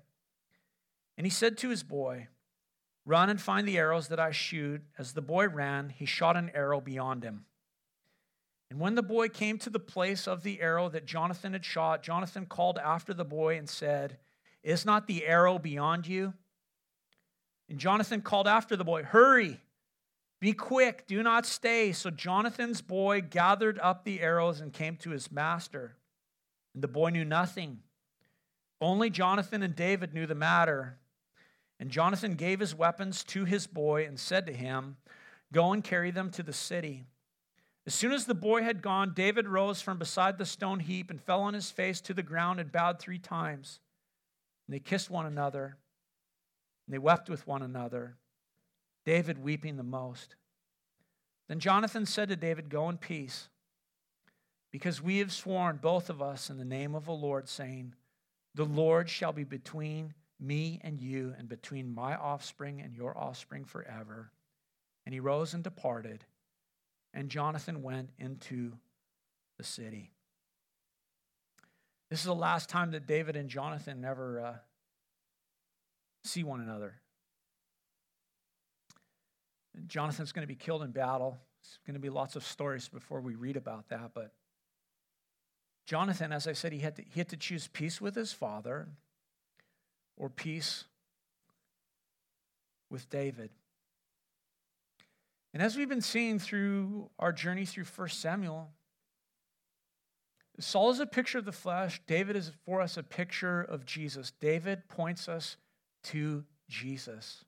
And 1.19 1.27
he 1.27 1.31
said 1.31 1.59
to 1.59 1.69
his 1.69 1.83
boy, 1.83 2.29
Run 3.05 3.29
and 3.29 3.39
find 3.39 3.69
the 3.69 3.77
arrows 3.77 4.09
that 4.09 4.19
I 4.19 4.31
shoot. 4.31 4.81
As 4.97 5.13
the 5.13 5.21
boy 5.21 5.47
ran, 5.49 5.91
he 5.91 6.07
shot 6.07 6.35
an 6.35 6.51
arrow 6.55 6.81
beyond 6.81 7.25
him. 7.25 7.45
And 8.71 8.79
when 8.79 8.95
the 8.95 9.03
boy 9.03 9.29
came 9.29 9.59
to 9.59 9.71
the 9.71 9.79
place 9.79 10.29
of 10.29 10.43
the 10.43 10.61
arrow 10.61 10.89
that 10.91 11.07
Jonathan 11.07 11.55
had 11.55 11.65
shot, 11.65 12.03
Jonathan 12.03 12.47
called 12.47 12.79
after 12.79 13.15
the 13.15 13.25
boy 13.25 13.57
and 13.57 13.69
said, 13.69 14.19
Is 14.63 14.85
not 14.85 15.07
the 15.07 15.27
arrow 15.27 15.59
beyond 15.59 16.07
you? 16.07 16.35
And 17.69 17.79
Jonathan 17.79 18.21
called 18.21 18.47
after 18.47 18.77
the 18.77 18.85
boy, 18.85 19.03
Hurry, 19.05 19.61
be 20.41 20.53
quick, 20.53 21.07
do 21.07 21.23
not 21.23 21.47
stay. 21.47 21.93
So 21.93 22.11
Jonathan's 22.11 22.81
boy 22.81 23.23
gathered 23.23 23.79
up 23.81 24.05
the 24.05 24.21
arrows 24.21 24.61
and 24.61 24.73
came 24.73 24.97
to 24.99 25.11
his 25.11 25.33
master. 25.33 25.97
And 26.75 26.83
the 26.83 26.89
boy 26.89 27.11
knew 27.11 27.25
nothing. 27.25 27.81
Only 28.81 29.11
Jonathan 29.11 29.63
and 29.63 29.75
David 29.75 30.15
knew 30.15 30.27
the 30.27 30.35
matter. 30.35 30.99
And 31.81 31.91
Jonathan 31.91 32.35
gave 32.35 32.61
his 32.61 32.75
weapons 32.75 33.25
to 33.25 33.45
his 33.45 33.67
boy 33.67 34.05
and 34.05 34.19
said 34.19 34.47
to 34.47 34.53
him, 34.53 34.97
Go 35.53 35.73
and 35.73 35.83
carry 35.83 36.11
them 36.11 36.31
to 36.33 36.43
the 36.43 36.53
city. 36.53 37.05
As 37.89 37.95
soon 37.95 38.13
as 38.13 38.27
the 38.27 38.35
boy 38.35 38.65
had 38.65 38.83
gone, 38.83 39.15
David 39.15 39.49
rose 39.49 39.81
from 39.81 39.97
beside 39.97 40.37
the 40.37 40.45
stone 40.45 40.79
heap 40.79 41.11
and 41.11 41.19
fell 41.19 41.41
on 41.41 41.55
his 41.55 41.71
face 41.71 42.03
to 42.03 42.13
the 42.13 42.23
ground 42.23 42.61
and 42.61 42.71
bowed 42.71 42.99
three 42.99 43.19
times. 43.19 43.81
And 44.67 44.75
they 44.75 44.79
kissed 44.79 45.09
one 45.09 45.25
another, 45.25 45.79
and 46.87 46.93
they 46.93 46.99
wept 46.99 47.31
with 47.31 47.47
one 47.47 47.63
another, 47.63 48.17
David 49.07 49.43
weeping 49.43 49.79
the 49.79 49.83
most. 49.83 50.37
Then 51.49 51.61
Jonathan 51.61 52.05
said 52.05 52.29
to 52.29 52.37
David, 52.37 52.69
Go 52.69 52.91
in 52.91 52.99
peace, 52.99 53.49
because 54.71 55.01
we 55.01 55.17
have 55.21 55.33
sworn, 55.33 55.79
both 55.79 56.11
of 56.11 56.21
us, 56.21 56.51
in 56.51 56.59
the 56.59 56.67
name 56.67 56.95
of 56.95 57.07
the 57.07 57.13
Lord, 57.13 57.49
saying, 57.49 57.95
The 58.55 58.67
Lord 58.67 59.09
shall 59.09 59.33
be 59.33 59.45
between 59.45 60.13
me 60.39 60.79
and 60.85 61.01
you, 61.01 61.35
and 61.39 61.49
between 61.49 61.95
my 61.95 62.17
offspring 62.17 62.83
and 62.83 62.95
your 62.95 63.17
offspring 63.17 63.65
forever. 63.65 64.31
And 65.07 65.15
he 65.15 65.21
rose 65.21 65.55
and 65.55 65.65
departed, 65.65 66.27
and 67.13 67.29
Jonathan 67.29 67.83
went 67.83 68.11
into 68.19 68.73
the 69.57 69.65
city. 69.65 70.13
This 72.11 72.21
is 72.21 72.27
the 72.27 72.35
last 72.35 72.69
time 72.69 72.93
that 72.93 73.07
David 73.07 73.37
and 73.37 73.49
Jonathan 73.49 74.05
ever 74.05 74.41
uh, 74.41 74.55
see 76.25 76.43
one 76.43 76.61
another. 76.61 76.95
Jonathan's 79.87 80.33
going 80.33 80.43
to 80.43 80.49
be 80.49 80.57
killed 80.57 80.83
in 80.83 80.91
battle. 80.91 81.39
There's 81.63 81.79
going 81.87 81.95
to 81.95 82.01
be 82.01 82.11
lots 82.11 82.37
of 82.37 82.45
stories 82.45 82.89
before 82.89 83.21
we 83.21 83.35
read 83.35 83.57
about 83.57 83.89
that. 83.89 84.13
But 84.15 84.33
Jonathan, 85.87 86.33
as 86.33 86.47
I 86.47 86.53
said, 86.53 86.73
he 86.73 86.81
had 86.81 86.97
to, 86.97 87.03
he 87.03 87.21
had 87.21 87.29
to 87.29 87.37
choose 87.37 87.69
peace 87.69 88.01
with 88.01 88.15
his 88.15 88.33
father 88.33 88.89
or 90.17 90.29
peace 90.29 90.85
with 92.91 93.09
David. 93.11 93.51
And 95.59 95.65
as 95.65 95.77
we've 95.77 95.89
been 95.89 96.01
seeing 96.01 96.39
through 96.39 97.11
our 97.19 97.33
journey 97.33 97.65
through 97.65 97.83
1 97.83 98.09
Samuel, 98.11 98.71
Saul 100.61 100.91
is 100.93 101.01
a 101.01 101.07
picture 101.07 101.39
of 101.39 101.47
the 101.47 101.51
flesh. 101.51 102.01
David 102.07 102.37
is 102.37 102.53
for 102.65 102.81
us 102.81 102.97
a 102.97 103.03
picture 103.03 103.63
of 103.63 103.85
Jesus. 103.85 104.33
David 104.39 104.87
points 104.87 105.29
us 105.29 105.57
to 106.05 106.45
Jesus. 106.69 107.45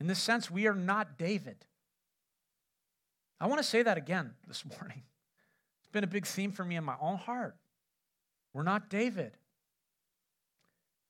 In 0.00 0.06
this 0.06 0.18
sense, 0.18 0.50
we 0.50 0.66
are 0.66 0.74
not 0.74 1.18
David. 1.18 1.66
I 3.38 3.46
want 3.46 3.58
to 3.58 3.68
say 3.68 3.82
that 3.82 3.98
again 3.98 4.30
this 4.48 4.64
morning. 4.64 5.02
It's 5.82 5.92
been 5.92 6.04
a 6.04 6.06
big 6.06 6.24
theme 6.24 6.52
for 6.52 6.64
me 6.64 6.76
in 6.76 6.84
my 6.84 6.96
own 7.02 7.18
heart. 7.18 7.54
We're 8.54 8.62
not 8.62 8.88
David. 8.88 9.36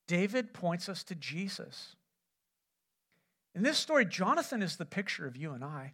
David 0.07 0.53
points 0.53 0.89
us 0.89 1.05
to 1.05 1.15
Jesus. 1.15 1.95
In 3.55 3.63
this 3.63 3.77
story, 3.77 4.05
Jonathan 4.05 4.61
is 4.61 4.75
the 4.75 4.85
picture 4.85 5.25
of 5.25 5.37
you 5.37 5.53
and 5.53 5.63
I. 5.63 5.93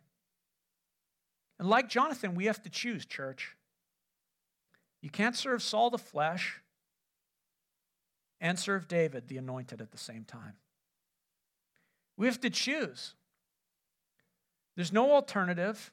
And 1.59 1.69
like 1.69 1.89
Jonathan, 1.89 2.33
we 2.33 2.45
have 2.45 2.61
to 2.63 2.69
choose, 2.69 3.05
church. 3.05 3.55
You 5.01 5.11
can't 5.11 5.35
serve 5.35 5.61
Saul 5.61 5.91
the 5.91 5.99
flesh 5.99 6.59
and 8.39 8.57
serve 8.57 8.87
David 8.87 9.27
the 9.27 9.37
anointed 9.37 9.79
at 9.79 9.91
the 9.91 9.97
same 9.97 10.23
time. 10.23 10.53
We 12.17 12.25
have 12.25 12.41
to 12.41 12.49
choose. 12.49 13.13
There's 14.75 14.91
no 14.91 15.11
alternative. 15.11 15.91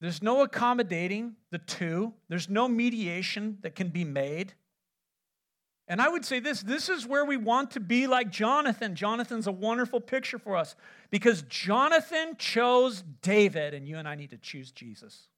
There's 0.00 0.22
no 0.22 0.42
accommodating 0.42 1.36
the 1.50 1.58
two. 1.58 2.14
There's 2.28 2.50
no 2.50 2.66
mediation 2.66 3.58
that 3.62 3.76
can 3.76 3.88
be 3.88 4.04
made. 4.04 4.54
And 5.88 6.02
I 6.02 6.08
would 6.08 6.24
say 6.24 6.40
this 6.40 6.62
this 6.62 6.88
is 6.88 7.06
where 7.06 7.24
we 7.24 7.36
want 7.36 7.72
to 7.72 7.80
be 7.80 8.06
like 8.06 8.30
Jonathan. 8.30 8.96
Jonathan's 8.96 9.46
a 9.46 9.52
wonderful 9.52 10.00
picture 10.00 10.38
for 10.38 10.56
us 10.56 10.74
because 11.10 11.42
Jonathan 11.42 12.36
chose 12.38 13.04
David, 13.22 13.72
and 13.72 13.86
you 13.86 13.96
and 13.96 14.08
I 14.08 14.16
need 14.16 14.30
to 14.30 14.38
choose 14.38 14.72
Jesus. 14.72 15.28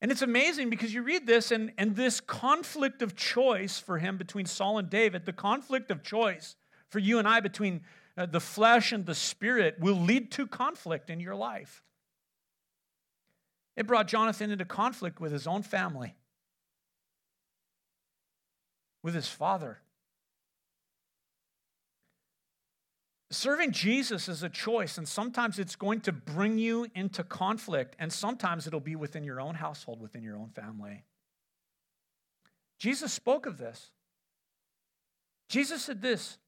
And 0.00 0.12
it's 0.12 0.22
amazing 0.22 0.68
because 0.68 0.92
you 0.92 1.02
read 1.02 1.26
this, 1.26 1.50
and, 1.50 1.72
and 1.78 1.96
this 1.96 2.20
conflict 2.20 3.00
of 3.00 3.16
choice 3.16 3.78
for 3.78 3.96
him 3.98 4.18
between 4.18 4.44
Saul 4.44 4.76
and 4.76 4.90
David, 4.90 5.24
the 5.24 5.32
conflict 5.32 5.90
of 5.90 6.02
choice 6.02 6.56
for 6.90 6.98
you 6.98 7.18
and 7.18 7.26
I 7.26 7.40
between 7.40 7.80
uh, 8.16 8.26
the 8.26 8.38
flesh 8.38 8.92
and 8.92 9.06
the 9.06 9.14
spirit 9.14 9.80
will 9.80 9.96
lead 9.96 10.30
to 10.32 10.46
conflict 10.46 11.08
in 11.08 11.20
your 11.20 11.34
life. 11.34 11.82
It 13.76 13.86
brought 13.86 14.06
Jonathan 14.06 14.50
into 14.50 14.64
conflict 14.64 15.20
with 15.20 15.32
his 15.32 15.46
own 15.46 15.62
family, 15.62 16.14
with 19.04 19.14
his 19.14 19.28
father. 19.28 19.78
Serving 23.30 23.72
Jesus 23.72 24.28
is 24.28 24.42
a 24.42 24.48
choice, 24.48 24.96
and 24.96 25.06
sometimes 25.06 25.58
it's 25.58 25.76
going 25.76 26.00
to 26.00 26.12
bring 26.12 26.58
you 26.58 26.86
into 26.94 27.22
conflict, 27.22 27.94
and 27.98 28.10
sometimes 28.12 28.66
it'll 28.66 28.80
be 28.80 28.96
within 28.96 29.22
your 29.22 29.40
own 29.40 29.54
household, 29.56 30.00
within 30.00 30.22
your 30.22 30.36
own 30.36 30.48
family. 30.48 31.04
Jesus 32.78 33.12
spoke 33.12 33.44
of 33.44 33.58
this. 33.58 33.90
Jesus 35.48 35.82
said 35.82 36.00
this 36.00 36.38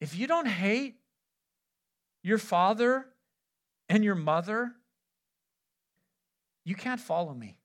if 0.00 0.18
you 0.18 0.26
don't 0.26 0.48
hate 0.48 0.96
your 2.24 2.38
father 2.38 3.06
and 3.88 4.02
your 4.02 4.14
mother, 4.16 4.72
you 6.64 6.74
can't 6.74 7.00
follow 7.00 7.34
me. 7.34 7.59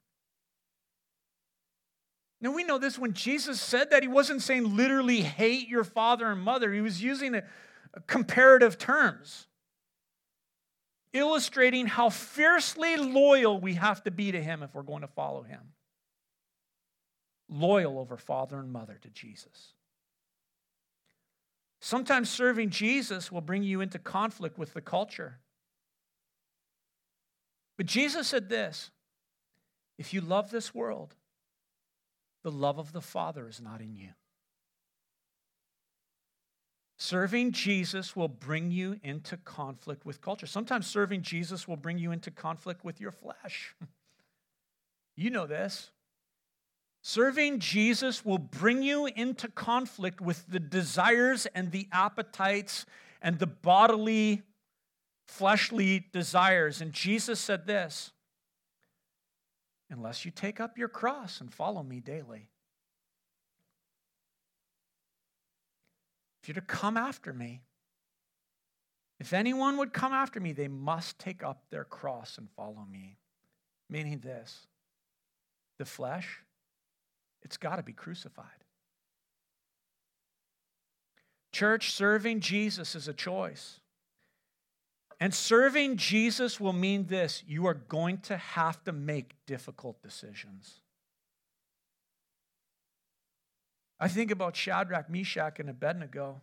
Now, 2.46 2.52
we 2.52 2.64
know 2.64 2.78
this 2.78 3.00
when 3.00 3.14
Jesus 3.14 3.60
said 3.60 3.89
that, 3.89 4.04
he 4.04 4.08
wasn't 4.08 4.43
saying 4.43 4.76
literally 4.76 5.22
hate 5.22 5.68
your 5.68 5.84
father 5.84 6.28
and 6.28 6.39
mother. 6.39 6.72
He 6.72 6.80
was 6.80 7.02
using 7.02 7.34
a, 7.34 7.43
a 7.96 8.02
comparative 8.02 8.78
terms, 8.78 9.48
illustrating 11.12 11.88
how 11.88 12.12
fiercely 12.12 12.98
loyal 12.98 13.60
we 13.60 13.74
have 13.74 14.04
to 14.04 14.12
be 14.12 14.32
to 14.32 14.39
him 14.39 14.62
if 14.62 14.76
we're 14.76 14.84
going 14.84 15.02
to 15.02 15.08
follow 15.08 15.41
him. 15.41 15.60
Loyal 17.50 17.98
over 17.98 18.16
father 18.16 18.60
and 18.60 18.72
mother 18.72 19.00
to 19.02 19.10
Jesus. 19.10 19.74
Sometimes 21.82 22.30
serving 22.30 22.70
Jesus 22.70 23.32
will 23.32 23.41
bring 23.41 23.64
you 23.64 23.82
into 23.82 23.98
conflict 23.98 24.60
with 24.60 24.76
the 24.76 24.82
culture. 24.82 25.39
But 27.76 27.88
Jesus 27.88 28.28
said 28.28 28.50
this 28.50 28.91
if 29.98 30.14
you 30.14 30.22
love 30.22 30.52
this 30.52 30.76
world, 30.76 31.16
the 32.46 32.52
love 32.52 32.78
of 32.78 32.93
the 32.93 33.02
Father 33.02 33.50
is 33.50 33.60
not 33.60 33.82
in 33.82 33.96
you. 33.96 34.10
Serving 36.96 37.54
Jesus 37.54 38.16
will 38.16 38.28
bring 38.28 38.70
you 38.70 39.00
into 39.02 39.36
conflict 39.36 40.06
with 40.06 40.22
culture. 40.22 40.46
Sometimes 40.46 40.86
serving 40.86 41.24
Jesus 41.24 41.68
will 41.68 41.76
bring 41.76 41.98
you 41.98 42.12
into 42.12 42.30
conflict 42.30 42.86
with 42.86 43.02
your 43.02 43.10
flesh. 43.10 43.74
you 45.16 45.32
know 45.32 45.48
this. 45.48 45.89
Serving 47.02 47.58
Jesus 47.62 48.24
will 48.24 48.38
bring 48.38 48.84
you 48.84 49.08
into 49.08 49.48
conflict 49.48 50.22
with 50.22 50.46
the 50.48 50.60
desires 50.60 51.48
and 51.56 51.72
the 51.72 51.88
appetites 51.91 52.86
and 53.24 53.39
the 53.39 53.48
bodily, 53.48 54.43
fleshly 55.28 56.06
desires. 56.14 56.80
And 56.80 56.93
Jesus 56.93 57.39
said 57.39 57.66
this 57.66 58.12
unless 59.90 60.26
you 60.26 60.32
take 60.32 60.60
up 60.60 60.78
your 60.78 60.88
cross 60.88 61.42
and 61.42 61.54
follow 61.54 61.84
me 61.84 62.00
daily. 62.00 62.50
If 66.42 66.50
you're 66.50 66.56
to 66.56 66.62
come 66.62 66.98
after 66.98 67.34
me, 67.34 67.62
if 69.20 69.34
anyone 69.34 69.78
would 69.78 69.94
come 69.94 70.14
after 70.14 70.40
me, 70.40 70.52
they 70.52 70.68
must 70.68 71.18
take 71.18 71.44
up 71.44 71.64
their 71.70 71.86
cross 71.86 72.38
and 72.38 72.50
follow 72.52 72.86
me. 72.92 73.18
Meaning 73.90 74.20
this 74.20 74.68
the 75.78 75.86
flesh 75.86 76.42
it's 77.46 77.58
got 77.58 77.76
to 77.76 77.84
be 77.84 77.94
crucified. 77.94 78.48
Church, 81.52 81.92
serving 81.92 82.40
Jesus 82.40 82.96
is 82.96 83.08
a 83.08 83.14
choice. 83.14 83.80
And 85.20 85.34
serving 85.34 85.97
Jesus 85.97 86.59
will 86.59 86.74
mean 86.74 87.05
this 87.07 87.43
you 87.47 87.66
are 87.68 87.74
going 87.74 88.20
to 88.20 88.38
have 88.38 88.84
to 88.84 88.91
make 88.91 89.36
difficult 89.45 90.01
decisions. 90.01 90.82
I 93.99 94.07
think 94.07 94.32
about 94.32 94.55
Shadrach, 94.55 95.09
Meshach, 95.09 95.59
and 95.59 95.70
Abednego. 95.70 96.41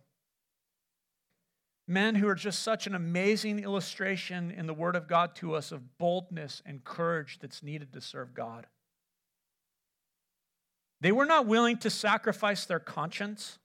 Men 1.87 2.15
who 2.15 2.27
are 2.27 2.35
just 2.35 2.63
such 2.63 2.87
an 2.87 2.95
amazing 2.95 3.59
illustration 3.59 4.49
in 4.51 4.67
the 4.67 4.73
Word 4.73 4.95
of 4.95 5.07
God 5.07 5.35
to 5.35 5.53
us 5.53 5.71
of 5.71 5.97
boldness 5.97 6.61
and 6.65 6.83
courage 6.83 7.39
that's 7.41 7.61
needed 7.61 7.93
to 7.93 8.01
serve 8.01 8.33
God. 8.33 8.67
They 11.01 11.11
were 11.11 11.25
not 11.25 11.45
willing 11.45 11.77
to 11.79 11.89
sacrifice 11.89 12.65
their 12.65 12.79
conscience. 12.79 13.59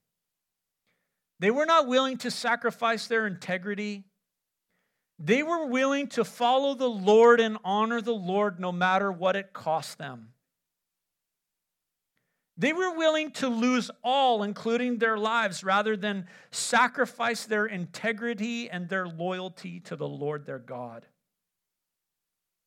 They 1.38 1.52
were 1.52 1.66
not 1.66 1.86
willing 1.86 2.16
to 2.18 2.30
sacrifice 2.32 3.06
their 3.06 3.28
integrity. 3.28 4.07
They 5.19 5.43
were 5.43 5.66
willing 5.66 6.07
to 6.09 6.25
follow 6.25 6.75
the 6.75 6.89
Lord 6.89 7.41
and 7.41 7.59
honor 7.64 8.01
the 8.01 8.14
Lord 8.14 8.61
no 8.61 8.71
matter 8.71 9.11
what 9.11 9.35
it 9.35 9.53
cost 9.53 9.99
them. 9.99 10.29
They 12.57 12.73
were 12.73 12.93
willing 12.97 13.31
to 13.33 13.49
lose 13.49 13.89
all, 14.03 14.43
including 14.43 14.99
their 14.99 15.16
lives, 15.16 15.62
rather 15.62 15.97
than 15.97 16.27
sacrifice 16.51 17.47
their 17.47 17.66
integrity 17.66 18.69
and 18.69 18.89
their 18.89 19.07
loyalty 19.07 19.79
to 19.81 19.95
the 19.95 20.09
Lord 20.09 20.45
their 20.45 20.59
God. 20.59 21.07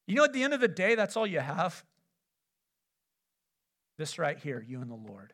You 0.08 0.16
know, 0.16 0.24
at 0.24 0.34
the 0.34 0.44
end 0.44 0.54
of 0.54 0.62
the 0.62 0.70
day, 0.70 0.96
that's 0.96 1.18
all 1.18 1.28
you 1.28 1.42
have. 1.42 1.84
This 3.98 4.18
right 4.18 4.38
here, 4.38 4.64
you 4.66 4.82
and 4.82 4.90
the 4.90 4.96
Lord. 4.96 5.34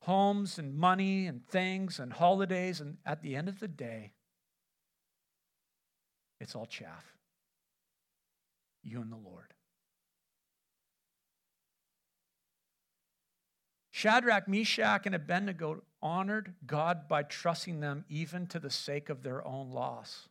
Homes 0.00 0.58
and 0.58 0.76
money 0.76 1.26
and 1.26 1.46
things 1.46 1.98
and 1.98 2.12
holidays, 2.12 2.80
and 2.80 2.96
at 3.04 3.22
the 3.22 3.36
end 3.36 3.48
of 3.48 3.60
the 3.60 3.68
day, 3.68 4.12
it's 6.40 6.54
all 6.54 6.66
chaff. 6.66 7.14
You 8.82 9.00
and 9.00 9.12
the 9.12 9.16
Lord. 9.16 9.54
Shadrach, 13.90 14.46
Meshach, 14.46 15.06
and 15.06 15.14
Abednego 15.14 15.82
honored 16.00 16.54
God 16.64 17.08
by 17.08 17.24
trusting 17.24 17.80
them 17.80 18.04
even 18.08 18.46
to 18.46 18.60
the 18.60 18.70
sake 18.70 19.08
of 19.08 19.24
their 19.24 19.44
own 19.44 19.72
loss. 19.72 20.28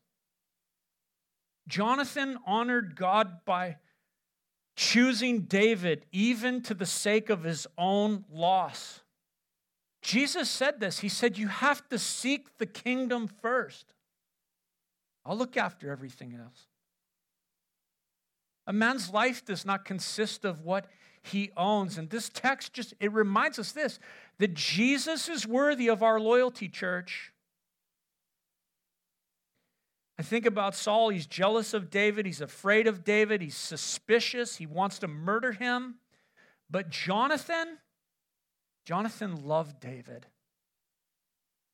Jonathan 1.68 2.38
honored 2.46 2.96
God 2.96 3.44
by 3.44 3.76
choosing 4.78 5.42
David 5.42 6.06
even 6.14 6.62
to 6.62 6.74
the 6.74 6.86
sake 6.86 7.30
of 7.30 7.44
his 7.44 7.68
own 7.78 8.24
loss. 8.32 9.02
Jesus 10.08 10.50
said 10.50 10.80
this. 10.80 11.00
He 11.00 11.10
said, 11.10 11.38
You 11.38 11.50
have 11.50 11.86
to 11.90 12.00
seek 12.00 12.60
the 12.60 12.66
kingdom 12.66 13.28
first. 13.28 13.94
I'll 15.26 15.36
look 15.36 15.58
after 15.58 15.92
everything 15.92 16.34
else. 16.34 16.68
A 18.66 18.72
man's 18.72 19.10
life 19.10 19.44
does 19.44 19.66
not 19.66 19.84
consist 19.84 20.46
of 20.46 20.62
what 20.62 20.88
he 21.22 21.52
owns. 21.58 21.98
And 21.98 22.10
this 22.10 22.30
text 22.30 22.72
just 22.72 22.94
it 23.02 23.12
reminds 23.12 23.60
us 23.60 23.74
this 23.74 24.00
that 24.38 24.54
Jesus 24.54 25.28
is 25.28 25.46
worthy 25.46 25.90
of 25.90 26.02
our 26.02 26.22
loyalty, 26.22 26.70
church. 26.70 27.34
I 30.18 30.24
think 30.24 30.46
about 30.46 30.74
Saul. 30.74 31.10
He's 31.10 31.28
jealous 31.28 31.74
of 31.74 31.90
David. 31.90 32.26
He's 32.26 32.40
afraid 32.40 32.88
of 32.88 33.04
David. 33.04 33.42
He's 33.42 33.58
suspicious. 33.58 34.56
He 34.56 34.66
wants 34.66 35.00
to 35.00 35.10
murder 35.10 35.52
him. 35.52 35.96
But 36.70 36.90
Jonathan, 36.90 37.80
Jonathan 38.88 39.46
loved 39.46 39.82
David. 39.82 40.28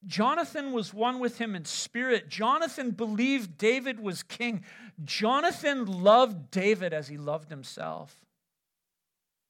Jonathan 0.03 0.71
was 0.71 0.95
one 0.95 1.19
with 1.19 1.37
him 1.37 1.53
in 1.53 1.63
spirit. 1.63 2.27
Jonathan 2.27 2.89
believed 2.89 3.55
David 3.55 3.99
was 3.99 4.23
king. 4.23 4.63
Jonathan 5.05 5.85
loved 5.85 6.49
David 6.49 6.91
as 6.91 7.09
he 7.09 7.17
loved 7.19 7.51
himself. 7.51 8.15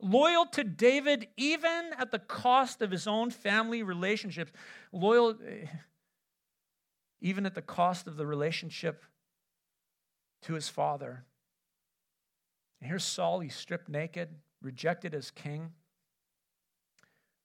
Loyal 0.01 0.45
to 0.47 0.65
David, 0.65 1.29
even 1.37 1.91
at 1.97 2.11
the 2.11 2.19
cost 2.19 2.81
of 2.81 2.91
his 2.91 3.07
own 3.07 3.29
family 3.29 3.81
relationships. 3.81 4.51
Loyal 4.91 5.37
eh, 5.47 5.67
even 7.21 7.45
at 7.45 7.55
the 7.55 7.61
cost 7.61 8.07
of 8.07 8.17
the 8.17 8.25
relationship 8.25 9.05
to 10.41 10.55
his 10.55 10.67
father. 10.67 11.23
And 12.81 12.89
here's 12.89 13.05
Saul, 13.05 13.39
he's 13.39 13.55
stripped 13.55 13.87
naked, 13.87 14.27
rejected 14.61 15.13
as 15.13 15.31
king. 15.31 15.71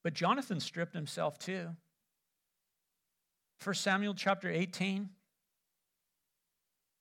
But 0.03 0.13
Jonathan 0.13 0.59
stripped 0.59 0.93
himself 0.93 1.37
too. 1.37 1.75
1 3.63 3.75
Samuel 3.75 4.13
chapter 4.13 4.49
18. 4.49 5.09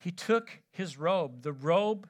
He 0.01 0.11
took 0.11 0.61
his 0.71 0.97
robe, 0.97 1.43
the 1.43 1.53
robe 1.53 2.09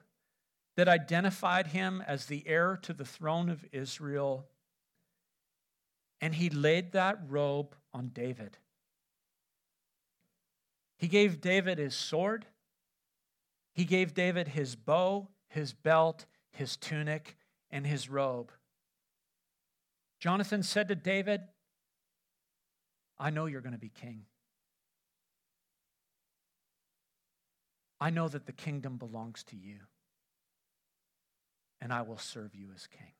that 0.75 0.87
identified 0.87 1.67
him 1.67 2.03
as 2.07 2.25
the 2.25 2.43
heir 2.47 2.77
to 2.83 2.93
the 2.93 3.05
throne 3.05 3.49
of 3.49 3.65
Israel, 3.71 4.47
and 6.21 6.35
he 6.35 6.49
laid 6.49 6.91
that 6.91 7.19
robe 7.27 7.75
on 7.93 8.09
David. 8.09 8.57
He 10.97 11.07
gave 11.07 11.41
David 11.41 11.77
his 11.77 11.95
sword, 11.95 12.45
he 13.73 13.85
gave 13.85 14.13
David 14.13 14.49
his 14.49 14.75
bow, 14.75 15.29
his 15.47 15.73
belt, 15.73 16.25
his 16.51 16.75
tunic, 16.75 17.37
and 17.71 17.87
his 17.87 18.09
robe. 18.09 18.51
Jonathan 20.19 20.63
said 20.63 20.89
to 20.89 20.95
David, 20.95 21.41
I 23.17 23.29
know 23.29 23.45
you're 23.45 23.61
going 23.61 23.73
to 23.73 23.79
be 23.79 23.89
king. 23.89 24.23
I 28.01 28.09
know 28.09 28.27
that 28.29 28.45
the 28.45 28.53
kingdom 28.53 28.97
belongs 28.97 29.43
to 29.45 29.57
you, 29.57 29.77
and 31.81 31.91
I 31.91 32.01
will 32.01 32.17
serve 32.17 32.55
you 32.55 32.67
as 32.73 32.87
king. 32.87 33.11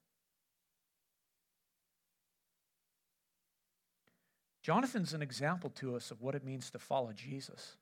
Jonathan's 4.62 5.14
an 5.14 5.22
example 5.22 5.70
to 5.72 5.96
us 5.96 6.12
of 6.12 6.22
what 6.22 6.36
it 6.36 6.44
means 6.44 6.70
to 6.72 6.80
follow 6.80 7.12
Jesus. 7.12 7.76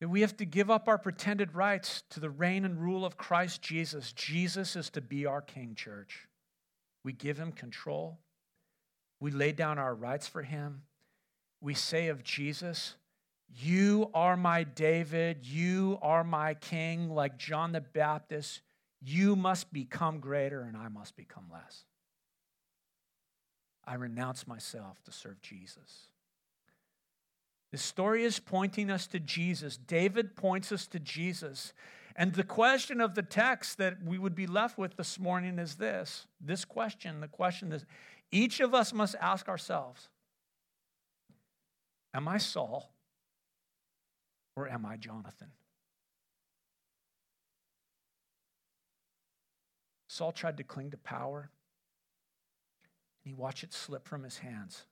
That 0.00 0.08
we 0.08 0.20
have 0.20 0.36
to 0.36 0.44
give 0.44 0.70
up 0.70 0.86
our 0.86 0.98
pretended 0.98 1.54
rights 1.54 2.02
to 2.10 2.20
the 2.20 2.30
reign 2.30 2.64
and 2.64 2.78
rule 2.78 3.04
of 3.04 3.16
Christ 3.16 3.62
Jesus. 3.62 4.12
Jesus 4.12 4.76
is 4.76 4.90
to 4.90 5.00
be 5.00 5.24
our 5.24 5.40
king, 5.40 5.74
church. 5.74 6.28
We 7.06 7.12
give 7.12 7.38
him 7.38 7.52
control. 7.52 8.18
We 9.20 9.30
lay 9.30 9.52
down 9.52 9.78
our 9.78 9.94
rights 9.94 10.26
for 10.26 10.42
him. 10.42 10.82
We 11.60 11.72
say 11.72 12.08
of 12.08 12.24
Jesus, 12.24 12.96
You 13.48 14.10
are 14.12 14.36
my 14.36 14.64
David. 14.64 15.46
You 15.46 16.00
are 16.02 16.24
my 16.24 16.54
king, 16.54 17.08
like 17.08 17.38
John 17.38 17.70
the 17.70 17.80
Baptist. 17.80 18.60
You 19.00 19.36
must 19.36 19.72
become 19.72 20.18
greater, 20.18 20.62
and 20.62 20.76
I 20.76 20.88
must 20.88 21.14
become 21.14 21.44
less. 21.52 21.84
I 23.84 23.94
renounce 23.94 24.48
myself 24.48 25.00
to 25.04 25.12
serve 25.12 25.40
Jesus. 25.40 26.08
The 27.70 27.78
story 27.78 28.24
is 28.24 28.40
pointing 28.40 28.90
us 28.90 29.06
to 29.08 29.20
Jesus. 29.20 29.76
David 29.76 30.34
points 30.34 30.72
us 30.72 30.88
to 30.88 30.98
Jesus. 30.98 31.72
And 32.18 32.32
the 32.32 32.44
question 32.44 33.02
of 33.02 33.14
the 33.14 33.22
text 33.22 33.76
that 33.76 34.02
we 34.02 34.18
would 34.18 34.34
be 34.34 34.46
left 34.46 34.78
with 34.78 34.96
this 34.96 35.18
morning 35.18 35.58
is 35.58 35.74
this 35.76 36.26
this 36.40 36.64
question 36.64 37.20
the 37.20 37.28
question 37.28 37.68
that 37.68 37.84
each 38.32 38.58
of 38.60 38.74
us 38.74 38.92
must 38.92 39.14
ask 39.20 39.48
ourselves 39.48 40.08
Am 42.14 42.26
I 42.26 42.38
Saul 42.38 42.90
or 44.56 44.66
am 44.66 44.86
I 44.86 44.96
Jonathan? 44.96 45.52
Saul 50.08 50.32
tried 50.32 50.56
to 50.56 50.64
cling 50.64 50.92
to 50.92 50.96
power 50.96 51.50
and 53.22 53.30
he 53.30 53.34
watched 53.34 53.62
it 53.62 53.74
slip 53.74 54.08
from 54.08 54.22
his 54.22 54.38
hands. 54.38 54.86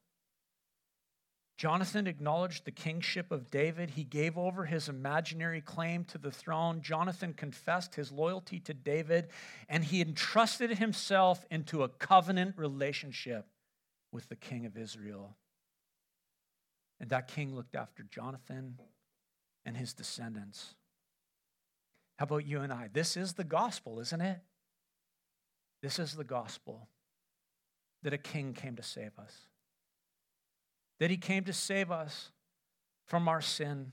Jonathan 1.56 2.08
acknowledged 2.08 2.64
the 2.64 2.72
kingship 2.72 3.30
of 3.30 3.50
David. 3.50 3.90
He 3.90 4.02
gave 4.02 4.36
over 4.36 4.64
his 4.64 4.88
imaginary 4.88 5.60
claim 5.60 6.04
to 6.06 6.18
the 6.18 6.32
throne. 6.32 6.82
Jonathan 6.82 7.32
confessed 7.32 7.94
his 7.94 8.10
loyalty 8.10 8.58
to 8.60 8.74
David, 8.74 9.28
and 9.68 9.84
he 9.84 10.00
entrusted 10.00 10.78
himself 10.78 11.46
into 11.50 11.84
a 11.84 11.88
covenant 11.88 12.58
relationship 12.58 13.46
with 14.10 14.28
the 14.28 14.36
king 14.36 14.66
of 14.66 14.76
Israel. 14.76 15.36
And 16.98 17.10
that 17.10 17.28
king 17.28 17.54
looked 17.54 17.76
after 17.76 18.02
Jonathan 18.02 18.80
and 19.64 19.76
his 19.76 19.92
descendants. 19.92 20.74
How 22.18 22.24
about 22.24 22.46
you 22.46 22.60
and 22.60 22.72
I? 22.72 22.88
This 22.92 23.16
is 23.16 23.34
the 23.34 23.44
gospel, 23.44 24.00
isn't 24.00 24.20
it? 24.20 24.38
This 25.82 25.98
is 25.98 26.14
the 26.14 26.24
gospel 26.24 26.88
that 28.02 28.12
a 28.12 28.18
king 28.18 28.54
came 28.54 28.76
to 28.76 28.82
save 28.82 29.18
us, 29.18 29.34
that 31.04 31.10
he 31.10 31.18
came 31.18 31.44
to 31.44 31.52
save 31.52 31.90
us 31.90 32.30
from 33.04 33.28
our 33.28 33.42
sin, 33.42 33.92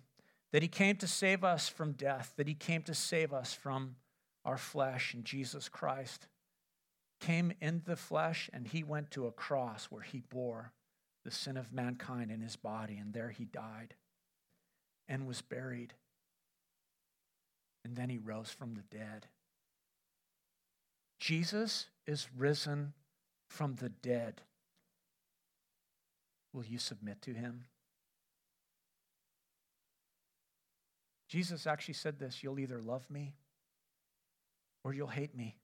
that 0.53 0.61
he 0.61 0.69
came 0.69 0.95
to 0.95 1.05
save 1.05 1.43
us 1.43 1.67
from 1.67 1.91
death, 1.91 2.31
that 2.37 2.47
he 2.47 2.53
came 2.53 2.81
to 2.81 2.93
save 2.93 3.33
us 3.33 3.53
from 3.53 3.97
our 4.45 4.57
flesh, 4.57 5.13
and 5.13 5.25
Jesus 5.25 5.67
Christ 5.67 6.27
came 7.19 7.51
in 7.59 7.81
the 7.83 7.97
flesh 7.97 8.49
and 8.53 8.65
he 8.65 8.81
went 8.81 9.11
to 9.11 9.27
a 9.27 9.31
cross 9.33 9.87
where 9.91 10.03
he 10.03 10.21
bore 10.21 10.71
the 11.25 11.31
sin 11.31 11.57
of 11.57 11.73
mankind 11.73 12.31
in 12.31 12.39
his 12.39 12.55
body, 12.55 12.95
and 12.95 13.13
there 13.13 13.27
he 13.27 13.43
died 13.43 13.93
and 15.09 15.27
was 15.27 15.41
buried. 15.41 15.93
And 17.83 17.97
then 17.97 18.09
he 18.09 18.19
rose 18.19 18.51
from 18.51 18.75
the 18.75 18.83
dead. 18.89 19.27
Jesus 21.19 21.87
is 22.07 22.29
risen 22.37 22.93
from 23.49 23.75
the 23.75 23.89
dead, 23.89 24.43
will 26.53 26.65
you 26.65 26.77
submit 26.77 27.21
to 27.23 27.33
him? 27.33 27.65
Jesus 31.27 31.65
actually 31.65 31.93
said 31.93 32.19
this 32.19 32.43
you'll 32.43 32.59
either 32.59 32.81
love 32.81 33.09
me 33.09 33.35
or 34.83 34.93
you'll 34.93 35.07
hate 35.07 35.35
me. 35.35 35.57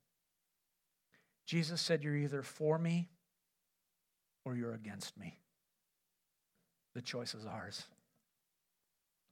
Jesus 1.46 1.82
said, 1.82 2.04
You're 2.04 2.16
either 2.16 2.44
for 2.44 2.78
me 2.78 3.10
or 4.46 4.56
you're 4.56 4.74
against 4.74 5.18
me. 5.18 5.40
The 6.94 7.02
choice 7.02 7.34
is 7.34 7.46
ours. 7.46 7.84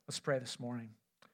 Let's 0.08 0.20
pray 0.20 0.39
this 0.39 0.60
morning. 0.60 0.89